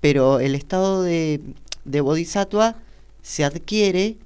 Pero 0.00 0.40
el 0.40 0.54
estado 0.54 1.02
de, 1.02 1.40
de 1.84 2.00
bodhisattva 2.00 2.76
se 3.22 3.44
adquiere 3.44 4.18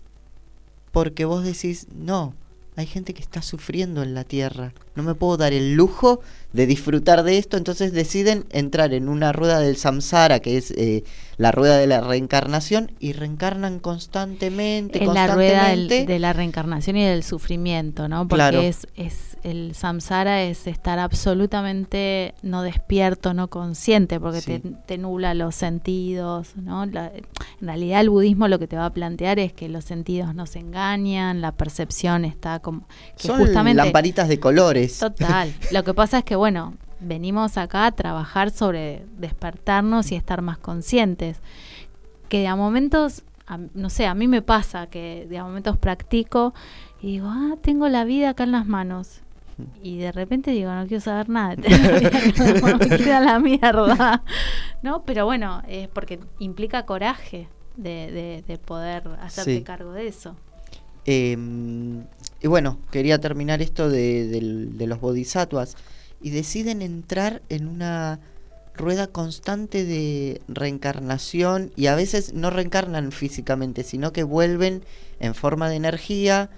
porque 0.92 1.24
vos 1.24 1.44
decís, 1.44 1.86
no, 1.94 2.34
hay 2.76 2.86
gente 2.86 3.14
que 3.14 3.22
está 3.22 3.42
sufriendo 3.42 4.02
en 4.02 4.14
la 4.14 4.24
tierra, 4.24 4.72
no 4.98 5.02
me 5.04 5.14
puedo 5.14 5.38
dar 5.38 5.54
el 5.54 5.74
lujo 5.74 6.20
de 6.52 6.66
disfrutar 6.66 7.22
de 7.24 7.38
esto, 7.38 7.56
entonces 7.56 7.92
deciden 7.92 8.44
entrar 8.50 8.92
en 8.94 9.08
una 9.08 9.32
rueda 9.32 9.60
del 9.60 9.76
samsara, 9.76 10.40
que 10.40 10.56
es 10.56 10.70
eh, 10.72 11.04
la 11.36 11.52
rueda 11.52 11.76
de 11.76 11.86
la 11.86 12.00
reencarnación, 12.00 12.90
y 13.00 13.12
reencarnan 13.12 13.78
constantemente, 13.80 15.02
en 15.04 15.12
la 15.14 15.26
rueda 15.28 15.68
del- 15.68 15.78
constantemente. 15.80 16.12
de 16.12 16.18
la 16.18 16.32
reencarnación 16.32 16.96
y 16.96 17.04
del 17.04 17.22
sufrimiento, 17.22 18.08
¿no? 18.08 18.26
Porque 18.26 18.36
Claro. 18.36 18.60
es, 18.60 18.86
es 18.96 19.36
el 19.44 19.74
samsara 19.74 20.42
es 20.42 20.66
estar 20.66 20.98
absolutamente 20.98 22.34
no 22.42 22.62
despierto, 22.62 23.34
no 23.34 23.48
consciente, 23.48 24.18
porque 24.18 24.40
Sí. 24.40 24.58
te, 24.58 24.70
te 24.86 24.98
nubla 24.98 25.34
los 25.34 25.54
sentidos, 25.54 26.56
¿no? 26.56 26.86
La- 26.86 27.12
en 27.60 27.66
realidad 27.66 28.00
el 28.00 28.10
budismo 28.10 28.48
lo 28.48 28.58
que 28.58 28.66
te 28.66 28.76
va 28.76 28.86
a 28.86 28.92
plantear 28.92 29.38
es 29.38 29.52
que 29.52 29.68
los 29.68 29.84
sentidos 29.84 30.34
nos 30.34 30.56
engañan, 30.56 31.40
la 31.40 31.52
percepción 31.52 32.24
está 32.24 32.58
como 32.60 32.86
que 33.16 33.28
Son 33.28 33.38
justamente 33.38 33.82
lamparitas 33.82 34.28
de 34.28 34.40
colores. 34.40 34.87
Total. 35.00 35.52
Lo 35.72 35.84
que 35.84 35.94
pasa 35.94 36.18
es 36.18 36.24
que, 36.24 36.36
bueno, 36.36 36.74
venimos 37.00 37.56
acá 37.58 37.86
a 37.86 37.92
trabajar 37.92 38.50
sobre 38.50 39.04
despertarnos 39.18 40.10
y 40.12 40.16
estar 40.16 40.42
más 40.42 40.58
conscientes. 40.58 41.38
Que 42.28 42.40
de 42.40 42.46
a 42.48 42.56
momentos, 42.56 43.22
a- 43.46 43.58
no 43.74 43.88
sé, 43.90 44.06
a 44.06 44.14
mí 44.14 44.28
me 44.28 44.42
pasa 44.42 44.86
que 44.88 45.26
de 45.28 45.38
a 45.38 45.44
momentos 45.44 45.76
practico 45.78 46.52
y 47.00 47.12
digo, 47.12 47.28
ah, 47.30 47.54
tengo 47.62 47.88
la 47.88 48.04
vida 48.04 48.30
acá 48.30 48.44
en 48.44 48.52
las 48.52 48.66
manos. 48.66 49.20
Y 49.82 49.98
de 49.98 50.12
repente 50.12 50.52
digo, 50.52 50.70
no 50.72 50.86
quiero 50.86 51.00
saber 51.00 51.28
nada. 51.28 51.56
me 52.78 52.96
queda 52.96 53.20
la 53.20 53.38
mierda. 53.40 54.22
¿No? 54.82 55.02
Pero 55.04 55.24
bueno, 55.24 55.62
es 55.66 55.88
porque 55.88 56.20
implica 56.38 56.84
coraje 56.86 57.48
de, 57.76 58.10
de, 58.12 58.44
de 58.46 58.58
poder 58.58 59.08
hacerte 59.20 59.56
Sí. 59.56 59.62
cargo 59.64 59.92
de 59.92 60.06
eso. 60.06 60.36
Eh, 61.06 61.36
y 62.42 62.46
bueno, 62.46 62.78
quería 62.90 63.18
terminar 63.18 63.62
esto 63.62 63.88
de, 63.88 64.38
los 64.78 65.00
bodhisattvas. 65.00 65.76
Y 66.20 66.30
deciden 66.30 66.82
entrar 66.82 67.42
en 67.48 67.68
una 67.68 68.18
rueda 68.74 69.06
constante 69.06 69.84
de 69.84 70.40
reencarnación 70.48 71.72
y 71.76 71.86
a 71.86 71.94
veces 71.94 72.32
no 72.32 72.50
reencarnan 72.50 73.12
físicamente, 73.12 73.82
sino 73.84 74.12
que 74.12 74.22
vuelven 74.22 74.84
en 75.20 75.34
forma 75.34 75.68
de 75.68 75.76
energía, 75.76 76.50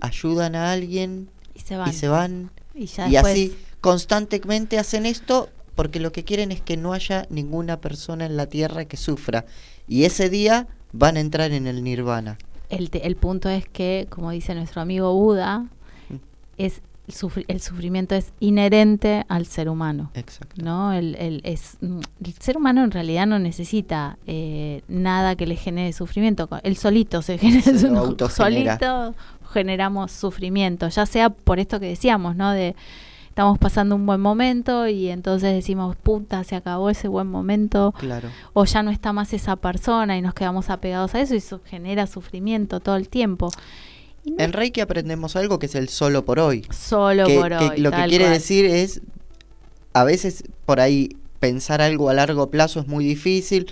ayudan 0.00 0.54
a 0.54 0.72
alguien 0.72 1.28
Y 1.54 1.60
se 1.60 1.76
van. 1.76 1.90
y 1.90 1.92
se 1.92 2.08
van. 2.08 2.50
Y 2.74 2.86
ya 2.86 3.08
y 3.08 3.16
así 3.16 3.56
constantemente 3.80 4.78
hacen 4.78 5.06
esto 5.06 5.48
porque 5.74 6.00
lo 6.00 6.10
que 6.10 6.24
quieren 6.24 6.50
es 6.52 6.60
que 6.60 6.76
no 6.76 6.92
haya 6.92 7.26
ninguna 7.30 7.80
persona 7.80 8.26
en 8.26 8.36
la 8.36 8.46
tierra 8.46 8.86
que 8.86 8.96
sufra. 8.96 9.44
Y 9.86 10.04
ese 10.04 10.30
día 10.30 10.66
van 10.92 11.16
a 11.16 11.20
entrar 11.20 11.52
en 11.52 11.66
el 11.66 11.84
nirvana. 11.84 12.38
El, 12.68 12.90
el 12.92 13.16
punto 13.16 13.48
es 13.48 13.66
que, 13.68 14.06
como 14.10 14.30
dice 14.30 14.54
nuestro 14.54 14.80
amigo 14.82 15.12
Buda, 15.14 15.66
Mm. 16.08 16.14
es 16.58 16.82
el, 17.08 17.14
sufri- 17.14 17.44
el 17.46 17.60
sufrimiento 17.60 18.14
es 18.16 18.32
inherente 18.40 19.24
al 19.28 19.46
ser 19.46 19.68
humano. 19.68 20.10
Exacto. 20.14 20.60
¿no? 20.64 20.92
El, 20.92 21.14
el- 21.16 21.40
es, 21.44 21.76
mm, 21.80 22.00
el 22.24 22.32
ser 22.40 22.56
humano 22.56 22.82
en 22.82 22.90
realidad 22.90 23.26
no 23.26 23.38
necesita 23.38 24.18
eh, 24.26 24.82
nada 24.88 25.36
que 25.36 25.46
le 25.46 25.54
genere 25.56 25.92
sufrimiento. 25.92 26.48
Él 26.64 26.76
solito 26.76 27.22
se 27.22 27.38
genera 27.38 27.62
Se 27.62 27.78
solito 28.28 29.14
generamos 29.52 30.10
sufrimiento, 30.10 30.88
ya 30.88 31.06
sea 31.06 31.30
por 31.30 31.60
esto 31.60 31.78
que 31.78 31.86
decíamos, 31.86 32.34
¿no? 32.34 32.50
De 32.50 32.74
estamos 33.36 33.58
pasando 33.58 33.94
un 33.96 34.06
buen 34.06 34.18
momento 34.18 34.88
y 34.88 35.10
entonces 35.10 35.52
decimos, 35.54 35.94
puta, 35.94 36.42
se 36.42 36.56
acabó 36.56 36.88
ese 36.88 37.06
buen 37.06 37.26
momento, 37.26 37.92
Claro. 37.98 38.30
o 38.54 38.64
ya 38.64 38.82
no 38.82 38.90
está 38.90 39.12
más 39.12 39.34
esa 39.34 39.56
persona 39.56 40.16
y 40.16 40.22
nos 40.22 40.32
quedamos 40.32 40.70
apegados 40.70 41.14
a 41.14 41.20
eso 41.20 41.34
y 41.34 41.36
eso 41.36 41.60
genera 41.62 42.06
sufrimiento 42.06 42.80
todo 42.80 42.96
el 42.96 43.10
tiempo. 43.10 43.50
No 44.24 44.36
En 44.42 44.54
Reiki 44.54 44.80
aprendemos 44.80 45.36
algo 45.36 45.58
que 45.58 45.66
es 45.66 45.74
el 45.74 45.90
solo 45.90 46.24
por 46.24 46.38
hoy. 46.40 46.66
solo 46.70 47.26
que, 47.26 47.38
por 47.38 47.50
que 47.50 47.56
hoy. 47.72 47.76
lo 47.78 47.90
que 47.90 48.04
quiere 48.08 48.24
cual. 48.24 48.32
decir 48.38 48.64
es, 48.64 49.02
a 49.92 50.04
veces 50.04 50.42
por 50.64 50.80
ahí 50.80 51.10
pensar 51.38 51.82
algo 51.82 52.08
a 52.08 52.14
largo 52.14 52.50
plazo 52.50 52.80
es 52.80 52.86
muy 52.86 53.04
difícil, 53.04 53.66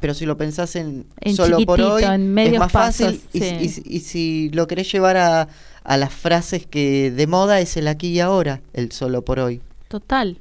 pero 0.00 0.14
si 0.14 0.24
lo 0.24 0.38
pensás 0.38 0.74
en, 0.74 1.04
En 1.20 1.36
solo 1.36 1.60
por 1.66 1.82
hoy, 1.82 2.02
en 2.02 2.38
es 2.38 2.58
más 2.58 2.72
fácil. 2.72 3.06
pasos, 3.08 3.20
y, 3.34 3.40
sí. 3.40 3.56
y 3.60 3.68
si- 3.68 3.82
y 3.84 4.00
si 4.00 4.50
lo 4.54 4.66
querés 4.66 4.90
llevar 4.90 5.18
a, 5.18 5.48
a 5.84 5.96
las 5.96 6.12
frases 6.12 6.66
que 6.66 7.10
de 7.10 7.26
moda 7.26 7.60
es 7.60 7.76
el 7.76 7.88
aquí 7.88 8.08
y 8.08 8.20
ahora, 8.20 8.60
el 8.72 8.92
solo 8.92 9.22
por 9.22 9.38
hoy. 9.40 9.60
Total, 9.88 10.38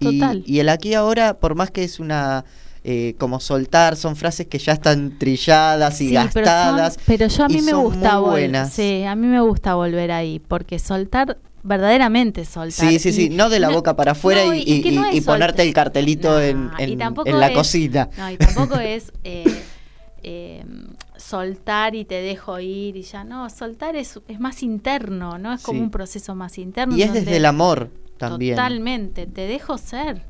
total. 0.00 0.42
y 0.46 0.58
el 0.60 0.68
aquí 0.68 0.90
y 0.90 0.94
ahora, 0.94 1.34
por 1.38 1.54
más 1.54 1.70
que 1.70 1.84
es 1.84 2.00
una... 2.00 2.44
eh, 2.84 3.14
como 3.18 3.38
soltar, 3.40 3.96
son 3.96 4.16
frases 4.16 4.46
que 4.46 4.58
ya 4.58 4.72
están 4.72 5.18
trilladas 5.18 6.00
y 6.00 6.08
Sí, 6.10 6.14
pero, 6.14 6.46
son- 6.46 6.54
gastadas. 6.76 6.98
pero 7.06 7.26
yo 7.26 7.44
a 7.44 7.48
mí 7.48 7.60
me 7.60 7.72
gusta 7.74 8.18
buenas. 8.18 8.72
sí, 8.72 9.02
a 9.04 9.14
mí 9.14 9.26
me 9.26 9.40
gusta 9.40 9.74
volver 9.74 10.10
ahí, 10.12 10.38
porque 10.38 10.78
soltar, 10.78 11.36
verdaderamente 11.64 12.44
soltar. 12.46 12.88
Sí, 12.88 12.98
sí, 12.98 13.12
sí, 13.12 13.26
y- 13.26 13.30
no 13.30 13.50
de 13.50 13.58
la 13.60 13.68
no- 13.68 13.74
boca 13.74 13.94
para 13.96 14.12
afuera 14.12 14.44
no, 14.46 14.54
y, 14.54 14.60
y 14.60 14.88
y- 14.88 14.92
no 14.96 15.12
y 15.12 15.18
es 15.18 15.24
ponerte 15.24 15.62
el 15.62 15.74
cartelito 15.74 16.40
en, 16.40 16.70
en 16.78 16.98
la 16.98 17.48
es- 17.48 17.54
cocina. 17.54 18.08
No, 18.16 18.30
y 18.30 18.36
tampoco 18.38 18.76
es 18.78 19.12
eh, 19.24 19.44
eh, 20.22 20.64
soltar 21.18 21.94
y 21.94 22.04
te 22.04 22.22
dejo 22.22 22.58
ir 22.60 22.96
y 22.96 23.02
ya 23.02 23.24
no, 23.24 23.50
soltar 23.50 23.96
es, 23.96 24.18
es 24.28 24.40
más 24.40 24.62
interno, 24.62 25.36
¿no? 25.38 25.52
Es 25.52 25.62
como 25.62 25.78
Sí. 25.78 25.84
un 25.84 25.90
proceso 25.90 26.34
más 26.34 26.56
interno. 26.58 26.96
Y 26.96 27.02
es 27.02 27.12
desde 27.12 27.36
el 27.36 27.44
amor 27.44 27.90
también. 28.16 28.56
Totalmente, 28.56 29.26
te 29.26 29.46
dejo 29.46 29.76
ser, 29.78 30.22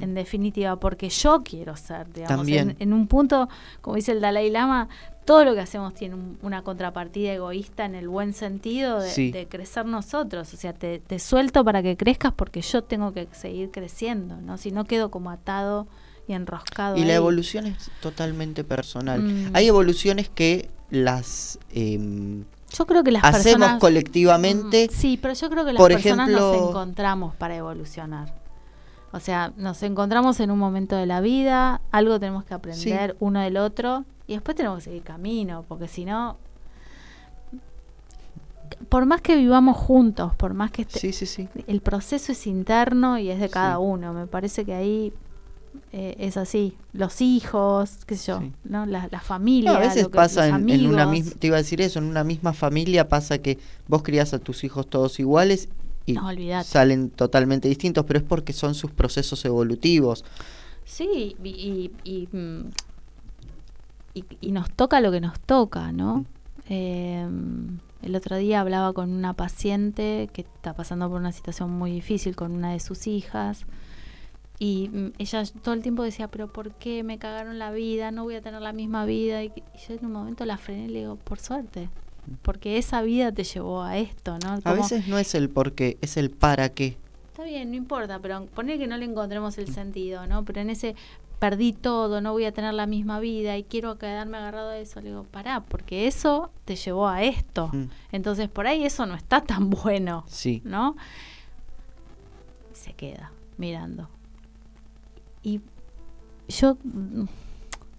en 0.00 0.14
definitiva, 0.14 0.76
porque 0.80 1.08
yo 1.08 1.42
quiero 1.44 1.76
ser, 1.76 2.12
digamos. 2.12 2.36
También. 2.38 2.70
En, 2.70 2.76
en 2.80 2.92
un 2.92 3.06
punto, 3.06 3.48
como 3.80 3.96
dice 3.96 4.12
el 4.12 4.20
Dalai 4.20 4.50
Lama, 4.50 4.88
todo 5.24 5.44
lo 5.44 5.54
que 5.54 5.60
hacemos 5.60 5.92
tiene 5.94 6.14
un- 6.14 6.38
una 6.42 6.62
contrapartida 6.62 7.32
egoísta 7.32 7.84
en 7.84 7.94
el 7.96 8.08
buen 8.08 8.32
sentido 8.32 9.00
de, 9.00 9.10
Sí. 9.10 9.32
de 9.32 9.46
crecer 9.48 9.84
nosotros. 9.86 10.54
O 10.54 10.56
sea, 10.56 10.72
te, 10.72 11.00
te 11.00 11.18
suelto 11.18 11.64
para 11.64 11.82
que 11.82 11.96
crezcas 11.96 12.32
porque 12.32 12.60
yo 12.62 12.82
tengo 12.84 13.12
que 13.12 13.26
seguir 13.32 13.70
creciendo, 13.72 14.36
¿no? 14.40 14.56
Si 14.58 14.70
no 14.70 14.84
quedo 14.84 15.10
como 15.10 15.30
atado 15.30 15.86
y 16.28 16.32
enroscado. 16.32 16.96
Y 16.96 17.04
la 17.04 17.14
evolución 17.14 17.66
es 17.66 17.90
totalmente 18.00 18.64
personal. 18.64 19.22
Mm. 19.22 19.50
Hay 19.54 19.66
evoluciones 19.68 20.28
que 20.28 20.68
las 20.90 21.58
em, 21.72 22.44
Yo 22.72 22.86
creo 22.86 23.02
que 23.04 23.12
las 23.12 23.22
hacemos 23.24 23.44
personas... 23.44 23.80
colectivamente. 23.80 24.88
Mm, 24.90 24.94
Sí, 24.94 25.18
pero 25.20 25.34
yo 25.34 25.48
creo 25.50 25.64
que 25.64 25.72
las 25.72 25.80
Por 25.80 25.92
personas 25.92 26.28
nos 26.28 26.40
ejemplo- 26.54 26.68
encontramos 26.70 27.34
para 27.36 27.56
evolucionar. 27.56 28.34
O 29.12 29.20
sea, 29.20 29.52
nos 29.56 29.82
encontramos 29.82 30.40
en 30.40 30.50
un 30.50 30.58
momento 30.58 30.94
de 30.96 31.06
la 31.06 31.20
vida, 31.20 31.80
algo 31.90 32.18
tenemos 32.20 32.44
que 32.44 32.54
aprender 32.54 33.16
uno 33.20 33.40
del 33.40 33.56
otro 33.56 34.04
y 34.26 34.34
después 34.34 34.56
tenemos 34.56 34.78
que 34.78 34.84
seguir 34.84 35.02
camino, 35.04 35.64
porque 35.68 35.88
si 35.88 36.04
no, 36.04 36.36
por 38.88 39.06
más 39.06 39.22
que 39.22 39.36
vivamos 39.36 39.76
juntos, 39.76 40.34
por 40.34 40.54
más 40.54 40.70
que 40.70 40.82
este- 40.82 40.98
Sí, 40.98 41.12
sí, 41.12 41.24
sí. 41.26 41.48
el 41.66 41.80
proceso 41.80 42.32
es 42.32 42.46
interno 42.46 43.16
y 43.18 43.30
es 43.30 43.38
de 43.40 43.48
cada 43.48 43.78
uno, 43.78 44.12
me 44.12 44.26
parece 44.26 44.64
que 44.64 44.74
ahí 44.74 45.12
eh, 45.98 46.14
es 46.18 46.36
así. 46.36 46.76
Los 46.92 47.22
hijos, 47.22 48.04
qué 48.06 48.16
sé 48.16 48.26
yo, 48.32 48.40
Sí. 48.40 48.52
¿no? 48.64 48.84
La, 48.84 49.08
la 49.10 49.20
familia, 49.20 49.70
No, 49.72 49.78
a 49.78 49.80
veces 49.80 50.02
lo 50.02 50.10
que- 50.10 50.16
pasa 50.16 50.46
en, 50.48 50.68
en 50.68 50.86
una 50.86 51.06
misma, 51.06 51.32
te 51.38 51.46
iba 51.46 51.56
a 51.56 51.62
decir 51.62 51.80
eso, 51.80 51.98
en 52.00 52.04
una 52.04 52.22
misma 52.22 52.52
familia 52.52 53.08
pasa 53.08 53.38
que 53.38 53.58
vos 53.88 54.02
criás 54.02 54.34
a 54.34 54.38
tus 54.38 54.62
hijos 54.64 54.86
todos 54.88 55.18
iguales 55.20 55.68
y 56.04 56.12
No, 56.12 56.28
salen 56.64 57.08
totalmente 57.10 57.66
distintos, 57.68 58.04
pero 58.04 58.18
es 58.18 58.24
porque 58.24 58.52
son 58.52 58.74
sus 58.74 58.90
procesos 58.90 59.42
evolutivos. 59.46 60.24
Sí, 60.84 61.34
y, 61.42 61.48
y, 61.48 61.90
y, 62.04 62.28
mm, 62.36 62.70
y- 64.14 64.24
y 64.40 64.52
nos 64.52 64.70
toca 64.70 65.00
lo 65.00 65.10
que 65.10 65.20
nos 65.20 65.38
toca, 65.40 65.92
¿no? 65.92 66.24
Eh, 66.68 67.26
el 68.02 68.14
otro 68.16 68.36
día 68.36 68.60
hablaba 68.60 68.92
con 68.92 69.10
una 69.12 69.32
paciente 69.34 70.28
que 70.32 70.42
está 70.42 70.74
pasando 70.74 71.08
por 71.08 71.18
una 71.20 71.32
situación 71.32 71.70
muy 71.70 71.90
difícil 71.90 72.36
con 72.36 72.52
una 72.52 72.72
de 72.72 72.80
sus 72.80 73.06
hijas 73.06 73.64
y 74.58 74.88
mm, 74.92 75.12
ella 75.18 75.42
todo 75.62 75.74
el 75.74 75.82
tiempo 75.82 76.02
decía, 76.02 76.28
pero 76.28 76.48
¿por 76.48 76.72
qué 76.72 77.02
me 77.02 77.18
cagaron 77.18 77.58
la 77.58 77.70
vida? 77.72 78.10
No 78.10 78.24
voy 78.24 78.36
a 78.36 78.40
tener 78.40 78.60
la 78.62 78.72
misma 78.72 79.04
vida. 79.04 79.42
Y, 79.44 79.52
yo 79.88 79.94
en 79.94 80.06
un 80.06 80.12
momento 80.12 80.44
la 80.44 80.56
frené 80.56 80.84
y 80.86 80.88
le 80.88 80.98
digo, 81.00 81.16
por 81.16 81.38
suerte, 81.38 81.88
porque 82.42 82.78
esa 82.78 83.02
vida 83.02 83.32
te 83.32 83.44
llevó 83.44 83.82
a 83.82 83.98
esto, 83.98 84.38
¿no? 84.44 84.52
A 84.54 84.60
Como- 84.60 84.76
veces 84.76 85.06
no 85.08 85.18
es 85.18 85.34
el 85.34 85.48
por 85.50 85.72
qué, 85.72 85.98
es 86.00 86.16
el 86.16 86.30
para 86.30 86.70
qué. 86.70 86.96
Está 87.30 87.44
bien, 87.44 87.70
no 87.70 87.76
importa, 87.76 88.18
pero 88.18 88.46
poner 88.46 88.78
que 88.78 88.86
no 88.86 88.96
le 88.96 89.04
encontremos 89.04 89.58
el 89.58 89.68
sentido, 89.72 90.26
¿no? 90.26 90.44
Pero 90.44 90.60
en 90.62 90.70
ese 90.70 90.96
perdí 91.38 91.74
todo, 91.74 92.22
no 92.22 92.32
voy 92.32 92.46
a 92.46 92.52
tener 92.52 92.72
la 92.72 92.86
misma 92.86 93.20
vida 93.20 93.58
y 93.58 93.62
quiero 93.62 93.98
quedarme 93.98 94.38
agarrado 94.38 94.70
a 94.70 94.78
eso, 94.78 95.02
le 95.02 95.10
digo, 95.10 95.24
pará, 95.24 95.60
porque 95.60 96.06
eso 96.06 96.50
te 96.64 96.76
llevó 96.76 97.08
a 97.08 97.22
esto. 97.22 97.68
Mm, 97.74 97.84
Entonces 98.12 98.48
por 98.48 98.66
ahí 98.66 98.86
eso 98.86 99.04
no 99.04 99.14
está 99.14 99.42
tan 99.42 99.68
bueno, 99.84 100.24
Sí, 100.28 100.62
¿no? 100.64 100.96
Se 102.72 102.94
queda 102.94 103.32
mirando. 103.58 104.08
Y 105.46 105.60
yo 106.48 106.76
mm, 106.82 107.24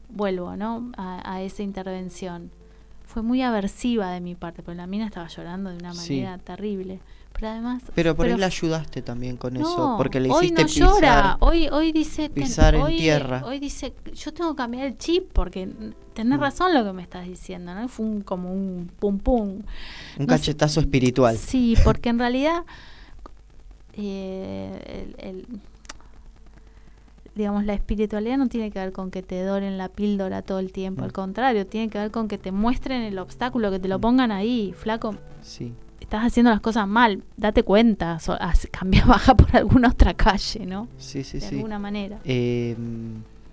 vuelvo, 0.10 0.56
¿no? 0.58 0.92
A, 0.98 1.34
a 1.34 1.42
esa 1.42 1.64
intervención. 1.64 2.52
Fue 3.06 3.22
muy 3.22 3.42
aversiva 3.42 4.12
de 4.12 4.20
mi 4.20 4.36
parte, 4.36 4.62
porque 4.64 4.76
la 4.76 4.86
mina 4.86 5.06
estaba 5.06 5.28
llorando 5.30 5.70
de 5.70 5.78
una 5.78 5.94
Sí. 5.94 6.16
manera 6.22 6.38
terrible. 6.40 7.00
Pero 7.32 7.50
además... 7.50 7.84
pero 7.96 8.16
por 8.16 8.26
ahí 8.26 8.32
pero 8.32 8.40
la 8.40 8.48
ayudaste 8.48 9.02
también 9.02 9.38
con 9.38 9.56
eso, 9.56 9.94
porque 9.98 10.20
le 10.20 10.30
hoy 10.30 10.48
hiciste 10.48 10.62
no 10.64 10.68
pisar. 10.68 10.90
llora. 10.90 11.38
Hoy, 11.40 11.68
hoy 11.72 11.92
dice. 11.94 12.30
ten- 12.30 12.44
pisar 12.44 12.76
en 12.76 12.82
hoy, 12.82 12.98
tierra. 12.98 13.44
Hoy 13.46 13.60
dice. 13.60 13.94
Yo 14.14 14.34
tengo 14.34 14.52
que 14.54 14.58
cambiar 14.58 14.88
el 14.88 14.98
chip 14.98 15.32
porque 15.32 15.70
tenés 16.16 16.38
Mm. 16.38 16.42
razón 16.42 16.74
lo 16.74 16.84
que 16.84 16.92
me 16.94 17.02
estás 17.04 17.26
diciendo, 17.28 17.74
¿no? 17.76 17.88
Fue 17.88 18.06
un, 18.06 18.22
como 18.24 18.52
un 18.52 18.90
pum 19.00 19.20
pum. 19.20 19.48
Un 19.50 19.64
no 20.18 20.24
sé- 20.24 20.26
cachetazo 20.28 20.80
espiritual. 20.82 21.38
Sí, 21.38 21.76
porque 21.86 22.10
en 22.10 22.20
realidad. 22.20 22.66
eh, 24.00 25.14
el- 25.18 25.28
el- 25.28 25.48
digamos, 27.38 27.64
la 27.66 27.74
espiritualidad 27.74 28.38
no 28.38 28.48
tiene 28.48 28.72
que 28.72 28.80
ver 28.80 28.92
con 28.92 29.12
que 29.12 29.22
te 29.24 29.42
doren 29.44 29.78
la 29.78 29.88
píldora 29.90 30.42
todo 30.42 30.60
el 30.60 30.72
tiempo. 30.72 31.02
Mm. 31.02 31.06
Al 31.06 31.14
contrario, 31.14 31.66
tiene 31.68 31.90
que 31.90 31.98
ver 32.00 32.12
con 32.12 32.28
que 32.28 32.38
te 32.38 32.52
muestren 32.52 33.02
el 33.04 33.18
obstáculo, 33.20 33.72
que 33.72 33.80
te 33.80 33.88
lo 33.88 34.00
pongan 34.00 34.32
ahí, 34.32 34.74
flaco 34.78 35.16
Sí. 35.42 35.72
estás 36.02 36.24
haciendo 36.26 36.50
las 36.52 36.60
cosas 36.62 36.88
mal, 36.88 37.24
date 37.38 37.64
cuenta, 37.64 38.20
so- 38.20 38.38
cambia, 38.72 39.06
baja 39.06 39.36
por 39.36 39.56
alguna 39.56 39.90
otra 39.90 40.14
calle, 40.14 40.66
¿no? 40.66 40.88
Sí, 40.98 41.24
sí, 41.24 41.40
de 41.40 41.48
sí. 41.48 41.56
alguna 41.56 41.80
manera. 41.80 42.20
Eh, 42.26 42.76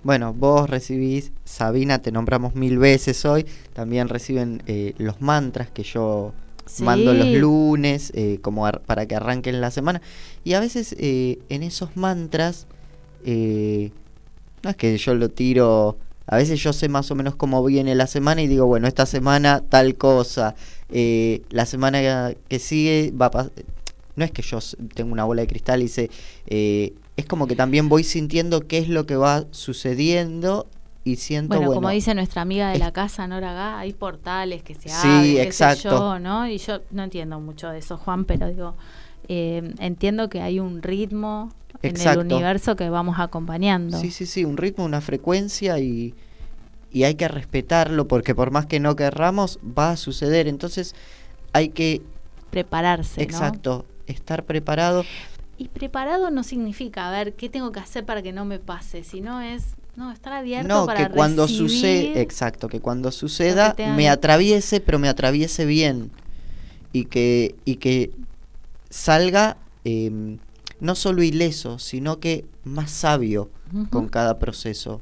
bueno, 0.03 0.35
vos 0.35 0.68
recibís, 0.68 1.32
Sabina, 1.45 2.01
te 2.01 2.12
nombramos 2.12 2.55
mil 2.55 2.78
veces 2.78 3.24
hoy, 3.24 3.47
también 3.72 4.09
reciben 4.09 4.62
eh, 4.66 4.95
los 4.99 5.20
mantras 5.22 5.70
que 5.70 5.82
yo 5.82 6.32
mando 6.80 7.12
los 7.14 7.28
lunes 7.28 8.11
eh, 8.14 8.39
como 8.43 8.66
ar- 8.66 8.80
para 8.82 9.07
que 9.07 9.14
arranquen 9.16 9.61
la 9.61 9.70
semana. 9.70 10.01
Y 10.45 10.53
a 10.55 10.61
veces 10.61 10.95
eh, 10.99 11.39
en 11.49 11.62
esos 11.62 11.97
mantras, 11.97 12.66
eh, 13.25 13.91
no 14.62 14.70
es 14.70 14.77
que 14.77 14.97
yo 14.97 15.14
lo 15.14 15.29
tiro, 15.29 15.99
a 16.27 16.37
veces 16.37 16.62
yo 16.62 16.72
sé 16.72 16.89
más 16.89 17.11
o 17.11 17.14
menos 17.14 17.35
cómo 17.37 17.62
viene 17.64 17.95
la 17.95 18.07
semana 18.07 18.43
y 18.43 18.47
digo, 18.49 18.66
bueno, 18.66 18.89
esta 18.89 19.07
semana 19.07 19.62
tal 19.68 19.97
cosa, 19.97 20.55
eh, 20.91 21.43
la 21.51 21.66
semana 21.66 22.33
que 22.49 22.59
sigue 22.59 23.12
va 23.20 23.27
a 23.27 23.31
pas- 23.31 23.51
No 24.16 24.25
es 24.25 24.31
que 24.31 24.43
yo 24.43 24.59
tengo 24.95 25.12
una 25.12 25.25
bola 25.25 25.43
de 25.43 25.49
cristal 25.49 25.83
y 25.83 25.89
sé, 25.89 26.09
eh, 26.47 26.95
es 27.16 27.27
como 27.27 27.47
que 27.47 27.57
también 27.57 27.89
voy 27.89 28.05
sintiendo 28.05 28.66
qué 28.66 28.79
es 28.79 28.89
lo 28.89 29.07
que 29.07 29.16
va 29.16 29.45
sucediendo 29.51 30.66
y 31.05 31.16
siento, 31.16 31.48
Bueno, 31.48 31.66
bueno, 31.66 31.74
como 31.74 31.90
dice 31.90 32.14
nuestra 32.14 32.42
amiga 32.42 32.70
de 32.70 32.78
la 32.78 32.92
casa, 32.92 33.26
Nora 33.26 33.52
Gá, 33.52 33.78
hay 33.78 33.92
portales 33.92 34.62
que 34.62 34.74
se 34.74 34.88
Sí, 34.88 35.36
abren, 35.36 35.36
sé 35.36 35.42
exacto. 35.42 35.90
yo, 35.90 36.18
¿no? 36.18 36.46
Y 36.48 36.59
yo 36.59 36.80
no 36.90 37.02
entiendo 37.05 37.40
mucho 37.40 37.68
de 37.68 37.78
eso, 37.78 37.98
Juan, 37.98 38.24
pero 38.24 38.48
digo, 38.48 38.74
eh, 39.28 39.74
entiendo 39.78 40.28
que 40.28 40.40
hay 40.40 40.61
un 40.61 40.82
ritmo 40.82 41.52
en 41.82 42.00
el 42.00 42.18
universo 42.18 42.76
que 42.76 42.88
vamos 42.88 43.16
acompañando. 43.18 43.98
Sí, 43.98 44.11
sí, 44.11 44.26
sí, 44.26 44.44
un 44.44 44.57
ritmo, 44.57 44.84
una 44.84 45.00
frecuencia 45.02 45.78
y, 45.78 46.14
y 46.90 47.05
hay 47.05 47.14
que 47.16 47.28
respetarlo 47.28 48.09
porque 48.09 48.34
por 48.34 48.50
más 48.50 48.66
que 48.66 48.80
no 48.80 48.96
querramos, 48.96 49.59
va 49.62 49.90
a 49.90 49.96
suceder. 49.96 50.48
Entonces 50.48 50.94
hay 51.52 51.68
que, 51.70 52.00
Prepararse, 52.50 53.20
¿no? 53.20 53.24
exacto, 53.24 53.84
estar 54.07 54.44
preparado. 54.44 55.05
Y 55.59 55.68
preparado 55.68 56.30
no 56.30 56.42
significa, 56.42 57.09
a 57.09 57.11
ver, 57.11 57.34
¿qué 57.34 57.48
tengo 57.48 57.72
que 57.72 57.80
hacer 57.80 58.05
para 58.05 58.22
que 58.22 58.32
no 58.32 58.44
me 58.44 58.59
pase? 58.59 59.05
Sino 59.05 59.40
es, 59.40 59.74
no, 59.97 60.11
estar 60.11 60.32
abierto 60.32 60.68
No, 60.68 60.86
para 60.86 61.09
que 61.09 61.14
cuando 61.14 61.47
sucede, 61.47 62.20
exacto, 62.20 62.68
que 62.68 62.80
cuando 62.80 63.12
suceda 63.12 63.74
me 63.97 64.09
atraviese, 64.09 64.80
pero 64.80 64.99
me 64.99 65.09
atraviese 65.09 65.64
bien. 65.66 66.11
Y 66.92 67.07
que, 67.07 67.57
y 67.64 67.76
que 67.76 68.12
salga 68.90 69.57
em, 69.84 70.38
no 70.80 70.95
solo 70.95 71.22
ileso, 71.22 71.78
sino 71.78 72.20
que 72.20 72.45
más 72.64 72.90
sabio 72.90 73.51
con 73.90 74.09
cada 74.09 74.38
proceso. 74.38 75.01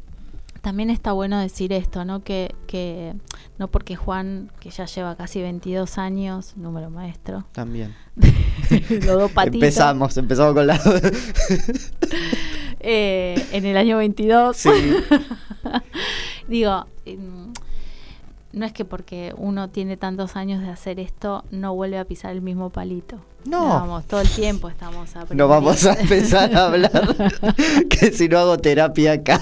También 0.63 0.91
está 0.91 1.13
bueno 1.13 1.41
decir 1.41 1.73
esto, 1.73 2.05
¿no? 2.05 2.23
Que, 2.23 2.55
que 2.69 3.15
no 3.59 3.69
porque 3.69 3.97
Juan, 3.97 4.51
que 4.61 4.71
ya 4.71 4.87
lleva 4.87 5.17
casi 5.17 5.43
22 5.43 5.99
años, 5.99 6.57
número 6.57 6.89
maestro, 6.89 7.45
También. 7.53 7.95
los 8.91 9.05
dos 9.05 9.33
patitos, 9.33 9.57
Empezamos, 9.57 10.17
empezamos 10.17 10.55
con 10.55 10.67
la... 10.69 10.81
eh, 12.83 13.35
en 13.53 13.65
el 13.65 13.77
año 13.77 13.99
22, 13.99 14.57
sí, 14.57 14.69
digo, 16.49 16.87
em, 17.07 17.53
no 18.53 18.67
es 18.67 18.73
que 18.73 18.85
porque 18.85 19.33
uno 19.37 19.71
tiene 19.71 19.97
tantos 19.97 20.37
años 20.37 20.61
de 20.61 20.69
hacer 20.69 21.01
esto, 21.01 21.45
no 21.51 21.75
vuelve 21.75 21.99
a 21.99 22.05
pisar 22.05 22.33
el 22.33 22.43
mismo 22.43 22.71
palito. 22.71 23.19
No. 23.45 23.69
Vamos, 23.69 24.05
todo 24.07 24.21
el 24.21 24.29
tiempo 24.29 24.69
estamos 24.69 25.15
no 25.15 25.21
aprendiendo. 25.23 25.49
vamos 25.49 25.85
a 25.87 25.95
empezar 26.01 26.55
a 26.55 26.67
hablar 26.67 27.17
que 27.89 28.13
si 28.13 28.29
no 28.29 28.39
hago 28.39 28.59
terapia 28.59 29.13
acá. 29.13 29.41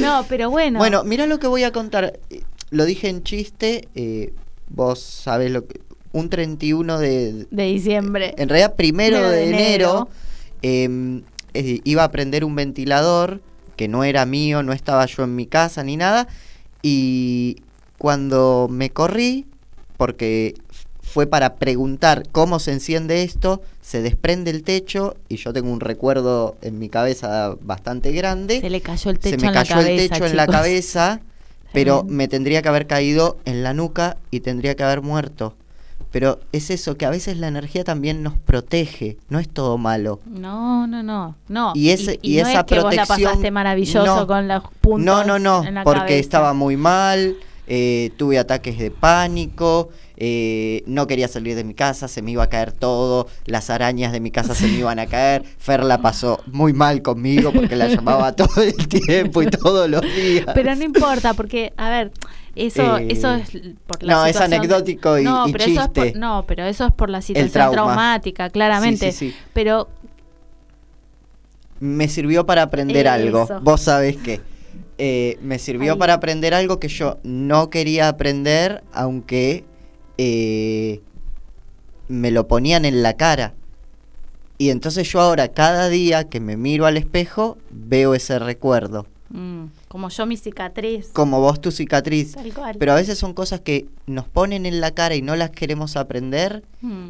No, 0.00 0.24
pero 0.28 0.50
bueno. 0.50 0.78
Bueno, 0.78 1.04
mira 1.04 1.26
lo 1.26 1.38
que 1.38 1.46
voy 1.46 1.64
a 1.64 1.72
contar. 1.72 2.18
Lo 2.70 2.84
dije 2.84 3.08
en 3.08 3.22
chiste, 3.22 3.88
eh, 3.94 4.32
vos 4.68 5.00
sabés 5.00 5.50
lo 5.50 5.66
que... 5.66 5.80
Un 6.12 6.30
31 6.30 6.98
de... 6.98 7.46
de 7.50 7.64
diciembre. 7.64 8.34
En 8.38 8.48
realidad, 8.48 8.74
primero 8.74 9.20
de 9.28 9.36
de 9.36 9.48
enero, 9.48 10.08
eh, 10.62 11.80
iba 11.84 12.04
a 12.04 12.10
prender 12.10 12.44
un 12.44 12.54
ventilador 12.54 13.40
que 13.76 13.88
no 13.88 14.04
era 14.04 14.26
mío, 14.26 14.62
no 14.62 14.72
estaba 14.72 15.04
yo 15.06 15.24
en 15.24 15.36
mi 15.36 15.46
casa 15.46 15.82
ni 15.84 15.96
nada. 15.96 16.28
Y 16.82 17.62
cuando 17.98 18.68
me 18.70 18.90
corrí, 18.90 19.46
porque 19.96 20.54
fue 21.02 21.26
para 21.26 21.54
preguntar 21.54 22.24
cómo 22.32 22.58
se 22.58 22.72
enciende 22.72 23.22
esto, 23.22 23.62
se 23.80 24.02
desprende 24.02 24.50
el 24.50 24.62
techo 24.62 25.16
y 25.28 25.36
yo 25.36 25.52
tengo 25.52 25.70
un 25.70 25.80
recuerdo 25.80 26.56
en 26.62 26.78
mi 26.78 26.88
cabeza 26.88 27.56
bastante 27.60 28.12
grande. 28.12 28.60
Se 28.60 28.70
le 28.70 28.80
cayó 28.80 29.10
el 29.10 29.18
techo 29.18 29.38
se 29.38 29.42
me 29.42 29.48
en 29.48 29.54
cayó 29.54 29.76
la 29.76 29.82
cabeza. 29.82 30.02
el 30.02 30.10
techo 30.10 30.26
en 30.26 30.36
la 30.36 30.46
cabeza. 30.46 31.20
pero 31.72 32.04
me 32.04 32.26
tendría 32.26 32.62
que 32.62 32.68
haber 32.68 32.86
caído 32.86 33.38
en 33.44 33.62
la 33.62 33.74
nuca 33.74 34.16
y 34.30 34.40
tendría 34.40 34.74
que 34.76 34.82
haber 34.82 35.02
muerto. 35.02 35.54
Pero 36.18 36.40
es 36.50 36.70
eso, 36.70 36.96
que 36.96 37.04
a 37.04 37.10
veces 37.10 37.36
la 37.36 37.48
energía 37.48 37.84
también 37.84 38.22
nos 38.22 38.32
protege, 38.38 39.18
no 39.28 39.38
es 39.38 39.50
todo 39.50 39.76
malo. 39.76 40.18
No, 40.24 40.86
no, 40.86 41.02
no, 41.02 41.34
no. 41.48 41.72
Y 41.74 41.90
ese- 41.90 42.18
y 42.22 42.36
no 42.40 42.48
esa 42.48 42.60
es 42.60 42.64
que 42.64 42.76
vos 42.80 42.84
la 42.94 43.04
protección- 43.04 43.32
pasaste 43.32 43.50
maravilloso 43.50 44.16
no. 44.20 44.26
con 44.26 44.48
los 44.48 44.62
puntos 44.80 45.04
No, 45.04 45.24
no, 45.24 45.38
no, 45.38 45.62
en 45.62 45.74
la 45.74 45.84
porque 45.84 45.98
cabeza. 46.00 46.20
estaba 46.20 46.54
muy 46.54 46.78
mal, 46.78 47.36
eh, 47.66 48.10
tuve 48.16 48.38
ataques 48.38 48.78
de 48.78 48.90
pánico, 48.90 49.88
eh, 50.16 50.82
no 50.86 51.06
quería 51.06 51.28
salir 51.28 51.56
de 51.56 51.64
mi 51.64 51.74
casa, 51.74 52.08
se 52.08 52.22
me 52.22 52.30
iba 52.30 52.42
a 52.44 52.48
caer 52.48 52.72
todo, 52.72 53.26
las 53.44 53.70
arañas 53.70 54.12
de 54.12 54.20
mi 54.20 54.30
casa 54.30 54.54
se 54.54 54.66
me 54.68 54.78
iban 54.78 54.98
a 54.98 55.06
caer, 55.06 55.42
Fer 55.58 55.82
la 55.84 56.00
pasó 56.00 56.40
muy 56.52 56.72
mal 56.72 57.02
conmigo 57.02 57.52
porque 57.52 57.76
la 57.76 57.88
llamaba 57.88 58.32
todo 58.36 58.62
el 58.62 58.74
tiempo 58.88 59.42
y 59.42 59.46
todos 59.50 59.90
los 59.90 60.02
días. 60.02 60.46
Pero 60.54 60.74
no 60.76 60.84
importa, 60.84 61.34
porque, 61.34 61.72
a 61.76 61.90
ver, 61.90 62.12
eso, 62.54 62.96
Eh, 62.98 63.08
eso 63.10 63.34
es 63.34 63.50
por 63.86 64.02
la 64.02 64.14
no, 64.14 64.26
es 64.26 64.36
anecdótico 64.36 65.18
y- 65.18 65.24
no, 65.24 65.46
y 65.48 65.52
pero 65.52 65.64
Eso 65.64 65.72
es 65.80 65.86
chiste. 65.86 66.10
por, 66.12 66.16
no, 66.20 66.44
pero 66.46 66.64
eso 66.64 66.86
es 66.86 66.92
por 66.92 67.10
la 67.10 67.20
situación 67.20 67.50
trauma. 67.52 67.72
traumática, 67.72 68.48
claramente. 68.48 69.12
Sí, 69.12 69.18
sí, 69.18 69.30
sí. 69.32 69.36
Pero 69.52 69.88
me 71.80 72.08
sirvió 72.08 72.46
para 72.46 72.62
aprender 72.62 73.06
algo. 73.08 73.44
Eso. 73.44 73.60
Vos 73.60 73.82
sabés 73.82 74.16
que 74.16 74.40
eh, 74.98 75.38
me 75.42 75.58
sirvió 75.58 75.92
Ahí. 75.94 75.98
para 75.98 76.14
aprender 76.14 76.54
algo 76.54 76.78
que 76.80 76.88
yo 76.88 77.18
no 77.22 77.70
quería 77.70 78.08
aprender, 78.08 78.82
aunque 78.92 79.64
eh, 80.18 81.00
me 82.08 82.30
lo 82.30 82.46
ponían 82.48 82.84
en 82.84 83.02
la 83.02 83.14
cara. 83.14 83.54
Y 84.58 84.70
entonces 84.70 85.10
yo 85.12 85.20
ahora, 85.20 85.48
cada 85.48 85.88
día 85.88 86.24
que 86.28 86.40
me 86.40 86.56
miro 86.56 86.86
al 86.86 86.96
espejo, 86.96 87.58
veo 87.70 88.14
ese 88.14 88.38
recuerdo. 88.38 89.06
mm, 89.28 89.64
como 89.88 90.08
yo 90.08 90.24
mi 90.24 90.36
cicatriz. 90.36 91.08
Como 91.12 91.40
vos 91.40 91.60
tu 91.60 91.70
cicatriz. 91.70 92.32
Tal 92.32 92.54
cual. 92.54 92.76
Pero 92.78 92.92
a 92.92 92.96
veces 92.96 93.18
son 93.18 93.34
cosas 93.34 93.60
que 93.60 93.86
nos 94.06 94.26
ponen 94.28 94.64
en 94.66 94.80
la 94.80 94.92
cara 94.92 95.14
y 95.14 95.20
no 95.22 95.36
las 95.36 95.50
queremos 95.50 95.96
aprender. 95.96 96.62
Mm, 96.80 97.08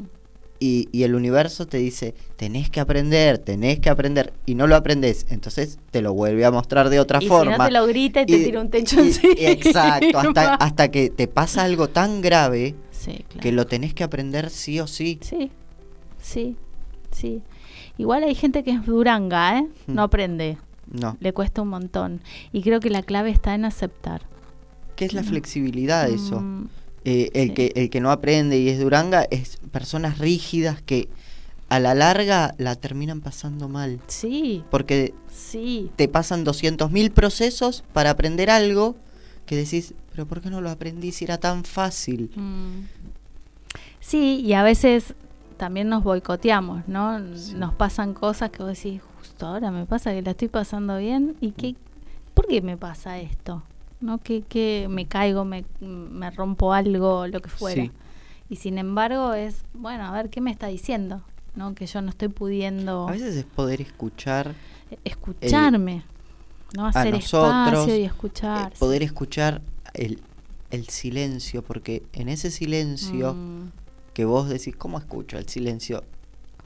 y, 0.60 0.88
y 0.92 1.02
el 1.02 1.14
universo 1.14 1.66
te 1.66 1.78
dice, 1.78 2.14
tenés 2.36 2.70
que 2.70 2.80
aprender, 2.80 3.38
tenés 3.38 3.78
que 3.80 3.90
aprender, 3.90 4.32
y 4.46 4.54
no 4.54 4.66
lo 4.66 4.76
aprendes, 4.76 5.26
entonces 5.30 5.78
te 5.90 6.02
lo 6.02 6.14
vuelve 6.14 6.44
a 6.44 6.50
mostrar 6.50 6.88
de 6.88 7.00
otra 7.00 7.18
y 7.22 7.26
forma. 7.28 7.52
si 7.54 7.58
no 7.58 7.64
te 7.66 7.70
lo 7.72 7.86
grita 7.86 8.22
y 8.22 8.26
te 8.26 8.44
tira 8.44 8.60
un 8.60 8.70
techo 8.70 9.00
encima. 9.00 9.34
Exacto, 9.38 10.18
hasta, 10.18 10.54
hasta 10.54 10.90
que 10.90 11.10
te 11.10 11.26
pasa 11.28 11.64
algo 11.64 11.88
tan 11.88 12.20
grave 12.20 12.74
Sí, 12.90 13.24
claro. 13.28 13.40
que 13.42 13.52
lo 13.52 13.66
tenés 13.66 13.94
que 13.94 14.04
aprender 14.04 14.50
sí 14.50 14.80
o 14.80 14.86
sí. 14.86 15.18
Sí, 15.22 15.50
sí, 16.20 16.56
sí. 17.12 17.42
Igual 17.98 18.24
hay 18.24 18.34
gente 18.34 18.64
que 18.64 18.72
es 18.72 18.84
duranga, 18.86 19.58
¿eh? 19.58 19.62
Mm. 19.86 19.94
No 19.94 20.02
aprende, 20.02 20.58
No. 20.90 21.16
le 21.20 21.32
cuesta 21.32 21.62
un 21.62 21.68
montón. 21.68 22.20
Y 22.52 22.62
creo 22.62 22.80
que 22.80 22.90
la 22.90 23.02
clave 23.02 23.30
está 23.30 23.54
en 23.54 23.64
aceptar. 23.64 24.22
¿Qué 24.96 25.04
es 25.04 25.12
la 25.12 25.22
flexibilidad 25.22 26.06
de 26.08 26.14
eso? 26.14 26.40
Mm, 26.40 26.68
Eh, 27.08 27.30
el, 27.34 27.48
sí. 27.50 27.54
que, 27.54 27.72
el 27.76 27.88
que 27.88 28.00
no 28.00 28.10
aprende 28.10 28.58
y 28.58 28.68
es 28.68 28.80
duranga 28.80 29.22
es 29.30 29.58
personas 29.70 30.18
rígidas 30.18 30.82
que 30.82 31.08
a 31.68 31.78
la 31.78 31.94
larga 31.94 32.54
la 32.58 32.74
terminan 32.74 33.20
pasando 33.20 33.68
mal. 33.68 34.00
sí, 34.08 34.64
Porque 34.70 35.14
sí. 35.32 35.88
te 35.94 36.08
pasan 36.08 36.44
200.000 36.44 37.12
procesos 37.12 37.84
para 37.92 38.10
aprender 38.10 38.50
algo 38.50 38.96
que 39.46 39.54
decís, 39.54 39.94
pero 40.10 40.26
¿por 40.26 40.40
qué 40.40 40.50
no 40.50 40.60
lo 40.60 40.68
aprendí 40.68 41.12
si 41.12 41.24
era 41.24 41.38
tan 41.38 41.62
fácil? 41.64 42.28
Mm. 42.34 42.88
Sí, 44.00 44.40
y 44.44 44.54
a 44.54 44.64
veces 44.64 45.14
también 45.58 45.88
nos 45.88 46.02
boicoteamos, 46.02 46.88
¿no? 46.88 47.20
Sí. 47.36 47.54
Nos 47.54 47.72
pasan 47.74 48.14
cosas 48.14 48.50
que 48.50 48.64
vos 48.64 48.76
decís, 48.76 49.00
justo 49.20 49.46
ahora 49.46 49.70
me 49.70 49.86
pasa 49.86 50.12
que 50.12 50.22
la 50.22 50.32
estoy 50.32 50.48
pasando 50.48 50.98
bien 50.98 51.36
y 51.40 51.52
que, 51.52 51.76
¿por 52.34 52.48
qué 52.48 52.62
me 52.62 52.76
pasa 52.76 53.20
esto? 53.20 53.62
¿No? 54.00 54.18
Que, 54.18 54.42
que 54.42 54.86
me 54.90 55.06
caigo, 55.06 55.44
me, 55.44 55.64
me 55.80 56.30
rompo 56.30 56.72
algo, 56.72 57.26
lo 57.26 57.40
que 57.40 57.48
fuera. 57.48 57.82
Sí. 57.82 57.90
Y 58.48 58.56
sin 58.56 58.78
embargo 58.78 59.32
es, 59.34 59.64
bueno, 59.74 60.04
a 60.04 60.12
ver, 60.12 60.30
¿qué 60.30 60.40
me 60.40 60.50
está 60.50 60.66
diciendo? 60.68 61.22
¿No? 61.54 61.74
Que 61.74 61.86
yo 61.86 62.02
no 62.02 62.10
estoy 62.10 62.28
pudiendo 62.28 63.08
A 63.08 63.12
veces 63.12 63.34
es 63.36 63.44
poder 63.44 63.80
escuchar, 63.80 64.54
escucharme, 65.04 66.02
¿no? 66.76 66.86
Hacer 66.86 67.12
nosotros, 67.14 67.72
espacio 67.72 67.96
y 67.96 68.02
eh, 68.02 68.04
escuchar. 68.04 68.72
poder 68.78 69.02
escuchar 69.02 69.62
el, 69.94 70.20
el 70.70 70.88
silencio, 70.88 71.62
porque 71.62 72.02
en 72.12 72.28
ese 72.28 72.50
silencio 72.50 73.34
Mm, 73.34 73.70
que 74.12 74.24
vos 74.24 74.48
decís, 74.48 74.74
¿cómo 74.76 74.98
escucho 74.98 75.38
el 75.38 75.48
silencio? 75.48 76.04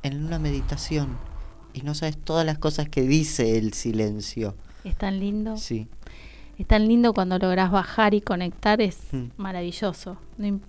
En 0.03 0.25
una 0.25 0.39
meditación 0.39 1.17
y 1.73 1.83
no 1.83 1.95
sabes 1.95 2.17
todas 2.17 2.45
las 2.45 2.59
cosas 2.59 2.89
que 2.89 3.03
dice 3.03 3.59
el 3.59 3.73
silencio. 3.75 4.55
es 4.85 4.97
tan 4.97 5.21
lindo. 5.21 5.57
Sí, 5.57 5.87
Es 6.61 6.67
tan 6.67 6.87
lindo 6.87 7.15
cuando 7.15 7.39
logras 7.39 7.71
bajar 7.71 8.13
y 8.13 8.21
conectar, 8.21 8.83
es 8.83 8.99
Mm. 9.13 9.29
maravilloso. 9.39 10.19
No 10.37 10.61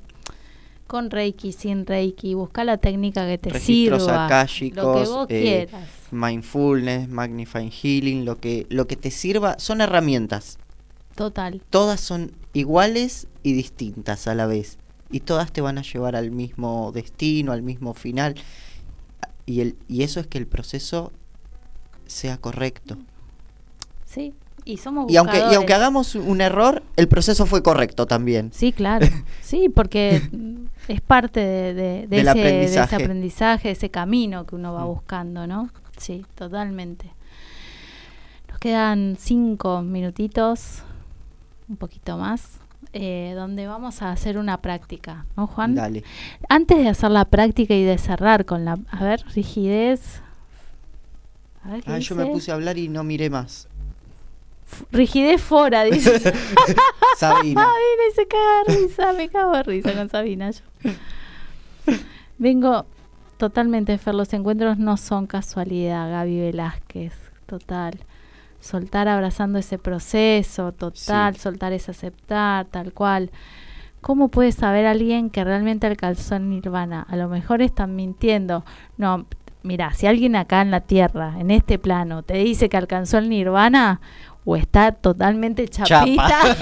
con 0.87 1.09
Reiki, 1.09 1.51
sin 1.51 1.85
Reiki, 1.85 2.33
busca 2.33 2.63
la 2.63 2.77
técnica 2.77 3.25
que 3.25 3.37
te 3.37 3.49
Registros 3.49 4.03
sirva. 4.03 4.45
Lo 4.73 4.93
que 4.93 5.09
vos 5.09 5.25
eh, 5.29 5.67
quieras. 5.69 5.89
mindfulness, 6.11 7.07
magnifying 7.09 7.71
healing, 7.71 8.25
lo 8.25 8.39
que, 8.39 8.67
lo 8.69 8.87
que 8.87 8.95
te 8.95 9.11
sirva 9.11 9.57
son 9.59 9.81
herramientas. 9.81 10.57
Total. 11.15 11.61
todas 11.69 11.99
son 11.99 12.31
iguales 12.53 13.27
y 13.43 13.51
distintas 13.53 14.27
a 14.27 14.35
la 14.35 14.47
vez. 14.47 14.77
Y 15.09 15.19
todas 15.21 15.51
te 15.51 15.59
van 15.59 15.77
a 15.77 15.81
llevar 15.81 16.15
al 16.15 16.31
mismo 16.31 16.91
destino, 16.93 17.51
al 17.51 17.63
mismo 17.63 17.93
final. 17.93 18.35
Y, 19.45 19.59
el, 19.59 19.75
y 19.89 20.03
eso 20.03 20.21
es 20.21 20.27
que 20.27 20.37
el 20.37 20.47
proceso 20.47 21.11
sea 22.05 22.37
correcto. 22.37 22.97
Sí. 24.05 24.33
Y 24.63 24.77
somos 24.77 25.11
Y 25.11 25.17
aunque, 25.17 25.39
y 25.51 25.55
aunque 25.55 25.73
hagamos 25.73 26.13
un 26.15 26.39
error, 26.41 26.83
el 26.95 27.07
proceso 27.07 27.45
fue 27.45 27.63
correcto 27.63 28.05
también. 28.05 28.51
Sí, 28.53 28.71
claro. 28.71 29.07
Sí, 29.41 29.67
porque 29.69 30.21
es 30.87 31.01
parte 31.01 31.39
de, 31.41 31.73
de- 31.73 32.07
de 32.07 32.21
ese, 32.21 32.33
de 32.37 32.63
ese 32.63 32.79
aprendizaje. 32.79 32.95
aprendizaje, 33.03 33.71
ese 33.71 33.89
camino 33.89 34.45
que 34.45 34.55
uno 34.55 34.73
va 34.73 34.83
Mm. 34.85 34.87
buscando, 34.87 35.47
¿no? 35.47 35.69
Sí, 35.97 36.25
totalmente. 36.35 37.11
Nos 38.49 38.59
quedan 38.59 39.17
cinco 39.19 39.81
minutitos, 39.81 40.83
un 41.67 41.75
poquito 41.77 42.17
más, 42.17 42.59
eh, 42.93 43.33
donde 43.35 43.67
vamos 43.67 44.01
a 44.01 44.11
hacer 44.11 44.37
una 44.37 44.61
práctica, 44.61 45.25
¿no, 45.37 45.47
Juan? 45.47 45.75
Dale. 45.75 46.03
Antes 46.49 46.77
de 46.77 46.89
hacer 46.89 47.11
la 47.11 47.25
práctica 47.25 47.73
y 47.73 47.83
de 47.83 47.97
cerrar 47.97 48.45
con 48.45 48.63
la, 48.65 48.77
a 48.89 49.03
ver, 49.03 49.23
rigidez. 49.35 50.21
A 51.63 51.69
ver, 51.71 51.83
¿qué 51.83 51.91
Ah, 51.91 51.99
yo 51.99 52.15
me 52.15 52.25
puse 52.25 52.51
a 52.51 52.55
hablar 52.55 52.77
y 52.77 52.87
no 52.87 53.03
miré 53.03 53.29
más. 53.29 53.67
Rigidez 54.91 55.41
fora, 55.41 55.83
dice. 55.83 56.19
Sabina. 57.17 57.61
Sabina 57.65 58.03
y 58.09 58.15
se 58.15 58.27
caga 58.27 58.63
de 58.67 58.75
risa, 58.75 59.13
me 59.13 59.29
cago 59.29 59.51
de 59.57 59.63
risa 59.63 59.93
con 59.93 60.09
Sabina 60.09 60.51
yo. 60.51 60.61
Vengo 62.37 62.85
totalmente, 63.37 63.97
Fer, 63.97 64.15
los 64.15 64.33
encuentros 64.33 64.77
no 64.77 64.97
son 64.97 65.27
casualidad, 65.27 66.09
Gaby 66.11 66.39
Velázquez, 66.39 67.13
total. 67.45 67.99
Soltar 68.59 69.07
abrazando 69.07 69.57
ese 69.59 69.77
proceso, 69.79 70.71
total, 70.71 71.33
Sí. 71.35 71.41
soltar 71.41 71.73
es 71.73 71.89
aceptar, 71.89 72.65
tal 72.65 72.93
cual. 72.93 73.31
¿Cómo 74.01 74.29
puede 74.29 74.51
saber 74.51 74.85
alguien 74.85 75.29
que 75.29 75.43
realmente 75.43 75.87
alcanzó 75.87 76.35
el 76.35 76.49
nirvana? 76.49 77.05
A 77.09 77.15
lo 77.15 77.27
mejor 77.27 77.61
están 77.61 77.95
mintiendo. 77.95 78.63
No, 78.97 79.25
mira, 79.63 79.93
si 79.93 80.07
alguien 80.07 80.35
acá 80.35 80.61
en 80.61 80.71
la 80.71 80.81
tierra, 80.81 81.35
en 81.39 81.51
este 81.51 81.77
plano, 81.79 82.23
te 82.23 82.35
dice 82.35 82.69
que 82.69 82.77
alcanzó 82.77 83.17
el 83.19 83.29
nirvana, 83.29 84.01
o 84.43 84.55
está 84.55 84.91
totalmente 84.91 85.67
chapita, 85.67 86.41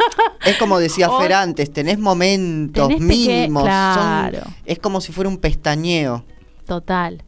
Es 0.44 0.56
como 0.58 0.78
decía 0.78 1.08
O- 1.10 1.20
Fer 1.20 1.32
antes, 1.34 1.72
tenés 1.72 1.98
momentos 1.98 2.88
Tenés 2.88 3.02
peque- 3.02 3.08
mínimos. 3.16 3.62
claro. 3.64 4.40
es 4.64 4.78
como 4.78 5.00
si 5.00 5.12
fuera 5.12 5.28
un 5.30 5.38
pestañeo. 5.38 6.24
Total. 6.66 7.22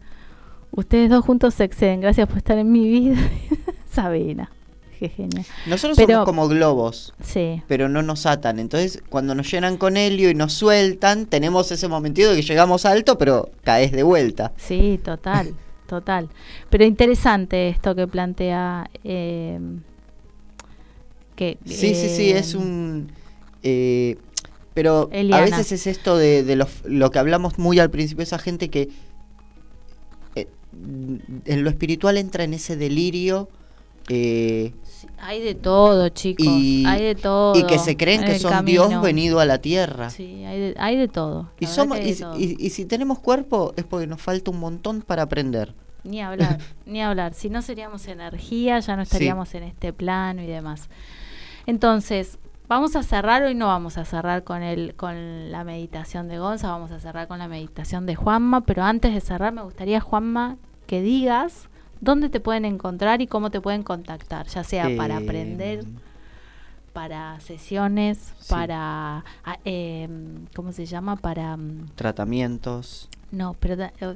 Ustedes 0.70 1.08
dos 1.10 1.24
juntos 1.24 1.54
se 1.54 1.64
exceden. 1.64 2.00
Gracias 2.00 2.28
por 2.28 2.38
estar 2.38 2.58
en 2.58 2.70
mi 2.70 2.88
vida. 2.88 3.16
Sabina. 3.90 4.50
Qué 4.98 5.08
genial. 5.10 5.44
Nosotros 5.66 5.96
Pero- 5.96 6.12
somos 6.14 6.24
como 6.26 6.48
globos. 6.48 7.14
Sí. 7.22 7.62
pero 7.68 7.88
no 7.88 8.02
nos 8.02 8.24
atan. 8.26 8.58
Entonces, 8.58 9.02
cuando 9.10 9.34
nos 9.34 9.50
llenan 9.50 9.76
con 9.76 9.96
helio 9.96 10.30
y 10.30 10.34
nos 10.34 10.52
sueltan, 10.54 11.26
tenemos 11.26 11.70
ese 11.70 11.86
momentito 11.88 12.30
de 12.30 12.36
que 12.36 12.42
llegamos 12.42 12.86
alto, 12.86 13.18
pero 13.18 13.50
caes 13.62 13.92
de 13.92 14.02
vuelta. 14.02 14.52
Sí, 14.56 14.98
total. 15.02 15.54
Total. 15.86 16.28
Pero 16.70 16.84
interesante 16.84 17.68
esto 17.68 17.94
que 17.94 18.06
plantea. 18.06 18.90
eh, 19.04 19.58
que, 21.34 21.58
Sí, 21.64 21.94
sí, 21.94 22.08
sí, 22.08 22.30
eh, 22.32 22.38
es 22.38 22.54
un... 22.54 23.12
eh, 23.62 24.16
pero 24.74 25.08
Eliana. 25.12 25.58
a 25.58 25.60
veces 25.60 25.72
es 25.72 25.86
esto 25.86 26.16
de, 26.18 26.42
de 26.44 26.56
lo, 26.56 26.66
lo 26.84 27.10
que 27.10 27.18
hablamos 27.18 27.58
muy 27.58 27.78
al 27.78 27.90
principio, 27.90 28.22
esa 28.22 28.38
gente 28.38 28.68
que 28.70 28.90
eh, 30.34 30.46
en 31.44 31.64
lo 31.64 31.70
espiritual 31.70 32.16
entra 32.18 32.44
en 32.44 32.54
ese 32.54 32.76
delirio 32.76 33.48
eh, 34.08 34.72
Hay 35.18 35.40
de 35.42 35.54
todo, 35.54 36.08
chicos. 36.10 36.46
y, 36.46 36.84
hay 36.86 37.02
de 37.02 37.14
todo. 37.14 37.54
y 37.58 37.64
que 37.64 37.78
se 37.78 37.96
creen 37.96 38.22
en 38.24 38.32
que 38.32 38.38
son 38.38 38.50
camino. 38.50 38.88
Dios 38.88 39.02
venido 39.02 39.40
a 39.40 39.44
la 39.44 39.58
tierra. 39.58 40.10
Sí, 40.10 40.44
hay 40.44 40.60
de, 40.60 40.74
hay 40.78 40.96
de 40.96 41.08
todo. 41.08 41.50
Y, 41.60 41.66
somos, 41.66 41.98
que 41.98 42.04
hay 42.04 42.10
y, 42.10 42.14
de 42.14 42.20
todo. 42.20 42.38
y- 42.38 42.56
y 42.58 42.70
si 42.70 42.84
tenemos 42.84 43.18
cuerpo 43.18 43.72
es 43.76 43.84
porque 43.84 44.06
nos 44.06 44.20
falta 44.20 44.50
un 44.50 44.60
montón 44.60 45.02
para 45.02 45.22
aprender. 45.22 45.74
Ni 46.04 46.20
hablar, 46.22 46.58
ni 46.86 47.02
hablar. 47.02 47.34
Si 47.34 47.50
no 47.50 47.62
seríamos 47.62 48.06
energía, 48.06 48.78
ya 48.80 48.94
no 48.96 49.04
Sí. 49.04 49.08
estaríamos 49.08 49.54
en 49.54 49.64
este 49.64 49.92
plano 49.92 50.42
y 50.42 50.46
demás. 50.46 50.88
Entonces, 51.66 52.38
vamos 52.68 52.96
a 52.96 53.02
cerrar, 53.02 53.42
hoy 53.42 53.54
no 53.54 53.66
vamos 53.66 53.98
a 53.98 54.04
cerrar 54.04 54.44
con 54.44 54.62
el, 54.62 54.94
con 54.94 55.50
la 55.50 55.64
meditación 55.64 56.28
de 56.28 56.38
Gonza, 56.38 56.68
vamos 56.70 56.90
a 56.92 57.00
cerrar 57.00 57.28
con 57.28 57.38
la 57.38 57.48
meditación 57.48 58.06
de 58.06 58.14
Juanma, 58.14 58.62
pero 58.62 58.82
antes 58.84 59.14
de 59.14 59.20
cerrar 59.20 59.52
me 59.52 59.62
gustaría, 59.62 60.00
Juanma, 60.00 60.56
que 60.86 61.00
digas 61.02 61.68
dónde 62.06 62.30
te 62.30 62.40
pueden 62.40 62.64
encontrar 62.64 63.20
y 63.20 63.26
cómo 63.26 63.50
te 63.50 63.60
pueden 63.60 63.82
contactar, 63.82 64.46
ya 64.46 64.64
sea 64.64 64.88
para 64.96 65.18
aprender, 65.18 65.80
Em, 65.80 65.86
para 66.94 67.38
sesiones, 67.40 68.32
Sí. 68.40 68.46
para, 68.48 69.22
em, 69.66 70.46
¿cómo 70.54 70.72
se 70.72 70.86
llama? 70.86 71.16
Para, 71.16 71.56
mm, 71.58 71.90
Tratamientos. 71.94 73.10
no, 73.30 73.54
pero, 73.60 73.76
da- 73.76 73.92
eh, 74.00 74.14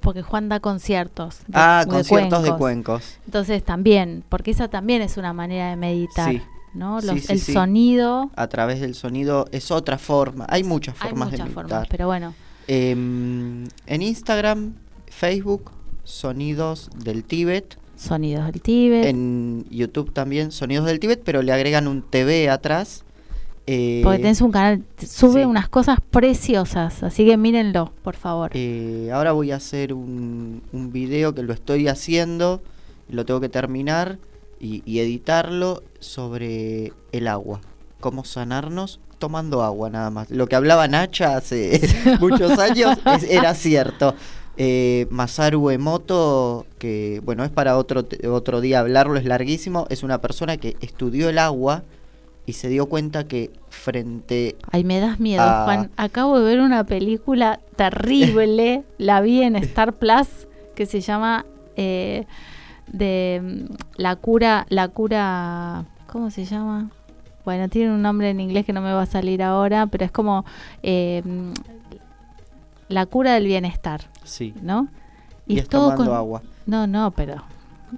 porque 0.00 0.22
Juan 0.22 0.48
da 0.50 0.60
conciertos. 0.60 1.38
de- 1.46 1.52
ah, 1.54 1.84
de 1.86 1.90
conciertos 1.90 2.42
de 2.42 2.48
cuencos. 2.50 2.58
cuencos. 3.00 3.18
Entonces 3.26 3.64
también, 3.64 4.24
porque 4.28 4.50
esa 4.50 4.68
también 4.68 5.00
es 5.02 5.16
una 5.16 5.32
manera 5.32 5.70
de 5.70 5.76
meditar, 5.76 6.30
Sí. 6.32 6.42
¿no? 6.74 7.00
Los- 7.00 7.20
sí, 7.22 7.32
el 7.32 7.40
sí. 7.40 7.52
sonido, 7.52 8.30
A 8.36 8.46
través 8.48 8.80
del 8.80 8.94
sonido 8.94 9.46
es 9.52 9.70
otra 9.70 9.96
forma. 9.98 10.46
Hay 10.50 10.64
muchas 10.64 10.94
hay 11.00 11.08
formas 11.10 11.30
muchas 11.30 11.46
de 11.48 11.52
formas, 11.54 11.72
meditar. 11.72 11.88
pero 11.90 12.06
bueno, 12.06 12.34
Em, 12.68 13.64
en 13.86 14.02
Instagram, 14.02 14.74
Facebook, 15.06 15.72
Sonidos 16.10 16.90
del 16.96 17.24
Tíbet. 17.24 17.76
sonidos 17.96 18.46
del 18.46 18.60
Tíbet. 18.62 19.04
En 19.06 19.64
YouTube 19.70 20.12
también, 20.12 20.52
Sonidos 20.52 20.86
del 20.86 20.98
Tíbet, 21.00 21.22
pero 21.24 21.42
le 21.42 21.52
agregan 21.52 21.86
un 21.86 22.02
TV 22.02 22.48
atrás. 22.50 23.04
Eh, 23.66 24.00
Porque 24.02 24.18
tenés 24.18 24.40
un 24.40 24.50
canal, 24.50 24.82
sube 25.06 25.42
sí. 25.42 25.46
unas 25.46 25.68
cosas 25.68 25.98
preciosas, 26.10 27.02
así 27.02 27.24
que 27.24 27.36
mírenlo, 27.36 27.92
por 28.02 28.16
favor. 28.16 28.50
eh, 28.54 29.10
ahora 29.12 29.32
voy 29.32 29.52
a 29.52 29.56
hacer 29.56 29.92
un, 29.92 30.62
un 30.72 30.92
video 30.92 31.34
que 31.34 31.42
lo 31.42 31.52
estoy 31.52 31.86
haciendo, 31.86 32.62
lo 33.10 33.24
tengo 33.26 33.38
que 33.40 33.48
terminar 33.50 34.18
y, 34.58 34.82
y 34.86 34.98
editarlo 35.00 35.82
sobre 36.00 36.92
el 37.12 37.28
agua. 37.28 37.60
Cómo 38.00 38.24
sanarnos 38.24 38.98
tomando 39.18 39.62
agua 39.62 39.90
nada 39.90 40.10
más. 40.10 40.30
Lo 40.30 40.48
que 40.48 40.56
hablaba 40.56 40.88
Nacha 40.88 41.36
hace 41.36 41.80
muchos 42.20 42.58
años 42.58 42.98
es- 43.16 43.24
era 43.30 43.54
cierto. 43.54 44.14
Eh, 44.56 45.06
Masaru 45.10 45.70
Emoto, 45.70 46.66
que 46.78 47.20
bueno, 47.24 47.44
es 47.44 47.50
para 47.50 47.76
otro, 47.78 48.04
otro 48.30 48.60
día 48.60 48.80
hablarlo, 48.80 49.16
es 49.16 49.24
larguísimo, 49.24 49.86
es 49.90 50.02
una 50.02 50.20
persona 50.20 50.56
que 50.58 50.76
estudió 50.80 51.28
el 51.30 51.38
agua 51.38 51.82
y 52.46 52.52
se 52.54 52.68
dio 52.68 52.86
cuenta 52.86 53.24
que 53.24 53.50
frente 53.68 54.56
Ay, 54.70 54.84
me 54.84 54.98
das 55.00 55.20
miedo, 55.20 55.42
Ah. 55.44 55.62
Juan. 55.64 55.90
Acabo 55.96 56.38
de 56.38 56.44
ver 56.44 56.60
una 56.60 56.84
película 56.84 57.60
terrible, 57.76 58.82
la 58.98 59.20
vi 59.20 59.42
en 59.42 59.56
Star 59.56 59.94
Plus, 59.94 60.26
que 60.74 60.84
se 60.86 61.00
llama 61.00 61.46
eh, 61.76 62.26
de 62.88 63.40
mm, 63.42 63.74
la 63.96 64.16
cura, 64.16 64.66
la 64.68 64.88
cura, 64.88 65.84
¿cómo 66.06 66.30
se 66.30 66.44
llama? 66.44 66.90
Bueno, 67.44 67.68
tiene 67.68 67.92
un 67.94 68.02
nombre 68.02 68.28
en 68.30 68.40
inglés 68.40 68.66
que 68.66 68.72
no 68.74 68.82
me 68.82 68.92
va 68.92 69.02
a 69.02 69.06
salir 69.06 69.42
ahora, 69.42 69.86
pero 69.86 70.04
es 70.04 70.10
como 70.10 70.44
eh, 70.82 71.22
mm, 71.24 71.52
la 72.88 73.06
cura 73.06 73.34
del 73.34 73.46
bienestar, 73.46 74.09
Sí. 74.24 74.54
¿no? 74.62 74.88
Y, 75.46 75.58
es 75.58 75.68
tomando 75.68 76.14
agua. 76.14 76.42
No, 76.66 76.86
no, 76.86 77.10
pero 77.10 77.42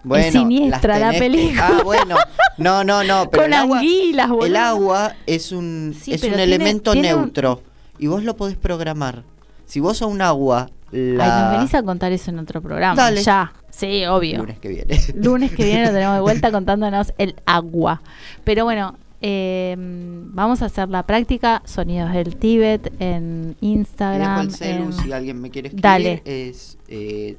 Bueno, 0.04 0.30
siniestra 0.32 0.98
la 0.98 1.10
que- 1.12 1.18
película. 1.18 1.68
Ah, 1.78 1.82
bueno. 1.84 2.16
No, 2.58 2.82
no, 2.84 3.02
no. 3.04 3.24
Pero 3.30 3.42
con 3.42 3.52
el 3.52 3.58
agua, 3.58 3.78
anguilas, 3.78 4.28
boludo. 4.28 4.46
el 4.46 4.56
agua 4.56 5.12
es 5.26 5.52
un, 5.52 5.94
Sí, 6.00 6.12
es 6.14 6.22
un 6.22 6.28
tiene- 6.30 6.42
elemento 6.44 6.92
tiene 6.92 7.14
un- 7.14 7.22
neutro. 7.22 7.62
Y 7.98 8.06
vos 8.06 8.22
lo 8.24 8.36
podés 8.36 8.56
programar. 8.56 9.22
Si 9.66 9.80
vos 9.80 10.00
a 10.02 10.06
un 10.06 10.22
agua 10.22 10.68
Ay, 10.92 10.98
nos 11.16 11.50
venís 11.52 11.74
a 11.74 11.82
contar 11.82 12.12
eso 12.12 12.30
en 12.30 12.38
otro 12.38 12.60
programa. 12.62 12.94
Dale. 12.94 13.22
Ya, 13.22 13.52
sí, 13.70 14.04
obvio. 14.06 14.38
Lunes 14.38 14.58
que 14.58 14.68
viene. 14.68 14.98
Lunes 15.14 15.50
que 15.52 15.64
viene 15.64 15.86
lo 15.86 15.92
tenemos 15.92 16.14
de 16.16 16.20
vuelta 16.20 16.50
contándonos 16.50 17.12
el 17.18 17.34
agua. 17.46 18.02
Pero 18.44 18.64
bueno, 18.64 18.96
eh, 19.22 19.74
vamos 19.78 20.62
a 20.62 20.66
hacer 20.66 20.88
la 20.88 21.06
práctica 21.06 21.62
Sonidos 21.64 22.12
del 22.12 22.36
Tíbet 22.36 22.92
en 23.00 23.48
Dejo 23.50 23.56
Instagram. 23.60 24.40
el 24.40 24.50
celu 24.52 24.84
en- 24.84 24.92
si 24.92 25.12
alguien 25.12 25.40
me 25.40 25.50
quiere 25.50 25.68
escribir. 25.68 25.82
Dale. 25.82 26.22
Es 26.24 26.78
eh, 26.88 27.38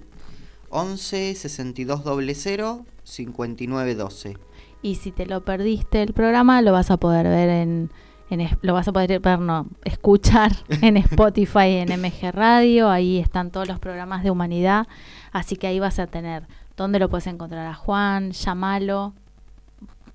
11 0.69 1.35
62 1.35 2.01
00 2.35 2.85
59 3.03 3.95
12. 3.95 4.37
Y 4.81 4.95
si 4.95 5.11
te 5.11 5.25
lo 5.25 5.41
perdiste 5.45 6.01
el 6.01 6.13
programa, 6.13 6.61
lo 6.61 6.71
vas 6.71 6.89
a 6.91 6.97
poder 6.97 7.25
ver 7.27 7.49
en, 7.49 7.89
lo 8.61 8.73
vas 8.73 8.87
a 8.87 8.91
poder 8.91 9.19
ver, 9.19 9.39
no, 9.39 9.67
escuchar 9.85 10.51
en 10.81 10.97
Spotify, 10.97 11.83
en 11.87 11.89
MG 12.01 12.31
Radio. 12.33 12.89
Ahí 12.89 13.19
están 13.19 13.51
todos 13.51 13.67
los 13.67 13.79
programas 13.79 14.23
de 14.23 14.31
humanidad. 14.31 14.87
Así 15.31 15.55
que 15.57 15.67
ahí 15.67 15.79
vas 15.79 15.99
a 15.99 16.07
tener 16.07 16.47
dónde 16.75 16.99
lo 16.99 17.09
puedes 17.09 17.27
encontrar 17.27 17.65
a 17.67 17.73
Juan, 17.75 18.31
llámalo. 18.31 19.13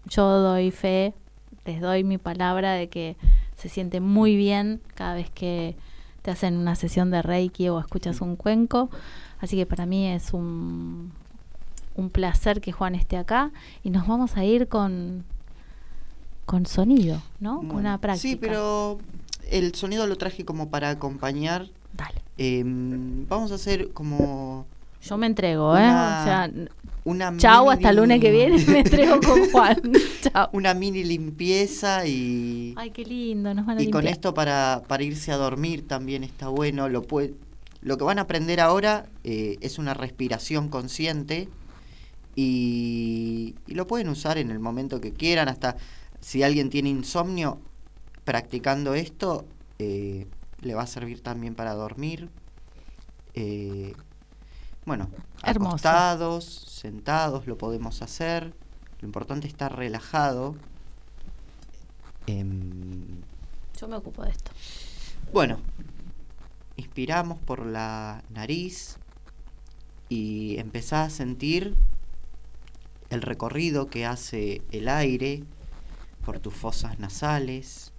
Yo 0.07 0.27
doy 0.41 0.71
fe, 0.71 1.15
les 1.69 1.83
doy 1.83 2.03
mi 2.03 2.17
palabra 2.17 2.73
de 2.73 2.89
que 2.89 3.17
se 3.57 3.69
siente 3.69 4.01
muy 4.01 4.37
bien 4.37 4.81
cada 4.95 5.15
vez 5.15 5.31
que 5.31 5.77
te 6.23 6.31
hacen 6.31 6.57
una 6.57 6.75
sesión 6.75 7.11
de 7.11 7.21
Reiki 7.21 7.69
o 7.69 7.79
escuchas 7.79 8.23
un 8.23 8.37
cuenco. 8.37 8.89
Así 9.39 9.57
que 9.57 9.67
para 9.67 9.85
mí 9.85 10.07
es 10.07 10.33
un, 10.33 11.13
un 11.95 12.09
placer 12.09 12.63
que 12.63 12.73
Juan 12.73 12.95
esté 12.95 13.19
acá 13.19 13.53
y 13.85 13.91
nos 13.91 14.07
vamos 14.07 14.37
a 14.37 14.45
ir 14.45 14.69
con 14.69 15.25
con 16.47 16.65
sonido, 16.65 17.21
¿no? 17.41 17.59
Con 17.59 17.67
Bueno, 17.69 17.81
una 17.81 17.99
práctica. 17.99 18.23
Sí, 18.23 18.37
pero 18.37 18.99
el 19.51 19.75
sonido 19.75 20.07
lo 20.07 20.17
traje 20.17 20.47
como 20.47 20.71
para 20.71 20.89
acompañar. 20.89 21.69
Dale. 21.93 22.23
Em, 22.39 23.29
vamos 23.29 23.53
a 23.53 23.57
hacer 23.57 23.93
como 23.93 24.65
Yo 25.03 25.17
me 25.19 25.27
entrego, 25.27 25.77
¿eh? 25.77 25.81
Una- 25.81 26.21
O 26.21 26.25
sea, 26.25 26.51
una 27.05 27.37
chau, 27.39 27.65
mini 27.65 27.75
hasta 27.75 27.91
el 27.91 27.97
lunes 27.97 28.21
que 28.21 28.31
viene 28.31 28.63
me 28.67 28.81
entrego 28.81 29.21
con 29.21 29.51
Juan. 29.51 29.81
chau. 30.33 30.49
una 30.53 30.75
mini 30.75 31.05
limpieza 31.05 32.07
y, 32.07 32.75
Ay, 32.77 32.91
qué 32.91 33.05
lindo, 33.05 33.55
nos 33.55 33.65
van 33.65 33.79
a 33.79 33.83
y 33.83 33.91
con 33.91 34.07
esto 34.07 34.35
para, 34.35 34.83
para 34.87 35.03
irse 35.03 35.33
a 35.33 35.37
dormir 35.37 35.87
también 35.87 36.25
está 36.25 36.49
bueno. 36.49 36.89
Lo, 36.89 37.03
puede, 37.03 37.35
lo 37.81 37.97
que 37.97 38.05
van 38.05 38.19
a 38.19 38.23
aprender 38.23 38.61
ahora 38.61 39.07
eh, 39.25 39.57
es 39.61 39.79
una 39.79 39.95
respiración 39.95 40.69
consciente 40.69 41.49
y, 42.37 43.55
y 43.67 43.75
lo 43.75 43.87
pueden 43.87 44.09
usar 44.09 44.39
en 44.39 44.51
el 44.51 44.59
momento 44.59 45.01
que 45.01 45.13
quieran. 45.13 45.49
Hasta 45.49 45.77
si 46.21 46.43
alguien 46.43 46.71
tiene 46.71 46.89
insomnio, 46.91 47.59
practicando 48.25 48.95
esto 48.95 49.47
eh, 49.79 50.27
le 50.61 50.75
va 50.75 50.83
a 50.83 50.87
servir 50.87 51.21
también 51.23 51.55
para 51.55 51.75
dormir. 51.75 52.29
Eh, 53.35 53.95
bueno, 54.89 55.09
Hermoso. 55.45 55.69
acostados, 55.71 56.45
sentados, 56.45 57.47
lo 57.47 57.57
podemos 57.57 58.03
hacer. 58.03 58.53
Lo 59.01 59.07
importante 59.07 59.47
es 59.47 59.53
estar 59.53 59.77
relajado. 59.77 60.57
Em, 62.27 63.21
Yo 63.81 63.89
me 63.89 63.97
ocupo 63.97 64.23
de 64.25 64.31
esto. 64.31 64.51
bueno, 65.33 65.59
inspiramos 66.77 67.39
por 67.39 67.65
la 67.65 68.23
nariz 68.31 68.99
y 70.09 70.59
empezá 70.59 71.05
a 71.05 71.11
sentir 71.11 71.75
el 73.11 73.23
recorrido 73.23 73.87
que 73.89 74.05
hace 74.05 74.63
el 74.71 74.89
aire 74.89 75.45
por 76.25 76.41
tus 76.41 76.55
fosas 76.55 76.99
nasales, 76.99 77.93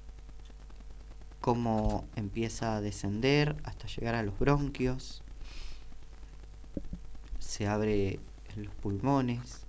cómo 1.41 2.05
empieza 2.15 2.75
a 2.75 2.81
descender 2.81 3.55
hasta 3.63 3.87
llegar 3.87 4.13
a 4.15 4.23
los 4.23 4.37
bronquios, 4.37 5.23
se 7.49 7.67
abre 7.67 8.19
en 8.55 8.65
los 8.65 8.75
pulmones 8.75 9.65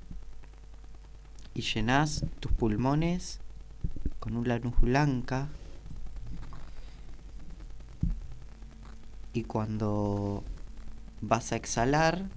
y 1.55 1.63
llenas 1.63 2.27
tus 2.39 2.53
pulmones 2.53 3.41
con 4.19 4.37
una 4.37 4.59
luz 4.59 4.79
blanca. 4.83 5.49
Y 9.33 9.45
cuando 9.45 10.45
vas 11.23 11.53
a 11.53 11.57
exhalar 11.57 12.29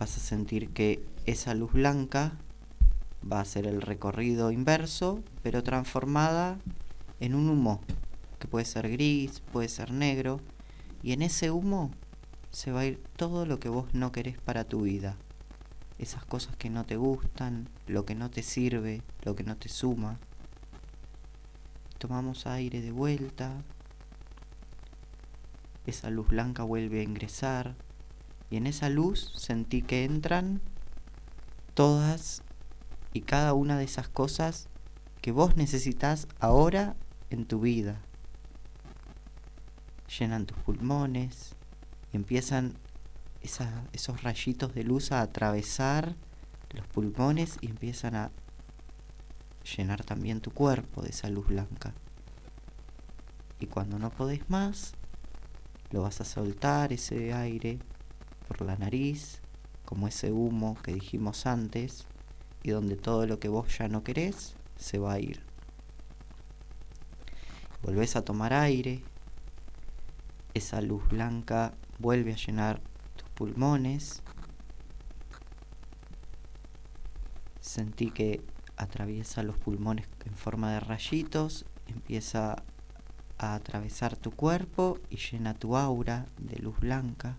vas 0.00 0.16
a 0.16 0.20
sentir 0.20 0.70
que 0.70 1.00
esa 1.26 1.54
luz 1.54 1.72
blanca 1.72 2.32
va 3.30 3.38
a 3.38 3.42
hacer 3.42 3.68
el 3.68 3.82
recorrido 3.82 4.50
inverso 4.50 5.22
pero 5.44 5.62
transformada 5.62 6.58
en 7.20 7.36
un 7.36 7.48
humo 7.50 7.80
que 8.40 8.48
puede 8.48 8.64
ser 8.64 8.90
gris, 8.90 9.38
puede 9.52 9.68
ser 9.68 9.92
negro. 9.92 10.40
Y 11.04 11.12
en 11.12 11.22
ese 11.22 11.52
humo 11.52 11.92
se 12.52 12.70
va 12.70 12.80
a 12.80 12.86
ir 12.86 13.02
todo 13.16 13.44
lo 13.46 13.58
que 13.58 13.68
vos 13.68 13.92
no 13.92 14.12
querés 14.12 14.38
para 14.38 14.64
tu 14.64 14.82
vida 14.82 15.16
esas 16.02 16.24
cosas 16.24 16.56
que 16.56 16.68
no 16.68 16.84
te 16.84 16.96
gustan, 16.96 17.68
lo 17.86 18.04
que 18.04 18.16
no 18.16 18.28
te 18.28 18.42
sirve, 18.42 19.02
lo 19.22 19.36
que 19.36 19.44
no 19.44 19.56
te 19.56 19.68
suma. 19.68 20.18
Tomamos 21.98 22.46
aire 22.46 22.80
de 22.80 22.90
vuelta. 22.90 23.62
Esa 25.86 26.10
luz 26.10 26.28
blanca 26.28 26.64
vuelve 26.64 27.00
a 27.00 27.04
ingresar. 27.04 27.76
Y 28.50 28.56
en 28.56 28.66
esa 28.66 28.88
luz 28.88 29.32
sentí 29.36 29.82
que 29.82 30.04
entran 30.04 30.60
todas 31.74 32.42
y 33.12 33.20
cada 33.22 33.54
una 33.54 33.78
de 33.78 33.84
esas 33.84 34.08
cosas 34.08 34.68
que 35.20 35.30
vos 35.30 35.56
necesitas 35.56 36.26
ahora 36.40 36.96
en 37.30 37.46
tu 37.46 37.60
vida. 37.60 38.00
Llenan 40.18 40.46
tus 40.46 40.58
pulmones 40.58 41.54
empiezan 42.12 42.74
esos 43.42 44.22
rayitos 44.22 44.74
de 44.74 44.84
luz 44.84 45.12
a 45.12 45.20
atravesar 45.20 46.14
los 46.70 46.86
pulmones 46.86 47.58
y 47.60 47.66
empiezan 47.66 48.14
a 48.14 48.30
llenar 49.76 50.04
también 50.04 50.40
tu 50.40 50.50
cuerpo 50.50 51.02
de 51.02 51.10
esa 51.10 51.28
luz 51.28 51.46
blanca. 51.48 51.92
Y 53.60 53.66
cuando 53.66 53.98
no 53.98 54.10
podés 54.10 54.48
más, 54.50 54.92
lo 55.90 56.02
vas 56.02 56.20
a 56.20 56.24
soltar 56.24 56.92
ese 56.92 57.32
aire 57.32 57.78
por 58.48 58.62
la 58.62 58.76
nariz, 58.76 59.40
como 59.84 60.08
ese 60.08 60.32
humo 60.32 60.76
que 60.82 60.94
dijimos 60.94 61.46
antes, 61.46 62.06
y 62.62 62.70
donde 62.70 62.96
todo 62.96 63.26
lo 63.26 63.38
que 63.38 63.48
vos 63.48 63.76
ya 63.76 63.88
no 63.88 64.02
querés 64.02 64.54
se 64.76 64.98
va 64.98 65.14
a 65.14 65.20
ir. 65.20 65.42
Volvés 67.82 68.16
a 68.16 68.24
tomar 68.24 68.52
aire, 68.52 69.02
esa 70.54 70.80
luz 70.80 71.06
blanca 71.08 71.74
vuelve 71.98 72.32
a 72.32 72.36
llenar 72.36 72.80
tus 73.16 73.28
pulmones. 73.30 74.22
Sentí 77.60 78.10
que 78.10 78.44
atraviesa 78.76 79.42
los 79.42 79.56
pulmones 79.56 80.08
en 80.24 80.34
forma 80.34 80.72
de 80.72 80.80
rayitos, 80.80 81.64
empieza 81.86 82.62
a 83.38 83.54
atravesar 83.54 84.16
tu 84.16 84.30
cuerpo 84.30 84.98
y 85.10 85.16
llena 85.16 85.54
tu 85.54 85.76
aura 85.76 86.26
de 86.38 86.58
luz 86.58 86.78
blanca. 86.80 87.36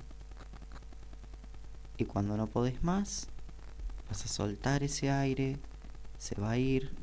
Y 1.97 2.05
cuando 2.05 2.37
no 2.37 2.47
podés 2.47 2.83
más, 2.83 3.27
vas 4.09 4.25
a 4.25 4.27
soltar 4.27 4.83
ese 4.83 5.11
aire, 5.11 5.59
se 6.17 6.39
va 6.39 6.51
a 6.51 6.57
ir. 6.57 7.02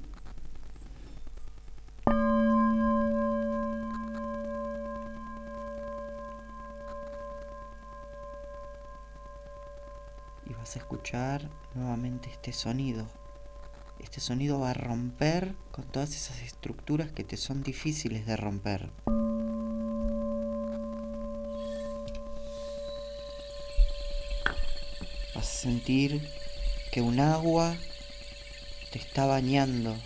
Vas 10.71 10.77
a 10.77 10.79
escuchar 10.79 11.51
nuevamente 11.75 12.31
este 12.31 12.53
sonido. 12.53 13.05
Este 13.99 14.21
sonido 14.21 14.61
va 14.61 14.71
a 14.71 14.75
romper 14.75 15.57
con 15.73 15.85
todas 15.85 16.15
esas 16.15 16.43
estructuras 16.43 17.11
que 17.11 17.25
te 17.25 17.37
son 17.37 17.65
difíciles 17.65 18.25
de 18.25 18.37
romper. 18.37 18.89
Vas 25.35 25.51
a 25.51 25.61
sentir 25.61 26.25
que 26.93 27.01
un 27.01 27.19
agua 27.19 27.75
te 28.93 29.01
está 29.01 29.27
bañando. 29.27 29.97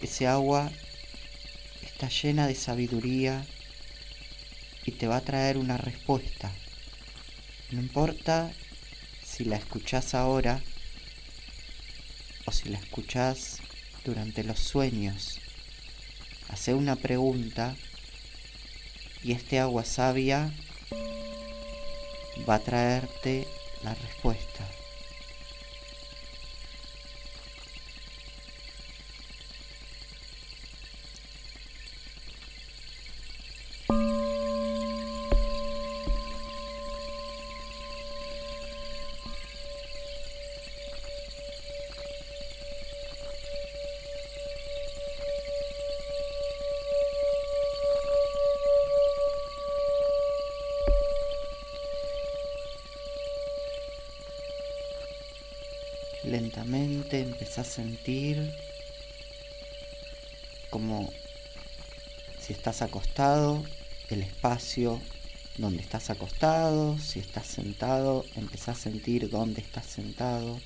Ese 0.00 0.26
agua 0.26 0.70
está 1.82 2.08
llena 2.08 2.46
de 2.46 2.54
sabiduría 2.54 3.44
y 4.86 4.92
te 4.92 5.06
va 5.06 5.18
a 5.18 5.20
traer 5.20 5.58
una 5.58 5.76
respuesta. 5.76 6.50
No 7.72 7.82
importa 7.82 8.50
si 9.34 9.44
la 9.44 9.56
escuchás 9.56 10.14
ahora 10.14 10.60
o 12.44 12.52
si 12.52 12.68
la 12.68 12.78
escuchás 12.78 13.58
durante 14.04 14.44
los 14.44 14.60
sueños. 14.60 15.40
Hace 16.50 16.72
una 16.72 16.94
pregunta 16.94 17.74
y 19.24 19.32
este 19.32 19.58
agua 19.58 19.84
sabia 19.84 20.52
va 22.48 22.54
a 22.54 22.60
traerte 22.60 23.48
la 23.82 23.92
respuesta. 23.94 24.83
Estás 62.74 62.90
acostado, 62.90 63.64
el 64.10 64.22
espacio 64.22 65.00
donde 65.58 65.80
estás 65.80 66.10
acostado, 66.10 66.98
si 66.98 67.20
estás 67.20 67.46
sentado, 67.46 68.24
empezás 68.34 68.78
a 68.78 68.80
sentir 68.80 69.30
dónde 69.30 69.60
estás 69.60 69.86
sentado. 69.86 70.58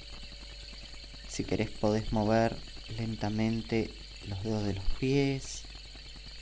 Si 1.29 1.45
querés 1.45 1.69
podés 1.69 2.11
mover 2.11 2.57
lentamente 2.97 3.91
los 4.27 4.43
dedos 4.43 4.65
de 4.65 4.73
los 4.73 4.85
pies, 4.99 5.65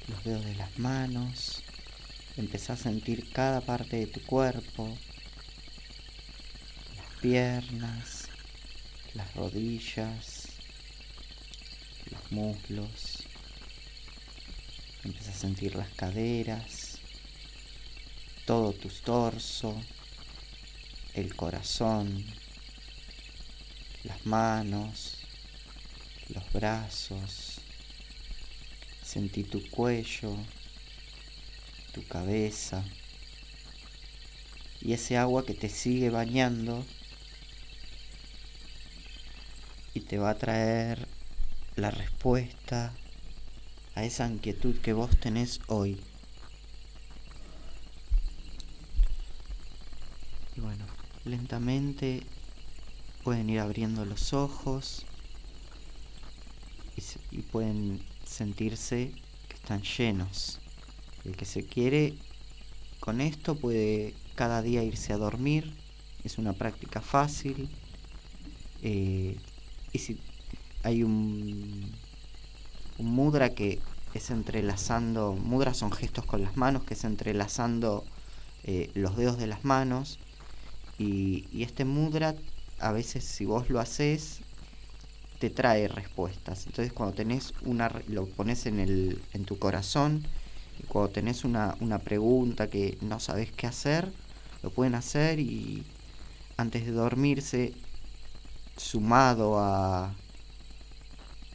los 0.06 0.22
dedos 0.22 0.44
de 0.44 0.54
las 0.54 0.78
manos. 0.78 1.64
Empezás 2.36 2.78
a 2.78 2.82
sentir 2.84 3.28
cada 3.32 3.60
parte 3.60 3.96
de 3.96 4.06
tu 4.06 4.22
cuerpo, 4.22 4.96
las 6.96 7.20
piernas, 7.20 8.28
las 9.14 9.34
rodillas, 9.34 10.46
los 12.12 12.30
muslos. 12.30 13.15
Sentir 15.36 15.74
las 15.76 15.90
caderas, 15.90 16.96
todo 18.46 18.72
tu 18.72 18.88
torso, 18.88 19.78
el 21.12 21.36
corazón, 21.36 22.24
las 24.04 24.24
manos, 24.24 25.18
los 26.30 26.52
brazos. 26.54 27.60
Sentí 29.04 29.44
tu 29.44 29.62
cuello, 29.68 30.34
tu 31.92 32.02
cabeza 32.06 32.82
y 34.80 34.94
ese 34.94 35.18
agua 35.18 35.44
que 35.44 35.52
te 35.52 35.68
sigue 35.68 36.08
bañando 36.08 36.82
y 39.92 40.00
te 40.00 40.16
va 40.16 40.30
a 40.30 40.38
traer 40.38 41.06
la 41.76 41.90
respuesta 41.90 42.94
a 43.96 44.04
esa 44.04 44.28
inquietud 44.28 44.76
que 44.76 44.92
vos 44.92 45.18
tenés 45.18 45.60
hoy. 45.68 45.98
Y 50.54 50.60
bueno, 50.60 50.84
lentamente 51.24 52.22
pueden 53.24 53.48
ir 53.48 53.58
abriendo 53.58 54.04
los 54.04 54.34
ojos 54.34 55.06
y, 57.30 57.40
pueden 57.42 58.02
sentirse 58.24 59.12
que 59.48 59.54
están 59.54 59.82
llenos. 59.82 60.60
El 61.24 61.34
que 61.34 61.46
se 61.46 61.64
quiere 61.64 62.14
con 63.00 63.20
esto 63.20 63.54
puede 63.54 64.14
cada 64.34 64.60
día 64.60 64.84
irse 64.84 65.14
a 65.14 65.16
dormir. 65.16 65.72
Es 66.22 66.36
una 66.36 66.52
práctica 66.52 67.00
fácil. 67.00 67.68
Eh, 68.82 69.38
y 69.92 69.98
si 69.98 70.18
hay 70.82 71.02
un, 71.02 71.90
un 72.98 73.12
mudra 73.12 73.50
que 73.50 73.80
es 74.14 74.30
entrelazando, 74.30 75.34
mudras 75.34 75.76
son 75.76 75.92
gestos 75.92 76.24
con 76.24 76.42
las 76.42 76.56
manos, 76.56 76.84
que 76.84 76.94
es 76.94 77.04
entrelazando 77.04 78.04
eh, 78.64 78.90
los 78.94 79.16
dedos 79.16 79.38
de 79.38 79.46
las 79.46 79.64
manos. 79.64 80.18
Y, 80.98 81.46
y, 81.52 81.62
este 81.62 81.84
mudra, 81.84 82.34
a 82.80 82.92
veces 82.92 83.24
si 83.24 83.44
vos 83.44 83.68
lo 83.68 83.80
haces, 83.80 84.40
te 85.38 85.50
trae 85.50 85.88
respuestas. 85.88 86.66
Entonces 86.66 86.92
cuando 86.92 87.14
tenés 87.14 87.52
una, 87.62 87.90
lo 88.08 88.26
pones 88.26 88.66
en, 88.66 88.80
el, 88.80 89.20
en 89.32 89.44
tu 89.44 89.58
corazón, 89.58 90.22
y 90.78 90.84
cuando 90.84 91.10
tenés 91.10 91.44
una, 91.44 91.76
una 91.80 91.98
pregunta 91.98 92.68
que 92.68 92.98
no 93.00 93.20
sabes 93.20 93.52
qué 93.52 93.66
hacer, 93.66 94.10
lo 94.62 94.70
pueden 94.70 94.94
hacer 94.94 95.38
y 95.38 95.84
antes 96.56 96.86
de 96.86 96.92
dormirse 96.92 97.72
sumado 98.76 99.58
a, 99.58 100.14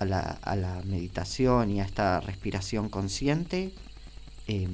a, 0.02 0.06
la, 0.06 0.20
a 0.42 0.56
la 0.56 0.82
meditación 0.86 1.70
y 1.72 1.80
a 1.80 1.86
esta 1.86 2.20
respiración 2.22 2.90
consciente, 2.90 3.72
eh, 4.48 4.68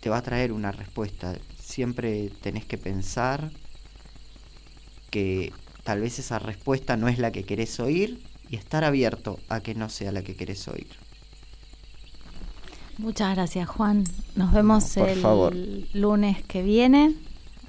te 0.00 0.08
va 0.10 0.18
a 0.18 0.22
traer 0.22 0.52
una 0.52 0.72
respuesta. 0.72 1.34
Siempre 1.60 2.30
tenés 2.40 2.64
que 2.64 2.78
pensar 2.78 3.50
que 5.10 5.52
tal 5.84 6.00
vez 6.00 6.18
esa 6.18 6.38
respuesta 6.38 6.96
no 6.96 7.08
es 7.08 7.18
la 7.18 7.32
que 7.32 7.44
querés 7.44 7.78
oír 7.80 8.20
y 8.48 8.56
estar 8.56 8.84
abierto 8.84 9.38
a 9.48 9.60
que 9.60 9.74
no 9.74 9.88
sea 9.88 10.12
la 10.12 10.22
que 10.22 10.34
querés 10.36 10.66
oír. 10.68 10.86
Muchas 12.98 13.34
gracias 13.34 13.68
Juan. 13.68 14.04
Nos 14.36 14.52
vemos 14.52 14.96
No, 14.96 15.06
el 15.06 15.20
favor. 15.20 15.54
lunes 15.94 16.44
que 16.44 16.62
viene 16.62 17.14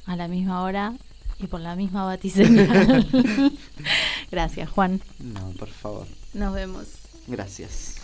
a 0.05 0.15
la 0.15 0.27
misma 0.27 0.61
hora 0.61 0.93
y 1.39 1.47
por 1.47 1.61
la 1.61 1.75
misma 1.75 2.05
batiseñal. 2.05 3.07
gracias 4.33 4.69
Juan. 4.69 4.99
No, 5.19 5.51
por 5.59 5.69
favor. 5.69 6.07
Nos 6.33 6.53
vemos. 6.53 6.87
Gracias. 7.27 8.02